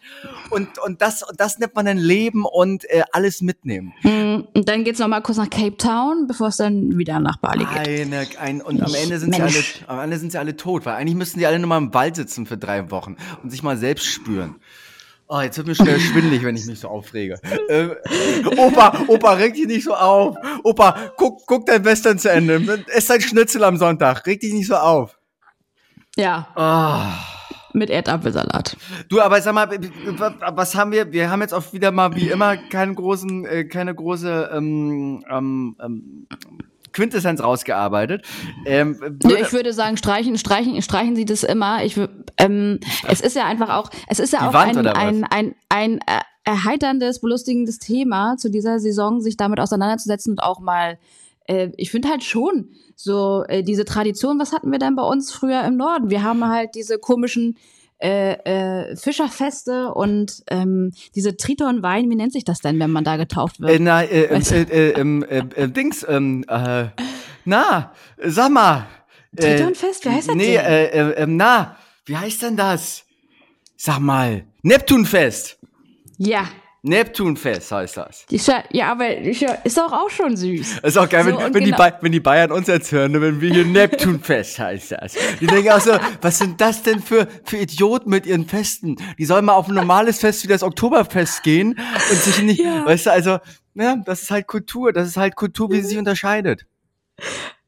Und, 0.50 0.78
und 0.80 1.02
das, 1.02 1.24
und 1.24 1.40
das 1.40 1.60
nennt 1.60 1.76
man 1.76 1.86
dann 1.86 1.98
Leben 1.98 2.46
und 2.46 2.84
äh, 2.90 3.04
alles 3.12 3.42
mitnehmen. 3.42 3.94
Mhm, 4.04 4.48
Und 4.54 4.68
dann 4.70 4.84
geht's 4.84 5.00
noch 5.00 5.08
mal 5.08 5.22
kurz 5.22 5.38
nach 5.38 5.50
Cape 5.50 5.78
Town, 5.78 6.26
bevor 6.28 6.48
es 6.50 6.58
dann 6.58 6.98
wieder 6.98 7.20
nach 7.20 7.38
Bali 7.38 7.66
geht. 7.66 7.88
Eine, 8.06 8.28
ein, 8.40 8.62
und 8.62 8.82
am 8.82 8.94
Ende 8.94 9.20
sind 9.20 9.34
sie 9.36 9.42
alle, 9.42 9.54
am 9.88 10.00
Ende 10.00 10.18
sind 10.18 10.32
sie 10.32 10.38
alle 10.38 10.56
tot, 10.56 10.86
weil 10.86 10.96
eigentlich 10.96 11.16
müssten 11.16 11.40
die 11.40 11.46
alle 11.46 11.60
nur 11.60 11.68
mal 11.70 11.78
im 11.78 11.94
Wald 11.94 12.16
sitzen 12.16 12.46
für 12.46 12.58
drei 12.58 12.92
Wochen 12.92 13.16
und 13.44 13.50
sich 13.50 13.64
mal 13.64 13.78
selbst 13.78 14.06
spüren. 14.08 14.56
Oh, 15.32 15.42
jetzt 15.42 15.58
wird 15.58 15.68
mir 15.68 15.76
schnell 15.76 16.00
schwindelig, 16.00 16.44
wenn 16.44 16.56
ich 16.56 16.66
mich 16.66 16.80
so 16.80 16.88
aufrege. 16.88 17.40
Äh, 17.70 17.90
Opa, 18.58 19.04
Opa, 19.08 19.34
reg 19.34 19.54
dich 19.54 19.68
nicht 19.68 19.84
so 19.84 19.94
auf. 19.94 20.36
Opa, 20.64 21.12
guck, 21.18 21.46
guck 21.46 21.68
dein 21.68 21.86
Western 21.86 22.18
zu 22.18 22.32
Ende. 22.32 22.84
Ess 22.88 23.06
dein 23.06 23.22
Schnitzel 23.22 23.64
am 23.64 23.78
Sonntag. 23.78 24.26
Reg 24.26 24.40
dich 24.40 24.54
nicht 24.54 24.66
so 24.68 24.76
auf. 24.76 25.20
Ja, 26.16 26.48
Ah. 26.56 27.14
mit 27.74 27.92
Erdapfelsalat. 27.92 28.76
Du, 29.08 29.22
aber 29.22 29.40
sag 29.40 29.54
mal, 29.54 29.70
was 30.56 30.74
haben 30.74 30.92
wir? 30.92 31.12
Wir 31.12 31.30
haben 31.30 31.42
jetzt 31.42 31.54
auch 31.54 31.72
wieder 31.74 31.92
mal 31.92 32.16
wie 32.16 32.30
immer 32.30 32.58
keinen 32.58 32.96
großen, 32.96 33.46
äh, 33.46 33.66
keine 33.66 33.94
große 33.94 34.50
ähm, 34.52 35.24
ähm, 35.30 35.76
ähm, 35.80 36.28
Quintessenz 37.00 37.42
rausgearbeitet. 37.42 38.26
Ähm, 38.66 39.00
würde- 39.00 39.40
ich 39.42 39.54
würde 39.54 39.72
sagen, 39.74 39.96
streichen, 39.96 40.38
streichen, 40.38 40.82
streichen 40.82 41.16
Sie 41.16 41.26
das 41.26 41.44
immer. 41.44 41.84
Ich, 41.86 41.98
ähm, 42.38 42.80
es 43.08 43.22
ist 43.22 43.36
ja 43.36 43.46
einfach 43.46 43.70
auch, 43.70 43.90
es 44.08 44.20
ist 44.20 44.34
ja 44.34 44.40
Die 44.40 44.46
auch 44.48 44.54
Wand, 44.54 44.78
ein, 44.78 44.88
ein, 44.88 45.24
ein, 45.30 45.56
ein 45.70 46.00
äh, 46.00 46.22
erheiterndes, 46.44 47.22
belustigendes 47.22 47.80
Thema 47.80 48.36
zu 48.38 48.50
dieser 48.50 48.80
Saison, 48.80 49.22
sich 49.22 49.38
damit 49.38 49.60
auseinanderzusetzen 49.60 50.34
und 50.34 50.40
auch 50.44 50.60
mal, 50.60 50.98
äh, 51.48 51.70
ich 51.78 51.92
finde 51.92 52.10
halt 52.10 52.24
schon 52.24 52.70
so 52.96 53.44
äh, 53.48 53.64
diese 53.64 53.86
Tradition. 53.86 54.40
Was 54.40 54.52
hatten 54.52 54.72
wir 54.72 54.80
denn 54.80 54.96
bei 54.96 55.04
uns 55.04 55.32
früher 55.32 55.64
im 55.64 55.78
Norden? 55.78 56.10
Wir 56.10 56.24
haben 56.24 56.46
halt 56.48 56.76
diese 56.76 56.98
komischen 57.00 57.56
äh, 58.02 58.34
äh, 58.92 58.96
Fischerfeste 58.96 59.94
und 59.94 60.44
ähm, 60.50 60.92
diese 61.16 61.36
Triton-Wein, 61.38 62.10
wie 62.10 62.16
nennt 62.16 62.34
sich 62.34 62.46
das 62.46 62.60
denn, 62.62 62.80
wenn 62.80 62.92
man 62.92 63.04
da 63.04 63.18
getauft 63.18 63.60
wird? 63.60 63.72
Äh, 63.72 63.80
na, 63.80 64.04
äh, 64.04 64.26
äh, 64.26 64.32
Weißt 64.36 64.52
du? 64.52 64.56
äh, 64.56 64.62
äh, 64.92 65.00
ähm, 65.00 65.24
äh, 65.24 65.40
äh, 65.56 65.68
Dings, 65.70 66.06
ähm, 66.08 66.46
äh, 66.48 66.86
na, 67.46 67.94
sag 68.24 68.52
mal. 68.52 68.88
äh, 69.36 69.56
Tritonfest? 69.58 70.06
Wie 70.06 70.10
heißt 70.10 70.30
das 70.30 70.36
Nee, 70.36 70.56
denn? 70.56 70.66
äh, 70.66 70.86
äh, 70.86 71.12
ähm, 71.24 71.38
na, 71.38 71.78
wie 72.06 72.16
heißt 72.18 72.42
denn 72.42 72.56
das? 72.58 73.04
Sag 73.78 74.00
mal, 74.00 74.44
Neptunfest. 74.62 75.58
ja, 76.18 76.46
Neptunfest 76.82 77.72
heißt 77.72 77.98
das. 77.98 78.26
die 78.28 78.40
ja, 78.72 78.92
aber 78.92 79.16
die 79.16 79.32
ist 79.64 79.78
doch 79.78 79.92
auch 79.92 80.10
schon 80.10 80.38
süß. 80.38 80.80
Ist 80.80 80.98
auch 80.98 81.10
geil, 81.10 81.24
So, 81.26 81.32
wenn, 81.38 81.54
wenn, 81.54 81.64
die 81.66 81.72
genau- 81.72 81.78
Ba- 81.78 81.98
wenn 82.02 82.12
die 82.12 82.20
Bayern 82.20 82.52
uns 82.52 82.68
jetzt 82.68 82.92
hören, 82.92 83.14
wenn 83.22 83.42
wir 83.42 83.54
hier 83.54 83.66
Neptunfest 83.66 84.60
heißt 84.60 84.92
das. 84.94 85.16
Die 85.42 85.48
denken 85.48 85.72
auch 85.72 85.82
so, 85.82 85.92
was 86.22 86.38
sind 86.40 86.60
das 86.62 86.82
denn 86.84 87.02
für, 87.02 87.28
für 87.44 87.58
Idioten 87.58 88.10
mit 88.10 88.26
ihren 88.26 88.46
Festen? 88.48 88.96
Die 89.18 89.26
sollen 89.26 89.46
mal 89.46 89.54
auf 89.54 89.68
ein 89.68 89.76
normales 89.76 90.20
Fest 90.20 90.44
wie 90.44 90.48
das 90.48 90.64
Oktoberfest 90.64 91.44
gehen 91.44 91.78
und 92.12 92.18
sich 92.18 92.42
nicht, 92.42 92.60
Ja. 92.62 92.86
weißt 92.86 93.08
du, 93.08 93.12
also, 93.12 93.40
ja, 93.76 93.98
das 94.06 94.22
ist 94.24 94.32
halt 94.32 94.48
Kultur, 94.48 94.94
das 94.94 95.08
ist 95.08 95.18
halt 95.18 95.36
Kultur, 95.36 95.70
wie 95.72 95.82
sie 95.82 95.88
sich 95.90 95.98
unterscheidet. 95.98 96.66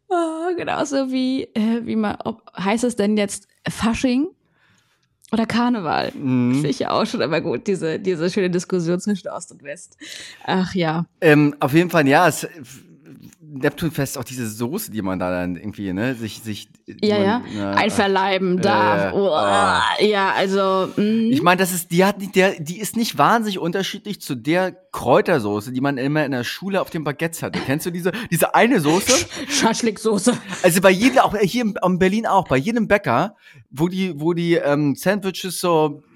Oh, 0.10 0.56
genauso 0.58 1.12
wie, 1.12 1.44
äh, 1.54 1.82
wie 1.86 1.96
man, 1.96 2.18
ob, 2.26 2.42
heißt 2.58 2.84
es 2.84 2.96
denn 2.96 3.16
jetzt 3.18 3.48
Fasching 3.70 4.28
oder 5.32 5.46
Karneval? 5.46 6.12
Mhm. 6.14 6.54
Finde 6.54 6.70
ich 6.70 6.80
ja 6.80 6.92
auch 6.92 7.06
schon 7.06 7.22
immer 7.22 7.42
gut, 7.42 7.68
diese, 7.68 8.00
diese 8.00 8.30
schöne 8.30 8.50
Diskussion 8.50 9.00
zwischen 9.00 9.30
Ost 9.30 9.52
und 9.52 9.64
West. 9.64 9.98
Ach 10.46 10.74
ja. 10.76 11.06
Ähm, 11.22 11.56
auf 11.60 11.74
jeden 11.74 11.90
Fall, 11.90 12.08
ja, 12.08 12.28
es, 12.28 12.48
Neptunfest, 13.54 14.18
auch 14.18 14.24
diese 14.24 14.48
Soße, 14.50 14.92
die 14.92 15.02
man 15.02 15.20
da 15.20 15.30
dann 15.30 15.56
irgendwie, 15.56 15.92
ne, 15.94 16.16
sich, 16.16 16.42
sich, 16.42 16.70
Ja, 17.02 17.18
man, 17.18 17.26
ja. 17.26 17.42
na, 17.56 17.72
Einverleiben 17.72 18.62
darf. 18.62 18.98
ja. 19.02 19.12
Ah. 19.12 19.84
Uah. 20.00 20.04
Ja, 20.06 20.32
also, 20.32 20.90
mm, 20.96 21.32
Ich 21.32 21.42
meine, 21.42 21.60
das 21.60 21.74
ist, 21.74 21.92
die 21.92 22.06
hat, 22.06 22.20
nicht- 22.20 22.36
der, 22.36 22.60
die 22.60 22.80
ist 22.80 22.96
nicht 22.96 23.18
wahnsinnig 23.18 23.60
unterschiedlich 23.60 24.22
zu 24.22 24.36
der 24.36 24.72
Kräutersoße, 24.92 25.72
die 25.72 25.82
man 25.82 25.98
immer 25.98 26.26
in 26.26 26.32
der 26.32 26.44
Schule 26.44 26.82
auf 26.82 26.90
dem 26.90 27.04
Baguette 27.04 27.46
hatte. 27.46 27.60
Kennst 27.66 27.86
du 27.86 27.92
diese, 27.92 28.12
diese 28.32 28.56
eine 28.56 28.80
Soße? 28.80 29.26
Schaschliksoße. 29.50 30.34
Also 30.64 30.82
bei 30.82 30.92
jedem, 30.92 31.20
auch 31.20 31.36
hier 31.38 31.64
in, 31.64 31.74
in 31.86 32.00
Berlin 32.00 32.26
auch, 32.28 32.48
bei 32.48 32.58
jedem 32.58 32.88
Bäcker, 32.88 33.36
wo 33.70 33.88
die, 33.88 34.20
wo 34.20 34.34
die 34.34 34.56
ähm, 34.56 34.96
Sandwiches 34.96 35.60
so 35.60 36.04
äh, 36.04 36.11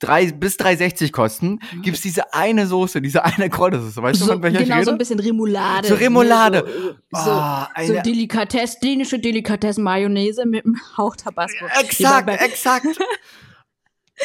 drei 0.00 0.32
bis 0.32 0.56
3,60 0.56 1.12
kosten, 1.12 1.60
gibt's 1.82 2.00
diese 2.00 2.32
eine 2.34 2.66
Soße, 2.66 3.00
diese 3.00 3.24
eine 3.24 3.50
Kräutersoße. 3.50 4.02
Weißt 4.02 4.20
du, 4.20 4.24
So, 4.24 4.32
von 4.32 4.42
welcher 4.42 4.60
ich 4.60 4.68
genau, 4.68 4.82
so 4.82 4.90
ein 4.90 4.98
bisschen 4.98 5.20
Remoulade. 5.20 5.88
So 5.88 5.94
Remoulade. 5.94 6.58
Ne, 6.58 6.96
So, 7.10 7.24
so, 7.24 7.30
Ah, 7.30 7.68
so 7.84 7.94
Delikatesse, 8.00 8.78
dänische 8.80 9.18
Delikatessen-Mayonnaise 9.18 10.44
mit 10.46 10.64
einem 10.64 10.80
Hauch 10.96 11.16
Tabasco. 11.16 11.64
Exakt, 11.80 12.28
exakt. 12.28 12.86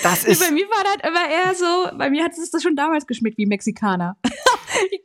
Das 0.03 0.25
ist, 0.25 0.39
bei 0.39 0.51
mir 0.51 0.67
war 0.67 0.83
das 0.83 1.09
immer 1.09 1.27
eher 1.27 1.55
so, 1.55 1.97
bei 1.97 2.11
mir 2.11 2.23
hat 2.23 2.33
es 2.33 2.51
das 2.51 2.61
schon 2.61 2.75
damals 2.75 3.07
geschmeckt 3.07 3.37
wie 3.39 3.47
Mexikaner. 3.47 4.15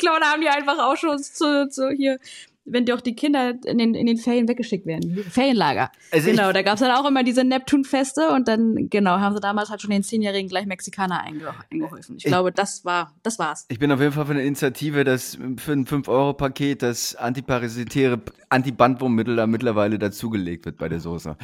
glaube, 0.03 0.21
da 0.21 0.33
haben 0.33 0.43
die 0.43 0.49
einfach 0.49 0.79
auch 0.79 0.97
schon 0.97 1.19
zu, 1.19 1.69
zu 1.69 1.91
hier, 1.91 2.19
wenn 2.65 2.87
doch 2.87 3.01
die 3.01 3.15
Kinder 3.17 3.55
in 3.65 3.79
den, 3.79 3.95
in 3.95 4.07
den 4.07 4.17
Ferien 4.19 4.47
weggeschickt 4.49 4.87
werden. 4.87 5.25
Ferienlager. 5.31 5.91
Also 6.13 6.31
genau, 6.31 6.53
da 6.53 6.63
gab's 6.63 6.81
dann 6.81 6.93
auch 6.93 7.07
immer 7.09 7.25
diese 7.25 7.43
Neptunfeste 7.45 8.31
und 8.31 8.47
dann, 8.49 8.89
genau, 8.89 9.19
haben 9.19 9.35
sie 9.35 9.41
damals 9.41 9.69
halt 9.71 9.83
schon 9.83 9.91
den 9.91 10.03
Zehnjährigen 10.05 10.49
gleich 10.49 10.67
Mexikaner 10.67 11.21
einge 11.23 11.53
eingeholfen. 11.71 12.17
Ich, 12.19 12.25
Ich- 12.25 12.31
glaube, 12.31 12.53
das 12.53 12.85
war, 12.85 13.15
das 13.25 13.39
war's. 13.39 13.67
Ich 13.69 13.79
bin 13.79 13.91
auf 13.91 14.01
jeden 14.01 14.13
Fall 14.13 14.27
für 14.27 14.33
eine 14.33 14.45
Initiative, 14.45 15.03
das 15.05 15.37
für 15.57 15.73
ein 15.73 15.87
5-Euro-Paket 15.87 16.83
das 16.83 17.17
antiparasitäre 17.17 18.21
Antibandwurmmittel 18.49 19.35
da 19.37 19.47
mittlerweile 19.47 19.99
dazugelegt 19.99 20.65
wird 20.65 20.79
bei 20.79 20.89
der 20.89 21.01
Soße. 21.01 21.37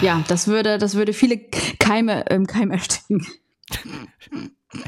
Ja, 0.00 0.24
das 0.28 0.46
würde, 0.48 0.78
das 0.78 0.94
würde 0.94 1.12
viele 1.12 1.38
Keime 1.78 2.24
im 2.30 2.46
Keim 2.46 2.70
ersticken. 2.70 3.26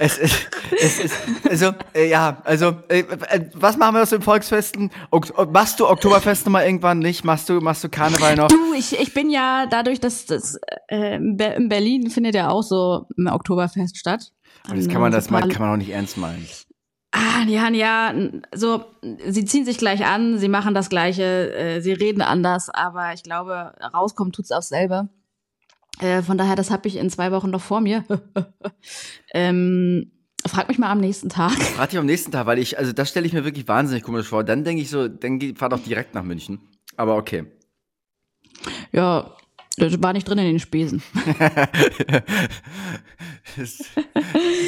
Es 0.00 0.16
ist, 0.16 0.48
es 0.80 1.00
ist, 1.00 1.14
also, 1.50 1.72
äh, 1.92 2.08
ja, 2.08 2.40
also, 2.44 2.76
äh, 2.88 3.00
äh, 3.00 3.50
was 3.54 3.76
machen 3.76 3.96
wir 3.96 4.02
aus 4.02 4.10
den 4.10 4.22
Volksfesten? 4.22 4.92
Ok 5.10 5.32
machst 5.52 5.80
du 5.80 5.88
Oktoberfest 5.88 6.46
noch 6.46 6.52
mal 6.52 6.64
irgendwann 6.64 7.00
nicht? 7.00 7.24
Machst 7.24 7.48
du, 7.48 7.60
machst 7.60 7.82
du 7.82 7.88
Karneval 7.88 8.36
noch? 8.36 8.46
Du, 8.46 8.74
ich, 8.74 8.96
ich 9.00 9.12
bin 9.12 9.28
ja 9.28 9.66
dadurch, 9.68 9.98
dass 9.98 10.26
das 10.26 10.56
äh, 10.86 11.16
in 11.16 11.36
Be- 11.36 11.54
in 11.56 11.68
Berlin 11.68 12.10
findet 12.10 12.36
ja 12.36 12.48
auch 12.50 12.62
so 12.62 13.06
ein 13.18 13.26
Oktoberfest 13.26 13.96
statt. 13.96 14.30
Und 14.70 14.76
das 14.78 14.88
kann 14.88 15.00
man, 15.00 15.10
das 15.10 15.30
mal 15.30 15.40
mal, 15.40 15.48
kann 15.48 15.62
man 15.62 15.72
auch 15.72 15.78
nicht 15.78 15.90
ernst 15.90 16.16
meinen. 16.16 16.46
Ah, 17.10 17.42
ja, 17.48 17.68
ja, 17.70 18.14
so, 18.54 18.84
sie 19.26 19.44
ziehen 19.46 19.64
sich 19.64 19.78
gleich 19.78 20.04
an, 20.06 20.38
sie 20.38 20.48
machen 20.48 20.74
das 20.74 20.90
Gleiche, 20.90 21.52
äh, 21.54 21.80
sie 21.80 21.92
reden 21.92 22.22
anders, 22.22 22.68
aber 22.70 23.14
ich 23.14 23.24
glaube, 23.24 23.72
rauskommen 23.94 24.32
tut's 24.32 24.52
auch 24.52 24.62
selber. 24.62 25.08
Äh, 26.00 26.22
von 26.22 26.38
daher, 26.38 26.56
das 26.56 26.70
habe 26.70 26.88
ich 26.88 26.96
in 26.96 27.10
zwei 27.10 27.32
Wochen 27.32 27.50
noch 27.50 27.60
vor 27.60 27.80
mir. 27.80 28.04
ähm, 29.34 30.10
frag 30.46 30.68
mich 30.68 30.78
mal 30.78 30.90
am 30.90 31.00
nächsten 31.00 31.28
Tag. 31.28 31.52
Frag 31.52 31.90
dich 31.90 31.98
am 31.98 32.06
nächsten 32.06 32.32
Tag, 32.32 32.46
weil 32.46 32.58
ich, 32.58 32.78
also 32.78 32.92
das 32.92 33.08
stelle 33.08 33.26
ich 33.26 33.32
mir 33.32 33.44
wirklich 33.44 33.68
wahnsinnig 33.68 34.02
komisch 34.02 34.28
vor. 34.28 34.44
Dann 34.44 34.64
denke 34.64 34.82
ich 34.82 34.90
so, 34.90 35.08
dann 35.08 35.40
fahr 35.56 35.68
doch 35.68 35.82
direkt 35.82 36.14
nach 36.14 36.22
München. 36.22 36.60
Aber 36.96 37.16
okay. 37.16 37.46
Ja, 38.92 39.36
das 39.78 40.02
war 40.02 40.12
nicht 40.12 40.28
drin 40.28 40.38
in 40.38 40.44
den 40.44 40.58
Spesen. 40.58 41.02
ist, 43.56 43.90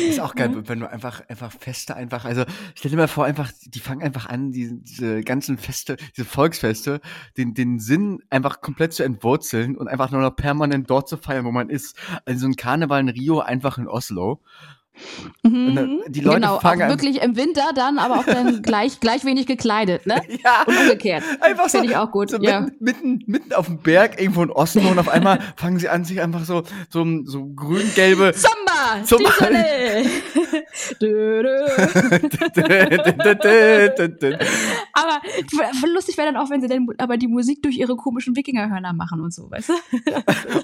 ist 0.08 0.20
auch 0.20 0.34
geil, 0.34 0.62
wenn 0.66 0.80
du 0.80 0.90
einfach, 0.90 1.22
einfach 1.28 1.52
Feste 1.52 1.94
einfach, 1.94 2.24
also 2.24 2.44
stell 2.74 2.90
dir 2.90 2.96
mal 2.96 3.08
vor, 3.08 3.24
einfach, 3.24 3.50
die 3.66 3.80
fangen 3.80 4.02
einfach 4.02 4.26
an, 4.26 4.52
diese, 4.52 4.76
diese 4.76 5.20
ganzen 5.22 5.58
Feste, 5.58 5.96
diese 6.16 6.24
Volksfeste, 6.24 7.00
den, 7.36 7.54
den 7.54 7.78
Sinn 7.78 8.20
einfach 8.30 8.60
komplett 8.60 8.92
zu 8.92 9.02
entwurzeln 9.02 9.76
und 9.76 9.88
einfach 9.88 10.10
nur 10.10 10.20
noch 10.20 10.36
permanent 10.36 10.90
dort 10.90 11.08
zu 11.08 11.16
feiern, 11.16 11.44
wo 11.44 11.52
man 11.52 11.70
ist. 11.70 11.96
Also 12.24 12.40
so 12.40 12.46
ein 12.46 12.56
Karneval 12.56 13.00
in 13.00 13.08
Rio, 13.08 13.40
einfach 13.40 13.78
in 13.78 13.88
Oslo. 13.88 14.42
Mhm. 15.42 16.02
die 16.08 16.20
Leute 16.20 16.40
genau, 16.40 16.60
fangen 16.60 16.82
auch 16.82 16.88
wirklich 16.88 17.22
im 17.22 17.36
Winter 17.36 17.70
dann, 17.74 17.98
aber 17.98 18.20
auch 18.20 18.24
dann 18.24 18.62
gleich, 18.62 19.00
gleich 19.00 19.24
wenig 19.24 19.46
gekleidet, 19.46 20.06
ne? 20.06 20.20
Ja. 20.44 20.62
Und 20.66 20.76
umgekehrt. 20.76 21.22
Einfach 21.40 21.68
so, 21.68 21.78
Finde 21.78 21.92
ich 21.92 21.96
auch 21.96 22.10
gut, 22.10 22.30
so 22.30 22.38
ja. 22.38 22.66
mitten, 22.78 23.22
mitten, 23.26 23.52
auf 23.52 23.66
dem 23.66 23.78
Berg 23.78 24.20
irgendwo 24.20 24.42
in 24.42 24.50
Oslo 24.50 24.88
und 24.88 24.98
auf 24.98 25.08
einmal 25.12 25.38
fangen 25.56 25.78
sie 25.78 25.88
an, 25.88 26.04
sich 26.04 26.20
einfach 26.20 26.44
so, 26.44 26.62
so, 26.88 27.06
so 27.24 27.46
grün-gelbe 27.46 28.32
Samba! 28.34 29.04
Dö. 31.00 31.42
aber 34.92 35.20
lustig 35.86 36.16
wäre 36.16 36.32
dann 36.32 36.36
auch, 36.36 36.50
wenn 36.50 36.60
sie 36.60 36.68
dann 36.68 36.86
aber 36.98 37.16
die 37.16 37.28
Musik 37.28 37.62
durch 37.62 37.76
ihre 37.76 37.96
komischen 37.96 38.36
Wikingerhörner 38.36 38.92
machen 38.92 39.20
und 39.20 39.32
so, 39.32 39.50
weißt 39.50 39.70
du? 39.70 39.74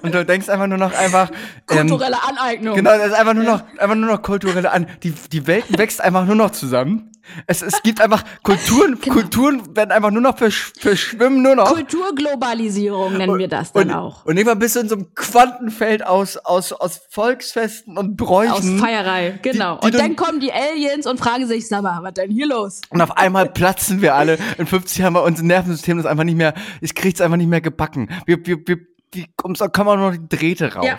und 0.03 0.15
du 0.15 0.25
denkst 0.25 0.49
einfach 0.49 0.67
nur 0.67 0.79
noch 0.79 0.93
einfach, 0.93 1.31
ähm, 1.71 1.89
Kulturelle 1.89 2.23
Aneignung. 2.23 2.77
Genau, 2.77 2.91
das 2.91 3.09
ist 3.09 3.15
einfach 3.15 3.35
nur 3.35 3.45
noch, 3.45 3.63
einfach 3.79 3.97
nur 3.97 4.11
noch 4.11 4.23
kulturelle 4.27 4.73
an. 4.73 4.87
Die, 5.05 5.13
die 5.33 5.47
Welt 5.47 5.65
wächst 5.79 6.01
einfach 6.01 6.27
nur 6.27 6.35
noch 6.35 6.51
zusammen. 6.51 7.13
Es, 7.47 7.63
es 7.63 7.83
gibt 7.83 8.01
einfach 8.01 8.23
Kulturen, 8.43 8.99
Genau. 9.01 9.15
Kulturen 9.15 9.77
werden 9.77 9.91
einfach 9.91 10.11
nur 10.11 10.23
noch 10.23 10.37
versch 10.39 10.73
verschwimmen 10.79 11.43
nur 11.43 11.57
noch. 11.57 11.73
Kulturglobalisierung 11.75 13.17
nennen 13.17 13.39
wir 13.39 13.49
das 13.49 13.73
dann 13.73 13.89
und, 13.91 13.95
auch. 13.95 14.25
Und 14.25 14.37
irgendwann 14.37 14.59
bist 14.59 14.77
du 14.77 14.81
in 14.81 14.89
so 14.89 14.95
einem 14.97 15.15
Quantenfeld 15.15 16.07
aus, 16.07 16.37
aus, 16.37 16.73
aus 16.73 17.01
Volksfesten 17.11 17.99
und 17.99 18.17
Bräuchen. 18.17 18.53
Aus 18.53 18.81
Feierei, 18.81 19.39
genau. 19.43 19.79
die 19.79 19.87
und 19.87 19.95
du- 19.95 19.99
dann 19.99 20.17
kommen 20.17 20.41
die 20.41 20.53
Aliens 20.53 21.07
und 21.07 21.19
fragen 21.19 21.47
sich, 21.47 21.69
sag 21.69 21.83
mal, 21.83 22.03
was 22.03 22.15
denn 22.15 22.31
hier 22.31 22.47
los? 22.47 22.81
und 22.91 23.01
auf 23.01 23.17
einmal 23.17 23.49
platzen 23.49 24.03
wir 24.03 24.15
alle. 24.15 24.39
In 24.59 24.67
50 24.67 25.03
haben 25.03 25.15
wir 25.15 25.23
unser 25.23 25.43
Nervensystem 25.45 25.97
das 25.97 26.07
einfach 26.07 26.25
nicht 26.25 26.37
mehr, 26.37 26.55
es 26.81 26.95
kriegt's 26.95 27.21
einfach 27.21 27.37
nicht 27.37 27.49
mehr 27.51 27.61
gebacken. 27.61 28.09
Wir, 28.27 28.45
wir, 28.47 28.59
wir, 28.67 28.79
wir 29.13 29.25
kommen, 29.37 29.55
kommen 29.73 29.89
auch 29.89 29.97
noch 29.97 30.13
die 30.17 30.29
Drähte 30.37 30.73
raus. 30.75 30.85
Ja. 30.87 30.97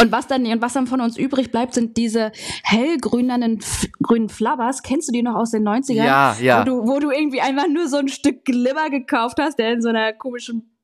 Und 0.00 0.12
was 0.12 0.26
dann, 0.26 0.44
und 0.46 0.60
was 0.60 0.74
dann 0.74 0.86
von 0.86 1.00
uns 1.00 1.16
übrig 1.16 1.50
bleibt, 1.50 1.74
sind 1.74 1.96
diese 1.96 2.30
hellgrünen 2.62 3.60
grünen 4.02 4.28
Flabbers. 4.28 4.82
Kennst 4.82 5.08
du 5.08 5.12
die 5.12 5.22
noch 5.22 5.34
aus 5.34 5.50
den 5.50 5.66
90ern? 5.66 6.04
Ja, 6.04 6.36
ja. 6.40 6.60
Wo 6.60 6.64
du, 6.64 6.86
wo 6.86 6.98
du 6.98 7.10
irgendwie 7.10 7.40
einfach 7.40 7.68
nur 7.68 7.88
so 7.88 7.96
ein 7.96 8.08
Stück 8.08 8.44
Glimmer 8.44 8.90
gekauft 8.90 9.38
hast, 9.40 9.58
der 9.58 9.72
in 9.72 9.82
so 9.82 9.88
einer 9.88 10.12
komischen 10.12 10.74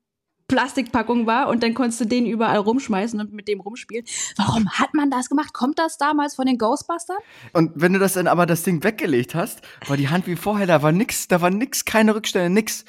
Plastikpackung 0.47 1.25
war 1.25 1.47
und 1.47 1.63
dann 1.63 1.73
konntest 1.73 2.01
du 2.01 2.05
den 2.05 2.25
überall 2.25 2.57
rumschmeißen 2.57 3.19
und 3.19 3.33
mit 3.33 3.47
dem 3.47 3.61
rumspielen. 3.61 4.05
Warum 4.37 4.69
hat 4.69 4.93
man 4.93 5.09
das 5.09 5.27
gemacht? 5.27 5.53
Kommt 5.53 5.79
das 5.79 5.97
damals 5.97 6.35
von 6.35 6.45
den 6.45 6.57
Ghostbusters? 6.57 7.17
Und 7.53 7.71
wenn 7.75 7.93
du 7.93 7.99
das 7.99 8.13
dann 8.13 8.27
aber 8.27 8.45
das 8.45 8.63
Ding 8.63 8.83
weggelegt 8.83 9.33
hast, 9.33 9.61
war 9.87 9.97
die 9.97 10.09
Hand 10.09 10.27
wie 10.27 10.35
vorher, 10.35 10.67
da 10.67 10.83
war 10.83 10.91
nix, 10.91 11.27
da 11.27 11.41
war 11.41 11.49
nix, 11.49 11.85
keine 11.85 12.13
Rückstände, 12.13 12.51
nix. 12.51 12.85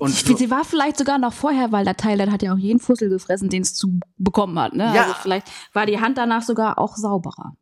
Und 0.00 0.10
ich 0.10 0.38
sie 0.38 0.50
war 0.50 0.64
vielleicht 0.64 0.96
sogar 0.96 1.18
noch 1.18 1.32
vorher, 1.32 1.72
weil 1.72 1.84
der 1.84 1.96
Teil 1.96 2.18
dann 2.18 2.32
hat 2.32 2.42
ja 2.42 2.52
auch 2.52 2.58
jeden 2.58 2.80
Fussel 2.80 3.08
gefressen, 3.08 3.48
den 3.48 3.62
es 3.62 3.74
zu 3.74 4.00
bekommen 4.16 4.58
hat. 4.58 4.74
Ne? 4.74 4.84
Ja. 4.94 5.02
Also 5.02 5.14
vielleicht 5.20 5.50
war 5.72 5.86
die 5.86 6.00
Hand 6.00 6.18
danach 6.18 6.42
sogar 6.42 6.78
auch 6.78 6.96
sauberer. 6.96 7.54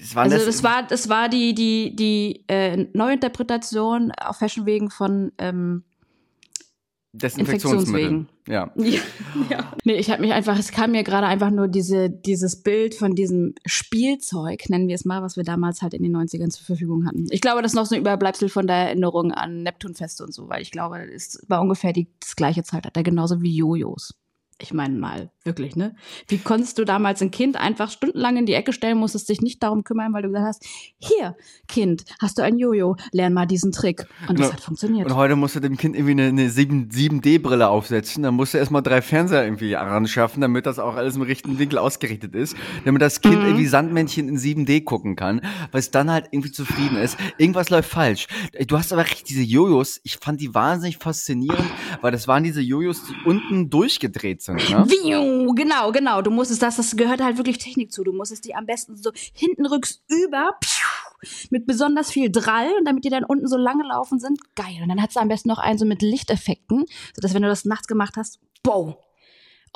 es 0.00 0.16
Also 0.16 0.36
das, 0.36 0.44
das 0.46 0.62
war, 0.62 0.82
das 0.82 1.08
war 1.08 1.28
die, 1.28 1.54
die, 1.54 1.96
die 1.96 2.44
äh, 2.48 2.88
Neuinterpretation 2.92 4.12
auf 4.12 4.36
Fashion 4.36 4.66
wegen 4.66 4.90
von 4.90 5.32
ähm, 5.38 5.84
Desinfektionsmittel. 7.14 8.08
Infektionswegen. 8.08 8.28
Ja. 8.48 8.72
ja, 8.76 9.00
ja. 9.50 9.72
Nee, 9.84 9.94
ich 9.94 10.10
habe 10.10 10.20
mich 10.20 10.32
einfach, 10.32 10.58
es 10.58 10.72
kam 10.72 10.90
mir 10.90 11.04
gerade 11.04 11.28
einfach 11.28 11.50
nur 11.50 11.68
diese, 11.68 12.10
dieses 12.10 12.62
Bild 12.62 12.94
von 12.94 13.14
diesem 13.14 13.54
Spielzeug, 13.64 14.68
nennen 14.68 14.88
wir 14.88 14.96
es 14.96 15.04
mal, 15.04 15.22
was 15.22 15.36
wir 15.36 15.44
damals 15.44 15.80
halt 15.80 15.94
in 15.94 16.02
den 16.02 16.16
90ern 16.16 16.50
zur 16.50 16.66
Verfügung 16.66 17.06
hatten. 17.06 17.26
Ich 17.30 17.40
glaube, 17.40 17.62
das 17.62 17.72
ist 17.72 17.76
noch 17.76 17.86
so 17.86 17.94
ein 17.94 18.00
Überbleibsel 18.00 18.48
von 18.48 18.66
der 18.66 18.76
Erinnerung 18.76 19.30
an 19.30 19.62
Neptunfeste 19.62 20.24
und 20.24 20.34
so, 20.34 20.48
weil 20.48 20.60
ich 20.60 20.72
glaube, 20.72 21.06
das 21.12 21.38
war 21.46 21.60
ungefähr 21.60 21.92
die, 21.92 22.08
das 22.20 22.34
gleiche 22.34 22.64
Zeitalter, 22.64 23.02
genauso 23.04 23.40
wie 23.40 23.54
Jojos. 23.54 24.14
Ich 24.60 24.72
meine 24.72 24.96
mal, 24.96 25.30
wirklich, 25.42 25.74
ne? 25.74 25.96
Wie 26.28 26.38
konntest 26.38 26.78
du 26.78 26.84
damals 26.84 27.20
ein 27.20 27.32
Kind 27.32 27.56
einfach 27.60 27.90
stundenlang 27.90 28.36
in 28.36 28.46
die 28.46 28.52
Ecke 28.54 28.72
stellen, 28.72 28.96
musstest 28.98 29.28
dich 29.28 29.40
nicht 29.40 29.60
darum 29.64 29.82
kümmern, 29.82 30.12
weil 30.12 30.22
du 30.22 30.28
gesagt 30.28 30.46
hast, 30.46 30.64
hier, 30.98 31.36
Kind, 31.66 32.04
hast 32.22 32.38
du 32.38 32.42
ein 32.42 32.56
Jojo, 32.56 32.94
lern 33.10 33.32
mal 33.32 33.46
diesen 33.46 33.72
Trick. 33.72 34.06
Und 34.28 34.38
das 34.38 34.46
Ja. 34.48 34.52
hat 34.52 34.60
funktioniert. 34.60 35.06
Und 35.06 35.16
heute 35.16 35.34
musst 35.34 35.56
du 35.56 35.60
dem 35.60 35.76
Kind 35.76 35.96
irgendwie 35.96 36.12
eine, 36.12 36.28
eine 36.28 36.50
7, 36.50 36.88
7D-Brille 36.88 37.68
aufsetzen. 37.68 38.22
Dann 38.22 38.34
musst 38.34 38.54
du 38.54 38.58
erstmal 38.58 38.82
drei 38.82 39.02
Fernseher 39.02 39.42
irgendwie 39.44 39.74
anschaffen, 39.74 40.40
damit 40.40 40.66
das 40.66 40.78
auch 40.78 40.94
alles 40.94 41.16
im 41.16 41.22
richtigen 41.22 41.58
Winkel 41.58 41.78
ausgerichtet 41.78 42.36
ist. 42.36 42.56
Damit 42.84 43.02
das 43.02 43.20
Kind 43.20 43.38
Mhm. 43.38 43.46
irgendwie 43.46 43.66
Sandmännchen 43.66 44.28
in 44.28 44.38
7D 44.38 44.82
gucken 44.82 45.16
kann, 45.16 45.40
weil 45.72 45.80
es 45.80 45.90
dann 45.90 46.12
halt 46.12 46.28
irgendwie 46.30 46.52
zufrieden 46.52 46.96
ist. 46.96 47.18
Irgendwas 47.38 47.70
läuft 47.70 47.90
falsch. 47.90 48.28
Du 48.68 48.78
hast 48.78 48.92
aber 48.92 49.02
recht, 49.02 49.28
diese 49.28 49.42
Jojos, 49.42 50.00
ich 50.04 50.16
fand 50.18 50.40
die 50.40 50.54
wahnsinnig 50.54 50.98
faszinierend, 50.98 51.74
weil 52.00 52.12
das 52.12 52.28
waren 52.28 52.44
diese 52.44 52.60
Jojos, 52.60 53.02
die 53.02 53.18
unten 53.22 53.68
durchgedreht 53.68 54.42
sind. 54.44 54.70
Ne? 54.70 54.86
Genau, 55.54 55.92
genau. 55.92 56.22
Du 56.22 56.30
musstest 56.30 56.62
das, 56.62 56.76
das 56.76 56.96
gehört 56.96 57.20
halt 57.22 57.36
wirklich 57.36 57.58
Technik 57.58 57.92
zu. 57.92 58.04
Du 58.04 58.12
musstest 58.12 58.44
die 58.44 58.54
am 58.54 58.66
besten 58.66 58.96
so 58.96 59.10
hinten 59.32 59.66
rücks 59.66 60.02
über, 60.08 60.50
mit 61.50 61.66
besonders 61.66 62.10
viel 62.10 62.30
Drall, 62.30 62.68
und 62.78 62.84
damit 62.86 63.04
die 63.04 63.08
dann 63.10 63.24
unten 63.24 63.46
so 63.48 63.56
lange 63.56 63.84
laufen 63.84 64.18
sind. 64.18 64.38
Geil. 64.54 64.78
Und 64.82 64.88
dann 64.88 65.00
hat 65.02 65.14
du 65.14 65.20
am 65.20 65.28
besten 65.28 65.48
noch 65.48 65.58
einen 65.58 65.78
so 65.78 65.86
mit 65.86 66.02
Lichteffekten, 66.02 66.84
sodass 67.14 67.34
wenn 67.34 67.42
du 67.42 67.48
das 67.48 67.64
nachts 67.64 67.86
gemacht 67.86 68.14
hast, 68.16 68.38
bow. 68.62 68.96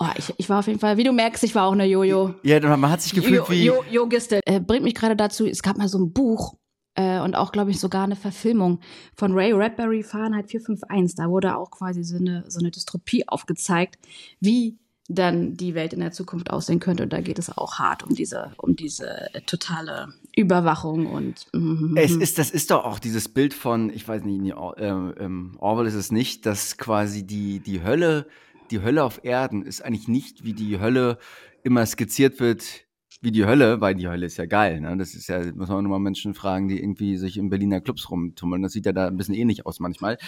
Oh, 0.00 0.06
ich, 0.16 0.32
ich 0.36 0.48
war 0.48 0.60
auf 0.60 0.66
jeden 0.68 0.78
Fall, 0.78 0.96
wie 0.96 1.02
du 1.04 1.12
merkst, 1.12 1.42
ich 1.42 1.56
war 1.56 1.66
auch 1.66 1.72
eine 1.72 1.84
Jojo. 1.84 2.34
Ja, 2.44 2.60
man 2.76 2.90
hat 2.90 3.02
sich 3.02 3.12
gefühlt 3.14 3.34
Jo- 3.40 3.48
wie. 3.48 3.64
Jo- 3.64 3.84
Yogistin. 3.90 4.40
Äh, 4.44 4.60
bringt 4.60 4.84
mich 4.84 4.94
gerade 4.94 5.16
dazu, 5.16 5.44
es 5.44 5.60
gab 5.62 5.76
mal 5.76 5.88
so 5.88 5.98
ein 5.98 6.12
Buch 6.12 6.54
äh, 6.98 7.20
und 7.20 7.36
auch, 7.36 7.52
glaube 7.52 7.70
ich, 7.70 7.78
sogar 7.78 8.02
eine 8.02 8.16
Verfilmung 8.16 8.80
von 9.14 9.32
Ray 9.32 9.52
Bradbury, 9.52 10.02
Fahrenheit 10.02 10.50
451. 10.50 11.14
Da 11.16 11.30
wurde 11.30 11.56
auch 11.56 11.70
quasi 11.70 12.02
so 12.02 12.16
eine, 12.16 12.44
so 12.48 12.58
eine 12.58 12.72
Dystropie 12.72 13.28
aufgezeigt, 13.28 13.98
wie 14.40 14.78
dann 15.08 15.56
die 15.56 15.74
Welt 15.74 15.92
in 15.92 16.00
der 16.00 16.10
Zukunft 16.10 16.50
aussehen 16.50 16.80
könnte. 16.80 17.04
Und 17.04 17.12
da 17.12 17.20
geht 17.20 17.38
es 17.38 17.56
auch 17.56 17.78
hart 17.78 18.02
um 18.02 18.14
diese, 18.14 18.52
um 18.58 18.74
diese 18.74 19.30
totale 19.46 20.12
Überwachung 20.36 21.06
und 21.06 21.46
mhm. 21.52 21.96
Es 21.96 22.14
ist, 22.14 22.36
das 22.38 22.50
ist 22.50 22.70
doch 22.72 22.84
auch 22.84 22.98
dieses 22.98 23.28
Bild 23.28 23.54
von, 23.54 23.90
ich 23.90 24.06
weiß 24.06 24.24
nicht, 24.24 24.54
Or- 24.54 24.76
ähm, 24.78 25.14
ähm, 25.18 25.56
Orwell 25.60 25.86
ist 25.86 25.94
es 25.94 26.10
nicht, 26.12 26.46
dass 26.46 26.76
quasi 26.76 27.24
die, 27.24 27.60
die 27.60 27.82
Hölle, 27.82 28.26
die 28.70 28.82
Hölle 28.82 29.04
auf 29.04 29.24
Erden 29.24 29.62
ist 29.62 29.84
eigentlich 29.84 30.08
nicht, 30.08 30.44
wie 30.44 30.52
die 30.52 30.78
Hölle 30.78 31.18
immer 31.62 31.86
skizziert 31.86 32.38
wird, 32.40 32.87
wie 33.20 33.32
die 33.32 33.44
Hölle, 33.46 33.80
weil 33.80 33.96
die 33.96 34.08
Hölle 34.08 34.26
ist 34.26 34.36
ja 34.36 34.46
geil, 34.46 34.80
ne? 34.80 34.96
Das 34.96 35.14
ist 35.14 35.28
ja, 35.28 35.38
muss 35.54 35.68
man 35.68 35.78
auch 35.78 35.82
nochmal 35.82 35.98
Menschen 35.98 36.34
fragen, 36.34 36.68
die 36.68 36.80
irgendwie 36.80 37.16
sich 37.16 37.36
in 37.36 37.50
Berliner 37.50 37.80
Clubs 37.80 38.10
rumtummeln. 38.10 38.62
Das 38.62 38.72
sieht 38.72 38.86
ja 38.86 38.92
da 38.92 39.08
ein 39.08 39.16
bisschen 39.16 39.34
ähnlich 39.34 39.66
aus 39.66 39.80
manchmal. 39.80 40.18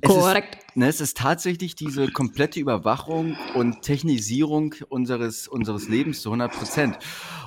Es 0.00 0.10
korrekt. 0.10 0.56
Ist, 0.56 0.76
ne, 0.76 0.88
es 0.88 1.00
ist 1.00 1.16
tatsächlich 1.16 1.76
diese 1.76 2.08
komplette 2.08 2.58
Überwachung 2.58 3.36
und 3.54 3.82
Technisierung 3.82 4.74
unseres, 4.88 5.46
unseres 5.46 5.88
Lebens 5.88 6.22
zu 6.22 6.30
100 6.30 6.52
Prozent. 6.52 6.98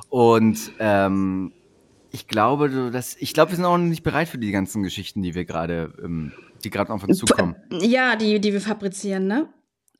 Und, 0.09 0.71
ähm, 0.79 1.51
ich 2.11 2.27
glaube, 2.27 2.69
du, 2.69 2.91
dass, 2.91 3.17
ich 3.19 3.33
glaube, 3.33 3.51
wir 3.51 3.55
sind 3.57 3.65
auch 3.65 3.77
noch 3.77 3.83
nicht 3.85 4.03
bereit 4.03 4.29
für 4.29 4.37
die 4.37 4.51
ganzen 4.51 4.83
Geschichten, 4.83 5.21
die 5.21 5.35
wir 5.35 5.45
gerade, 5.45 5.93
ähm, 6.01 6.31
die 6.63 6.69
gerade 6.69 6.93
auf 6.93 7.03
uns 7.03 7.17
zukommen. 7.17 7.55
Ja, 7.71 8.15
die, 8.15 8.39
die 8.39 8.53
wir 8.53 8.61
fabrizieren, 8.61 9.27
ne? 9.27 9.49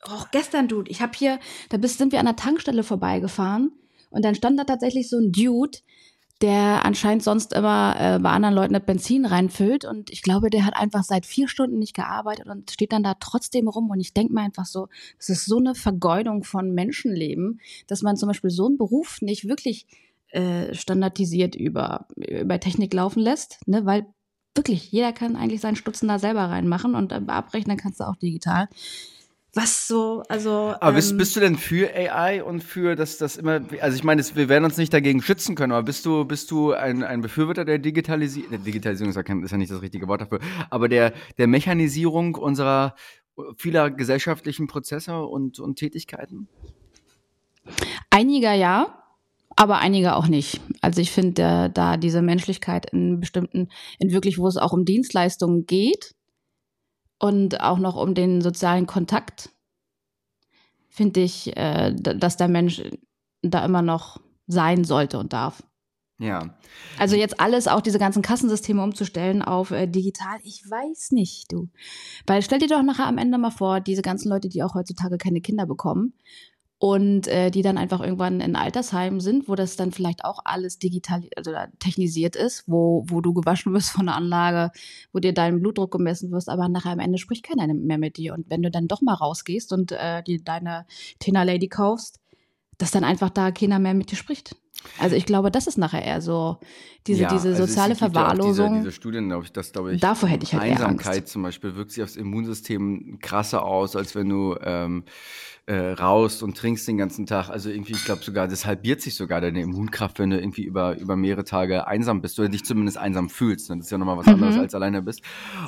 Auch 0.02 0.32
gestern, 0.32 0.68
Dude, 0.68 0.92
ich 0.92 1.02
habe 1.02 1.14
hier, 1.16 1.40
da 1.70 1.78
bist, 1.78 1.98
sind 1.98 2.12
wir 2.12 2.20
an 2.20 2.26
der 2.26 2.36
Tankstelle 2.36 2.84
vorbeigefahren 2.84 3.72
und 4.14 4.24
dann 4.24 4.36
stand 4.36 4.60
da 4.60 4.64
tatsächlich 4.64 5.10
so 5.10 5.18
ein 5.18 5.32
Dude, 5.32 5.80
der 6.42 6.86
anscheinend 6.86 7.24
sonst 7.24 7.54
immer 7.54 7.96
äh, 7.98 8.20
bei 8.20 8.30
anderen 8.30 8.54
Leuten 8.54 8.74
das 8.74 8.86
Benzin 8.86 9.26
reinfüllt. 9.26 9.86
Und 9.86 10.10
ich 10.10 10.22
glaube, 10.22 10.50
der 10.50 10.66
hat 10.66 10.76
einfach 10.76 11.04
seit 11.04 11.26
vier 11.26 11.48
Stunden 11.48 11.80
nicht 11.80 11.96
gearbeitet 11.96 12.48
und 12.48 12.70
steht 12.70 12.92
dann 12.92 13.04
da 13.04 13.16
trotzdem 13.20 13.68
rum. 13.68 13.90
Und 13.90 14.00
ich 14.02 14.14
denke 14.14 14.34
mir 14.34 14.42
einfach 14.42 14.66
so, 14.66 14.88
das 15.18 15.30
ist 15.30 15.46
so 15.46 15.58
eine 15.58 15.74
Vergeudung 15.74 16.44
von 16.44 16.74
Menschenleben, 16.74 17.62
dass 17.88 18.02
man 18.02 18.18
zum 18.18 18.28
Beispiel 18.28 18.50
so 18.50 18.66
einen 18.68 18.78
Beruf 18.78 19.22
nicht 19.22 19.48
wirklich 19.48 19.88
äh, 20.30 20.74
standardisiert 20.74 21.56
über, 21.56 22.08
über 22.18 22.60
Technik 22.60 22.94
laufen 22.94 23.22
lässt, 23.22 23.60
ne, 23.66 23.86
weil 23.86 24.06
wirklich, 24.56 24.92
jeder 24.92 25.14
kann 25.14 25.36
eigentlich 25.36 25.62
seinen 25.62 25.76
Stutzen 25.76 26.08
da 26.08 26.20
selber 26.20 26.42
reinmachen 26.46 26.96
und 26.96 27.12
äh, 27.12 27.22
abrechnen 27.28 27.78
kannst 27.78 28.00
du 28.00 28.04
auch 28.04 28.16
digital. 28.16 28.68
Was 29.56 29.88
so, 29.88 30.24
also. 30.30 30.74
Aber 30.80 30.94
bist, 30.94 31.12
ähm, 31.12 31.18
bist 31.18 31.36
du 31.36 31.40
denn 31.40 31.58
für 31.58 31.94
AI 31.94 32.44
und 32.44 32.64
für, 32.64 32.96
dass 32.96 33.20
das 33.20 33.38
immer, 33.38 33.62
also 33.82 33.96
ich 33.96 34.04
meine, 34.04 34.24
wir 34.34 34.50
werden 34.50 34.64
uns 34.66 34.78
nicht 34.78 34.92
dagegen 34.92 35.22
schützen 35.22 35.56
können, 35.56 35.72
aber 35.72 35.84
bist 35.84 36.08
du, 36.08 36.26
bist 36.26 36.50
du 36.50 36.74
ein, 36.74 37.04
ein 37.04 37.22
Befürworter 37.22 37.64
der 37.64 37.78
Digitalisierung, 37.78 38.50
der 38.50 38.60
Digitalisierung 38.60 39.12
ist 39.12 39.52
ja, 39.52 39.58
nicht 39.58 39.72
das 39.72 39.82
richtige 39.84 40.08
Wort 40.08 40.22
dafür, 40.22 40.40
aber 40.72 40.90
der, 40.90 41.14
der 41.38 41.46
Mechanisierung 41.46 42.34
unserer 42.34 42.96
vieler 43.56 43.92
gesellschaftlichen 43.92 44.66
Prozesse 44.66 45.24
und, 45.24 45.60
und 45.60 45.78
Tätigkeiten? 45.78 46.48
Einiger 48.10 48.54
ja, 48.54 49.04
aber 49.56 49.78
einige 49.78 50.16
auch 50.16 50.28
nicht. 50.28 50.62
Also 50.82 51.00
ich 51.00 51.12
finde, 51.12 51.42
äh, 51.44 51.70
da 51.72 51.98
diese 51.98 52.24
Menschlichkeit 52.24 52.92
in 52.92 53.20
bestimmten, 53.20 53.70
in 54.00 54.12
wirklich, 54.12 54.40
wo 54.40 54.48
es 54.48 54.58
auch 54.58 54.74
um 54.74 54.84
Dienstleistungen 54.84 55.68
geht 55.68 56.16
und 57.24 57.62
auch 57.62 57.80
noch 57.80 57.96
um 57.96 58.16
den 58.16 58.42
sozialen 58.42 58.86
Kontakt, 58.86 59.50
finde 60.90 61.22
ich, 61.22 61.56
äh, 61.56 61.94
dass 61.96 62.36
der 62.36 62.50
Mensch 62.50 62.84
da 63.42 63.64
immer 63.64 63.82
noch 63.82 64.20
sein 64.46 64.84
sollte 64.84 65.18
und 65.20 65.32
darf. 65.32 65.64
Ja. 66.20 66.54
Also 67.00 67.16
jetzt 67.16 67.40
alles, 67.40 67.70
auch 67.70 67.80
diese 67.80 67.98
ganzen 67.98 68.22
Kassensysteme 68.22 68.84
umzustellen 68.84 69.42
auf 69.42 69.72
äh, 69.72 69.88
digital, 69.88 70.38
ich 70.44 70.70
weiß 70.70 71.12
nicht, 71.12 71.50
du. 71.54 71.70
Weil 72.28 72.42
stell 72.42 72.60
dir 72.60 72.68
doch 72.68 72.84
nachher 72.84 73.08
am 73.08 73.18
Ende 73.18 73.38
mal 73.38 73.52
vor, 73.52 73.80
diese 73.80 74.02
ganzen 74.02 74.28
Leute, 74.28 74.50
die 74.50 74.62
auch 74.62 74.76
heutzutage 74.76 75.18
keine 75.18 75.40
Kinder 75.40 75.66
bekommen 75.66 76.14
und 76.84 77.30
äh, 77.30 77.50
die 77.50 77.62
dann 77.62 77.78
einfach 77.78 78.02
irgendwann 78.02 78.42
in 78.42 78.58
Altersheimen 78.58 79.22
sind, 79.22 79.48
wo 79.48 79.56
das 79.56 79.78
dann 79.78 79.94
vielleicht 79.94 80.26
auch 80.26 80.40
alles 80.44 80.80
digital, 80.80 81.24
also 81.38 81.54
technisiert 81.80 82.36
ist, 82.36 82.66
wo, 82.68 83.06
wo 83.08 83.22
du 83.22 83.34
gewaschen 83.34 83.74
wirst 83.74 83.92
von 83.92 84.08
der 84.08 84.16
Anlage, 84.16 84.70
wo 85.14 85.20
dir 85.20 85.34
dein 85.34 85.62
Blutdruck 85.62 85.92
gemessen 85.92 86.30
wirst, 86.32 86.50
aber 86.50 86.68
nachher 86.68 86.92
am 86.92 87.00
Ende 87.00 87.20
spricht 87.20 87.46
keiner 87.46 87.74
mehr 87.74 87.98
mit 87.98 88.18
dir. 88.18 88.34
Und 88.34 88.50
wenn 88.50 88.62
du 88.62 88.70
dann 88.70 88.90
doch 88.90 89.02
mal 89.02 89.14
rausgehst 89.14 89.72
und 89.72 89.94
äh, 89.94 90.24
die, 90.24 90.44
deine 90.44 90.86
Tina 91.20 91.44
Lady 91.44 91.70
kaufst, 91.70 92.20
dass 92.84 92.92
dann 92.92 93.06
einfach 93.06 93.30
da 93.30 93.52
keiner 93.52 93.80
mehr 93.80 93.94
mit 93.94 94.12
dir 94.12 94.18
spricht. 94.18 94.58
Also 95.00 95.16
ich 95.16 95.26
glaube, 95.26 95.52
das 95.52 95.68
ist 95.68 95.78
nachher 95.78 96.04
eher 96.04 96.20
so 96.20 96.58
diese, 97.08 97.22
ja, 97.22 97.30
diese 97.30 97.52
also 97.52 97.66
soziale 97.66 97.96
Verwahrlosung. 97.96 98.66
Ja 98.66 98.72
diese, 98.74 98.84
diese, 98.84 98.92
Studien, 98.92 99.30
glaube 99.30 99.46
ich, 99.46 99.54
das 99.54 99.72
glaube 99.72 99.94
ich. 99.94 100.02
Davor 100.02 100.28
hätte 100.28 100.44
ich 100.44 100.54
halt 100.54 100.64
Einsamkeit 100.64 101.30
zum 101.30 101.44
Beispiel 101.44 101.78
wirkt 101.78 101.92
sich 101.92 102.04
aufs 102.04 102.18
Immunsystem 102.18 103.20
krasser 103.22 103.64
aus, 103.64 103.96
als 103.96 104.16
wenn 104.16 104.28
du 104.28 104.58
ähm, 104.62 105.06
äh, 105.66 105.92
raust 105.94 106.44
und 106.44 106.58
trinkst 106.58 106.86
den 106.86 106.98
ganzen 106.98 107.26
Tag. 107.26 107.48
Also 107.48 107.70
irgendwie, 107.70 107.94
ich 107.94 108.04
glaube 108.04 108.22
sogar, 108.22 108.50
das 108.50 108.66
halbiert 108.66 109.00
sich 109.00 109.16
sogar 109.16 109.40
deine 109.40 109.62
Immunkraft, 109.62 110.20
wenn 110.20 110.32
du 110.32 110.38
irgendwie 110.38 110.64
über, 110.64 110.98
über 110.98 111.16
mehrere 111.16 111.46
Tage 111.46 111.88
einsam 111.88 112.20
bist 112.22 112.38
oder 112.38 112.50
dich 112.50 112.66
zumindest 112.66 112.98
einsam 112.98 113.30
fühlst. 113.30 113.70
Das 113.70 113.78
ist 113.80 113.92
ja 113.92 113.98
nochmal 113.98 114.18
was 114.18 114.26
mhm. 114.26 114.34
anderes 114.34 114.58
als 114.58 114.76
alleine 114.76 115.02
bist. 115.02 115.22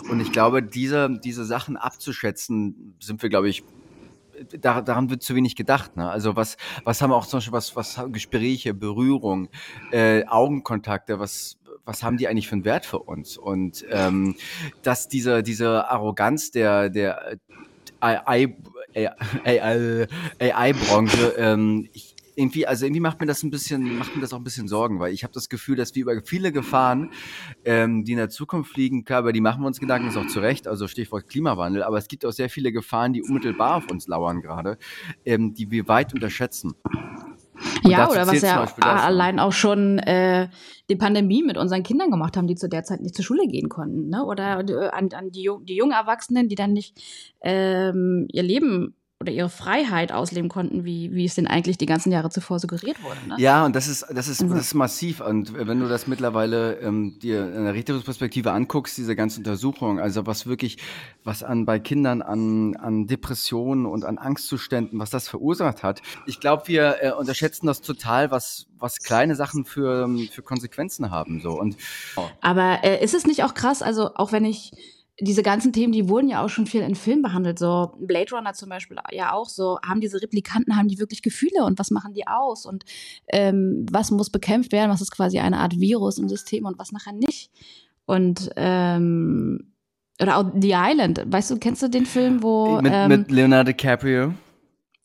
Und 0.10 0.20
ich 0.20 0.34
glaube, 0.34 0.62
diese, 0.62 1.18
diese 1.24 1.46
Sachen 1.46 1.78
abzuschätzen, 1.78 2.98
sind 3.00 3.22
wir, 3.22 3.30
glaube 3.30 3.48
ich, 3.48 3.64
da, 4.60 4.82
daran 4.82 5.10
wird 5.10 5.24
zu 5.24 5.36
wenig 5.36 5.56
gedacht. 5.56 5.96
Ne? 5.98 6.10
Also 6.10 6.36
was, 6.36 6.58
was 6.84 7.02
haben 7.02 7.12
auch 7.12 7.26
zum 7.26 7.38
Beispiel 7.38 7.54
was, 7.54 7.76
was 7.76 8.00
Gespräche, 8.12 8.74
Berührung, 8.74 9.50
äh, 9.92 10.26
Augenkontakte, 10.26 11.20
was, 11.20 11.58
was 11.86 12.04
haben 12.04 12.18
die 12.18 12.28
eigentlich 12.28 12.48
für 12.48 12.56
einen 12.56 12.66
Wert 12.66 12.86
für 12.86 13.00
uns? 13.00 13.38
Und 13.38 13.86
ähm, 13.90 14.36
dass 14.84 15.08
diese, 15.08 15.44
diese 15.44 15.90
Arroganz 15.90 16.52
der, 16.52 16.90
der 16.90 17.38
AI-Branche, 20.40 21.34
ähm, 21.38 21.90
ich, 21.94 22.15
irgendwie, 22.36 22.68
also 22.68 22.86
irgendwie 22.86 23.02
macht 23.02 23.20
mir 23.20 23.26
das 23.26 23.44
ein 23.44 23.52
bisschen, 23.52 23.98
macht 23.98 24.16
mir 24.16 24.22
das 24.22 24.34
auch 24.34 24.38
ein 24.38 24.44
bisschen 24.44 24.68
Sorgen, 24.68 25.00
weil 25.00 25.14
ich 25.14 25.24
habe 25.24 25.34
das 25.34 25.50
Gefühl, 25.50 25.76
dass 25.76 25.96
wir 25.96 26.04
über 26.04 26.22
viele 26.24 26.52
Gefahren, 26.52 27.12
ähm, 27.64 28.04
die 28.04 28.14
in 28.14 28.18
der 28.18 28.30
Zukunft 28.30 28.76
liegen, 28.78 29.06
klar, 29.06 29.22
über 29.22 29.34
die 29.34 29.42
machen 29.42 29.62
wir 29.62 29.68
uns 29.68 29.80
Gedanken, 29.80 30.08
ist 30.08 30.18
auch 30.18 30.28
zu 30.28 30.40
Recht, 30.40 30.68
also 30.68 30.88
Stichwort 30.88 31.28
Klimawandel, 31.28 31.84
aber 31.84 31.98
es 31.98 32.08
gibt 32.08 32.26
auch 32.26 32.32
sehr 32.32 32.50
viele 32.50 32.72
Gefahren, 32.72 33.14
die 33.14 33.24
unmittelbar 33.24 33.78
auf 33.78 33.92
uns 33.92 34.08
lauern 34.08 34.42
gerade, 34.42 34.78
ähm, 35.26 35.54
die 35.54 35.72
wir 35.72 35.88
weit 35.88 36.14
unterschätzen. 36.14 36.74
Und 37.84 37.92
ja, 37.92 38.10
oder 38.10 38.28
was 38.28 38.42
ja 38.42 38.66
allein 38.82 39.40
auch 39.40 39.54
schon 39.54 39.98
äh, 40.00 40.50
die 40.90 40.96
Pandemie 40.96 41.44
mit 41.44 41.58
unseren 41.58 41.84
Kindern 41.84 42.12
gemacht 42.12 42.36
haben, 42.36 42.48
die 42.48 42.56
zu 42.56 42.68
der 42.68 42.84
Zeit 42.84 43.02
nicht 43.02 43.16
zur 43.16 43.24
Schule 43.24 43.48
gehen 43.48 43.70
konnten. 43.70 44.10
Ne? 44.10 44.26
Oder 44.26 44.60
äh, 44.68 44.90
an, 44.90 45.10
an 45.14 45.32
die, 45.32 45.50
die 45.64 45.76
jungen 45.76 45.94
Erwachsenen, 45.94 46.50
die 46.50 46.56
dann 46.56 46.74
nicht 46.74 47.00
ähm, 47.42 48.28
ihr 48.32 48.44
Leben 48.44 48.96
oder 49.26 49.34
ihre 49.34 49.50
Freiheit 49.50 50.12
ausleben 50.12 50.50
konnten, 50.50 50.86
wie, 50.86 51.12
wie 51.14 51.26
es 51.26 51.34
denn 51.34 51.48
eigentlich 51.48 51.80
die 51.80 51.88
ganzen 51.88 52.12
Jahre 52.12 52.30
zuvor 52.30 52.60
suggeriert 52.60 53.02
wurde. 53.02 53.18
Ne? 53.28 53.36
Ja, 53.40 53.66
und 53.66 53.76
das 53.76 53.88
ist, 53.88 54.06
das 54.14 54.28
ist, 54.28 54.42
das 54.42 54.60
ist 54.60 54.74
massiv. 54.76 55.20
Und 55.20 55.54
wenn 55.56 55.80
du 55.80 55.88
das 55.88 56.06
mittlerweile 56.06 56.76
ähm, 56.80 57.18
dir 57.20 57.52
in 57.54 57.64
der 57.64 57.74
Rechtungsperspektive 57.74 58.52
anguckst, 58.52 58.98
diese 58.98 59.16
ganze 59.16 59.40
Untersuchung, 59.40 60.00
also 60.00 60.28
was 60.28 60.46
wirklich, 60.46 60.78
was 61.24 61.42
an 61.42 61.66
bei 61.66 61.80
Kindern 61.80 62.22
an, 62.22 62.76
an 62.76 63.08
Depressionen 63.08 63.88
und 63.88 64.06
an 64.06 64.20
Angstzuständen, 64.20 65.00
was 65.00 65.10
das 65.10 65.28
verursacht 65.28 65.82
hat. 65.82 66.04
Ich 66.28 66.40
glaube, 66.40 66.68
wir 66.68 66.98
äh, 67.02 67.12
unterschätzen 67.12 67.66
das 67.66 67.82
total, 67.82 68.30
was, 68.30 68.68
was 68.78 69.00
kleine 69.00 69.36
Sachen 69.36 69.66
für, 69.66 70.08
für 70.32 70.44
Konsequenzen 70.44 71.10
haben. 71.10 71.42
So. 71.42 71.60
Und, 71.60 71.78
oh. 72.16 72.28
Aber 72.42 72.84
äh, 72.84 73.04
ist 73.04 73.16
es 73.16 73.26
nicht 73.26 73.44
auch 73.44 73.56
krass, 73.56 73.82
also 73.82 74.12
auch 74.14 74.32
wenn 74.32 74.46
ich 74.46 74.72
diese 75.20 75.44
ganzen 75.44 75.72
Themen, 75.72 75.94
die 75.94 76.10
wurden 76.10 76.28
ja 76.28 76.44
auch 76.44 76.50
schon 76.50 76.66
viel 76.66 76.82
in 76.82 76.96
Filmen 76.96 77.22
behandelt. 77.22 77.58
So 77.58 77.94
Blade 78.00 78.36
Runner 78.36 78.54
zum 78.54 78.70
Beispiel 78.70 78.98
ja 79.12 79.32
auch 79.32 79.48
so. 79.48 79.80
Haben 79.86 80.02
diese 80.02 80.22
Replikanten, 80.22 80.76
haben 80.76 80.90
die 80.90 81.00
wirklich 81.00 81.22
Gefühle 81.22 81.64
und 81.66 81.80
was 81.80 81.90
machen 81.92 82.14
die 82.14 82.28
aus 82.28 82.66
und 82.66 82.84
ähm, 83.28 83.86
was 83.90 84.12
muss 84.12 84.30
bekämpft 84.30 84.72
werden? 84.72 84.92
Was 84.92 85.02
ist 85.02 85.12
quasi 85.12 85.40
eine 85.40 85.58
Art 85.58 85.80
Virus 85.80 86.18
im 86.18 86.28
System 86.28 86.66
und 86.66 86.78
was 86.78 86.92
nachher 86.92 87.14
nicht? 87.14 87.50
Und 88.06 88.50
ähm, 88.58 89.72
oder 90.22 90.38
auch 90.38 90.46
The 90.54 90.74
Island. 90.76 91.24
Weißt 91.26 91.52
du, 91.52 91.58
kennst 91.58 91.82
du 91.82 91.90
den 91.90 92.06
Film, 92.06 92.44
wo 92.44 92.82
mit, 92.82 92.92
ähm, 92.94 93.10
mit 93.10 93.32
Leonardo 93.32 93.72
DiCaprio? 93.72 94.34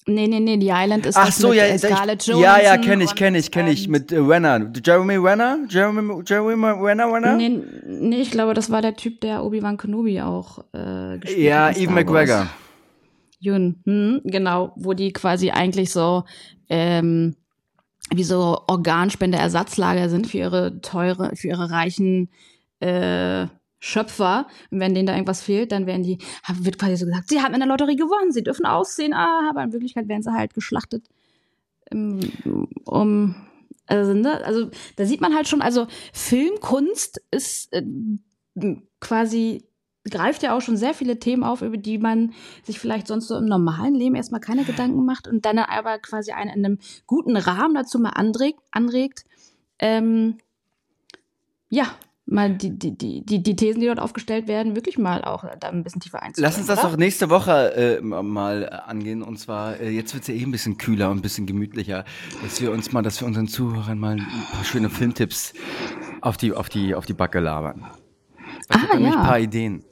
Nee, 0.07 0.27
nee, 0.27 0.41
nee, 0.41 0.59
The 0.59 0.71
Island 0.73 1.07
ist 1.07 1.17
Ach 1.17 1.31
so, 1.31 1.49
mit 1.49 1.59
ja, 1.59 1.65
äh, 1.65 1.79
Scarlett 1.79 2.27
Johansson. 2.27 2.43
Ja, 2.43 2.61
ja, 2.63 2.77
kenne 2.79 3.05
ich, 3.05 3.15
kenne 3.15 3.39
ich, 3.39 3.51
kenne 3.51 3.71
ich. 3.71 3.87
Mit 3.87 4.11
äh, 4.11 4.19
Renner. 4.19 4.73
Jeremy 4.83 5.17
Renner? 5.17 5.59
Jeremy, 5.69 6.23
Jeremy 6.27 6.67
Renner, 6.83 7.13
Renner? 7.13 7.37
Nee, 7.37 7.61
nee, 7.87 8.21
ich 8.21 8.31
glaube, 8.31 8.55
das 8.55 8.71
war 8.71 8.83
der 8.83 8.97
Typ, 8.97 9.21
der 9.21 9.45
Obi-Wan 9.45 9.77
Kenobi 9.77 10.21
auch 10.21 10.65
äh, 10.73 11.19
gespielt 11.19 11.45
ja, 11.45 11.67
hat. 11.67 11.77
Ja, 11.77 11.83
Evan 11.83 11.95
McGregor. 11.95 12.49
Jun, 13.41 13.77
hm, 13.85 14.21
genau, 14.25 14.73
wo 14.77 14.93
die 14.95 15.13
quasi 15.13 15.51
eigentlich 15.51 15.91
so 15.91 16.25
ähm, 16.69 17.37
wie 18.13 18.25
so 18.25 18.59
Organspende-Ersatzlager 18.67 20.09
sind 20.09 20.27
für 20.27 20.39
ihre 20.39 20.81
teure, 20.81 21.37
für 21.37 21.49
ihre 21.49 21.71
reichen 21.71 22.29
äh, 22.81 23.47
Schöpfer. 23.81 24.47
Wenn 24.71 24.95
denen 24.95 25.07
da 25.07 25.15
irgendwas 25.15 25.43
fehlt, 25.43 25.73
dann 25.73 25.87
werden 25.87 26.03
die, 26.03 26.19
wird 26.61 26.79
quasi 26.79 26.97
so 26.97 27.07
gesagt, 27.07 27.29
sie 27.29 27.41
haben 27.41 27.55
in 27.55 27.61
der 27.61 27.69
Lotterie 27.69 27.97
gewonnen, 27.97 28.31
sie 28.31 28.45
dürfen 28.45 28.67
aussehen, 28.67 29.13
ah, 29.13 29.49
aber 29.51 29.65
in 29.65 29.73
Wirklichkeit 29.73 30.07
werden 30.07 30.23
sie 30.23 30.33
halt 30.33 30.55
geschlachtet. 30.55 31.09
Um, 31.93 33.35
also, 33.87 34.15
ne, 34.15 34.45
also 34.45 34.71
da 34.95 35.05
sieht 35.05 35.21
man 35.21 35.35
halt 35.35 35.49
schon, 35.49 35.63
also 35.63 35.89
Filmkunst 36.13 37.21
ist 37.33 37.73
äh, 37.73 37.83
quasi 39.01 39.65
greift 40.09 40.43
ja 40.43 40.57
auch 40.57 40.61
schon 40.61 40.77
sehr 40.77 40.95
viele 40.95 41.19
Themen 41.19 41.45
auf, 41.45 41.61
über 41.63 41.77
die 41.77 41.99
man 41.99 42.33
sich 42.63 42.79
vielleicht 42.79 43.07
sonst 43.07 43.29
so 43.29 43.37
im 43.37 43.45
normalen 43.45 43.95
Leben 43.95 44.15
erstmal 44.15 44.41
keine 44.41 44.65
Gedanken 44.65 45.05
macht 45.05 45.29
und 45.29 45.45
dann 45.45 45.59
aber 45.59 45.99
quasi 45.99 46.33
einen 46.33 46.51
in 46.51 46.65
einem 46.65 46.79
guten 47.07 47.37
Rahmen 47.37 47.75
dazu 47.75 47.99
mal 47.99 48.11
anregt, 48.11 48.61
anregt 48.71 49.25
ähm, 49.79 50.39
ja, 51.69 51.87
mal 52.31 52.55
die, 52.57 52.71
die, 52.71 52.97
die, 52.97 53.43
die 53.43 53.57
Thesen, 53.57 53.81
die 53.81 53.87
dort 53.87 54.01
aufgestellt 54.01 54.49
werden, 54.49 54.77
wirklich 54.77 54.99
mal 54.99 55.25
auch 55.25 55.45
da 55.59 55.69
ein 55.69 55.83
bisschen 55.83 56.01
tiefer 56.01 56.23
einzugehen. 56.23 56.45
Lass 56.45 56.59
uns 56.59 56.67
das 56.67 56.81
doch 56.81 56.97
nächste 56.97 57.31
Woche 57.31 57.75
äh, 57.75 58.01
mal 58.01 58.69
angehen. 58.87 59.23
Und 59.23 59.39
zwar, 59.39 59.79
äh, 59.81 59.91
jetzt 59.91 60.15
wird 60.15 60.23
es 60.23 60.29
ja 60.29 60.35
eh 60.35 60.43
ein 60.43 60.51
bisschen 60.51 60.79
kühler 60.79 61.11
und 61.11 61.19
ein 61.19 61.23
bisschen 61.23 61.47
gemütlicher, 61.47 62.05
dass 62.43 62.61
wir 62.61 62.71
uns 62.73 62.93
mal, 62.93 63.03
dass 63.03 63.21
wir 63.21 63.27
unseren 63.27 63.49
Zuhörern 63.49 63.99
mal 63.99 64.13
ein 64.13 64.47
paar 64.53 64.65
schöne 64.65 64.91
Filmtipps 64.91 65.53
auf 66.21 66.37
die, 66.37 66.53
auf 66.53 66.69
die, 66.69 66.95
auf 66.95 67.07
die 67.07 67.15
Backe 67.15 67.41
labern. 67.41 67.87
Ich 68.69 68.77
ah, 68.77 68.89
habe 68.89 69.03
ja. 69.03 69.11
ein 69.11 69.27
paar 69.27 69.39
Ideen. 69.39 69.85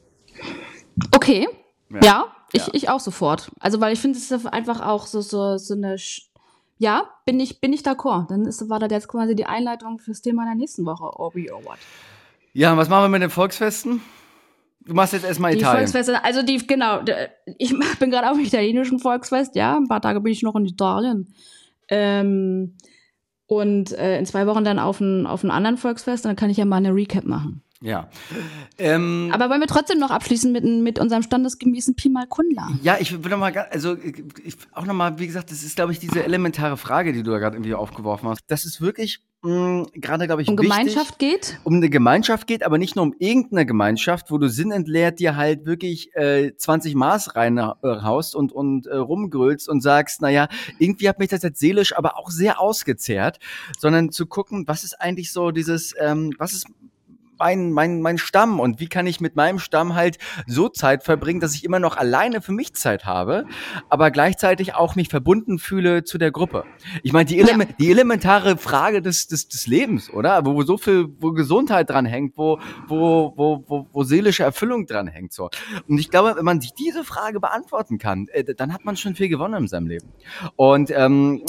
Okay. 1.14 1.48
Ja, 1.90 2.00
ja 2.02 2.24
ich, 2.52 2.66
ja. 2.66 2.72
ich 2.72 2.88
auch 2.88 3.00
sofort. 3.00 3.50
Also, 3.60 3.80
weil 3.80 3.92
ich 3.92 4.00
finde, 4.00 4.18
es 4.18 4.30
ist 4.30 4.46
einfach 4.46 4.80
auch 4.80 5.06
so, 5.06 5.20
so, 5.20 5.58
so 5.58 5.74
eine 5.74 5.96
ja, 6.80 7.08
bin 7.24 7.40
ich, 7.40 7.60
bin 7.60 7.72
ich 7.72 7.82
d'accord. 7.82 8.28
Dann 8.28 8.46
ist, 8.46 8.68
war 8.70 8.78
das 8.78 8.90
jetzt 8.92 9.08
quasi 9.08 9.34
die 9.34 9.46
Einleitung 9.46 9.98
fürs 9.98 10.22
Thema 10.22 10.44
der 10.44 10.54
nächsten 10.54 10.86
Woche. 10.86 11.10
Obi 11.18 11.50
or 11.50 11.64
what? 11.64 11.78
Ja, 12.52 12.76
was 12.76 12.88
machen 12.88 13.04
wir 13.04 13.08
mit 13.08 13.22
den 13.22 13.30
Volksfesten? 13.30 14.00
Du 14.80 14.94
machst 14.94 15.12
jetzt 15.12 15.26
erstmal 15.26 15.52
die 15.52 15.58
Italien. 15.58 15.86
Volksfeste, 15.86 16.24
also 16.24 16.42
die, 16.42 16.66
genau, 16.66 17.00
ich 17.58 17.74
bin 17.98 18.10
gerade 18.10 18.30
auf 18.30 18.36
dem 18.36 18.46
italienischen 18.46 18.98
Volksfest, 18.98 19.54
ja, 19.54 19.76
ein 19.76 19.86
paar 19.86 20.00
Tage 20.00 20.20
bin 20.20 20.32
ich 20.32 20.42
noch 20.42 20.56
in 20.56 20.64
Italien. 20.64 21.34
Ähm, 21.88 22.76
und 23.46 23.92
äh, 23.92 24.18
in 24.18 24.26
zwei 24.26 24.46
Wochen 24.46 24.64
dann 24.64 24.78
auf 24.78 25.00
ein, 25.00 25.26
auf 25.26 25.42
ein 25.44 25.50
anderen 25.50 25.76
Volksfest, 25.76 26.24
dann 26.24 26.36
kann 26.36 26.50
ich 26.50 26.56
ja 26.56 26.64
mal 26.64 26.76
eine 26.76 26.94
Recap 26.94 27.24
machen. 27.24 27.62
Ja. 27.80 28.08
Ähm, 28.76 29.30
Aber 29.32 29.50
wollen 29.50 29.60
wir 29.60 29.68
trotzdem 29.68 29.98
noch 29.98 30.10
abschließen 30.10 30.50
mit, 30.50 30.64
mit 30.64 30.98
unserem 30.98 31.22
standesgemäßen 31.22 31.94
Pi 31.94 32.08
mal 32.08 32.26
Kundla? 32.26 32.70
Ja, 32.82 32.96
ich 32.98 33.12
würde 33.12 33.30
noch 33.30 33.38
mal, 33.38 33.56
also 33.70 33.96
ich, 33.96 34.56
auch 34.72 34.84
noch 34.84 34.94
mal, 34.94 35.18
wie 35.18 35.26
gesagt, 35.26 35.50
das 35.50 35.62
ist, 35.62 35.76
glaube 35.76 35.92
ich, 35.92 35.98
diese 35.98 36.24
elementare 36.24 36.76
Frage, 36.76 37.12
die 37.12 37.22
du 37.22 37.30
da 37.30 37.38
gerade 37.38 37.56
irgendwie 37.56 37.74
aufgeworfen 37.74 38.28
hast. 38.28 38.40
Das 38.48 38.64
ist 38.64 38.80
wirklich 38.80 39.20
mh, 39.42 39.86
gerade, 39.94 40.26
glaube 40.26 40.42
ich, 40.42 40.48
um 40.48 40.58
wichtig, 40.58 40.70
Gemeinschaft 40.70 41.18
geht? 41.18 41.60
Um 41.64 41.74
eine 41.74 41.90
Gemeinschaft 41.90 42.46
geht, 42.46 42.62
aber 42.62 42.78
nicht 42.78 42.96
nur 42.96 43.04
um 43.04 43.14
irgendeine 43.18 43.66
Gemeinschaft, 43.66 44.30
wo 44.30 44.38
du 44.38 44.48
sinnentleert 44.48 45.18
dir 45.18 45.36
halt 45.36 45.66
wirklich 45.66 46.14
äh, 46.14 46.54
20 46.56 46.94
Maß 46.94 47.36
reinhaust 47.36 48.34
und, 48.34 48.52
und 48.52 48.86
äh, 48.86 48.96
rumgrölst 48.96 49.68
und 49.68 49.80
sagst, 49.80 50.22
naja, 50.22 50.48
irgendwie 50.78 51.08
hat 51.08 51.18
mich 51.18 51.28
das 51.28 51.42
jetzt 51.42 51.60
seelisch 51.60 51.96
aber 51.96 52.18
auch 52.18 52.30
sehr 52.30 52.60
ausgezehrt, 52.60 53.38
sondern 53.78 54.10
zu 54.10 54.26
gucken, 54.26 54.64
was 54.66 54.84
ist 54.84 55.00
eigentlich 55.00 55.32
so 55.32 55.50
dieses, 55.50 55.94
ähm, 56.00 56.32
was 56.38 56.52
ist 56.52 56.66
mein, 57.38 57.72
mein, 57.72 58.00
mein 58.00 58.18
Stamm 58.18 58.60
und 58.60 58.80
wie 58.80 58.88
kann 58.88 59.06
ich 59.06 59.20
mit 59.20 59.36
meinem 59.36 59.58
Stamm 59.58 59.94
halt 59.94 60.18
so 60.46 60.68
Zeit 60.68 61.02
verbringen, 61.02 61.40
dass 61.40 61.54
ich 61.54 61.64
immer 61.64 61.78
noch 61.78 61.96
alleine 61.96 62.40
für 62.40 62.52
mich 62.52 62.74
Zeit 62.74 63.04
habe, 63.04 63.44
aber 63.88 64.10
gleichzeitig 64.10 64.74
auch 64.74 64.96
mich 64.96 65.08
verbunden 65.08 65.58
fühle 65.58 66.04
zu 66.04 66.18
der 66.18 66.30
Gruppe. 66.30 66.64
Ich 67.02 67.12
meine, 67.12 67.26
die, 67.26 67.38
Element, 67.38 67.70
ja. 67.70 67.76
die 67.78 67.90
elementare 67.90 68.56
Frage 68.56 69.02
des, 69.02 69.28
des, 69.28 69.48
des 69.48 69.66
Lebens, 69.66 70.10
oder? 70.10 70.44
Wo, 70.44 70.54
wo 70.54 70.62
so 70.62 70.78
viel, 70.78 71.08
wo 71.20 71.32
Gesundheit 71.32 71.90
dran 71.90 72.06
hängt, 72.06 72.36
wo, 72.36 72.58
wo, 72.86 73.32
wo, 73.36 73.64
wo, 73.66 73.86
wo 73.92 74.04
seelische 74.04 74.42
Erfüllung 74.42 74.86
dran 74.86 75.06
hängt. 75.06 75.32
So. 75.32 75.50
Und 75.88 75.98
ich 75.98 76.10
glaube, 76.10 76.34
wenn 76.36 76.44
man 76.44 76.60
sich 76.60 76.74
diese 76.74 77.04
Frage 77.04 77.40
beantworten 77.40 77.98
kann, 77.98 78.28
äh, 78.28 78.44
dann 78.54 78.72
hat 78.72 78.84
man 78.84 78.96
schon 78.96 79.14
viel 79.14 79.28
gewonnen 79.28 79.62
in 79.62 79.68
seinem 79.68 79.86
Leben. 79.86 80.08
Und 80.56 80.90
ähm, 80.90 81.42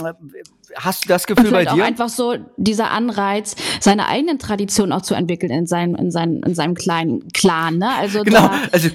hast 0.76 1.06
du 1.06 1.10
das 1.10 1.28
Gefühl 1.28 1.52
bei 1.52 1.66
dir? 1.66 1.74
Auch 1.74 1.80
einfach 1.80 2.10
so 2.10 2.36
dieser 2.58 2.92
Anreiz, 2.92 3.56
seine 3.80 4.08
eigenen 4.08 4.40
Traditionen 4.40 4.92
auch 4.94 5.02
zu 5.02 5.14
entwickeln 5.14 5.52
in 5.52 5.68
seinem, 5.68 5.96
in 5.96 6.12
seinem, 6.12 6.44
in 6.44 6.56
seinem 6.56 6.76
kleinen 6.76 7.28
Clan, 7.30 7.78
ne? 7.78 7.90
Also 7.96 8.24
genau, 8.24 8.50
also 8.72 8.90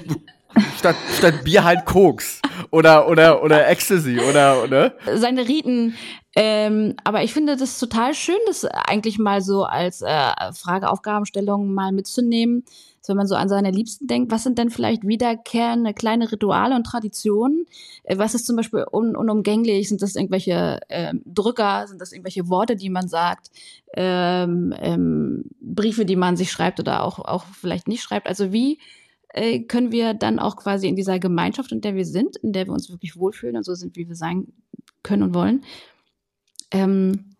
statt, 0.77 0.95
statt 1.17 1.43
Bier 1.43 1.63
halt 1.63 1.85
Koks 1.85 2.41
oder 2.71 3.09
oder 3.09 3.43
oder 3.43 3.67
Ecstasy 3.67 4.19
oder 4.19 4.63
oder 4.63 4.93
seine 5.15 5.47
Riten 5.47 5.95
ähm, 6.35 6.95
aber 7.05 7.23
ich 7.23 7.33
finde 7.33 7.55
das 7.55 7.79
total 7.79 8.13
schön, 8.13 8.35
das 8.45 8.65
eigentlich 8.65 9.17
mal 9.17 9.41
so 9.41 9.63
als 9.63 10.01
äh, 10.01 10.31
Frageaufgabenstellung 10.53 11.73
mal 11.73 11.93
mitzunehmen 11.93 12.65
wenn 13.09 13.17
man 13.17 13.27
so 13.27 13.35
an 13.35 13.49
seine 13.49 13.71
Liebsten 13.71 14.07
denkt, 14.07 14.31
was 14.31 14.43
sind 14.43 14.57
denn 14.57 14.69
vielleicht 14.69 15.05
wiederkehrende 15.05 15.93
kleine 15.93 16.31
Rituale 16.31 16.75
und 16.75 16.85
Traditionen? 16.85 17.65
Äh, 18.03 18.17
was 18.17 18.35
ist 18.35 18.45
zum 18.45 18.55
Beispiel 18.55 18.85
un 18.91 19.15
unumgänglich? 19.15 19.89
Sind 19.89 20.01
das 20.01 20.15
irgendwelche 20.15 20.79
äh, 20.89 21.13
Drücker? 21.25 21.87
Sind 21.87 22.01
das 22.01 22.11
irgendwelche 22.11 22.49
Worte, 22.49 22.75
die 22.75 22.89
man 22.89 23.07
sagt? 23.07 23.51
Ähm, 23.95 24.73
ähm, 24.79 25.45
Briefe, 25.61 26.05
die 26.05 26.15
man 26.15 26.37
sich 26.37 26.51
schreibt 26.51 26.79
oder 26.79 27.03
auch, 27.03 27.19
auch 27.19 27.45
vielleicht 27.45 27.87
nicht 27.87 28.03
schreibt? 28.03 28.27
Also 28.27 28.51
wie 28.51 28.79
äh, 29.29 29.61
können 29.61 29.91
wir 29.91 30.13
dann 30.13 30.39
auch 30.39 30.55
quasi 30.55 30.87
in 30.87 30.95
dieser 30.95 31.19
Gemeinschaft, 31.19 31.71
in 31.71 31.81
der 31.81 31.95
wir 31.95 32.05
sind, 32.05 32.37
in 32.37 32.53
der 32.53 32.67
wir 32.67 32.73
uns 32.73 32.89
wirklich 32.89 33.17
wohlfühlen 33.17 33.57
und 33.57 33.63
so 33.63 33.75
sind, 33.75 33.95
wie 33.97 34.07
wir 34.07 34.15
sein 34.15 34.47
können 35.03 35.23
und 35.23 35.33
wollen, 35.33 35.63
ähm, 36.71 37.35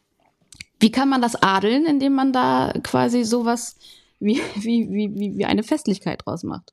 wie 0.80 0.92
kann 0.92 1.10
man 1.10 1.22
das 1.22 1.36
adeln, 1.36 1.86
indem 1.86 2.14
man 2.14 2.34
da 2.34 2.74
quasi 2.84 3.24
sowas 3.24 3.78
wie, 4.20 4.42
wie, 4.56 4.90
wie, 4.90 5.38
wie 5.38 5.46
eine 5.46 5.64
Festlichkeit 5.64 6.22
draus 6.26 6.44
macht. 6.44 6.72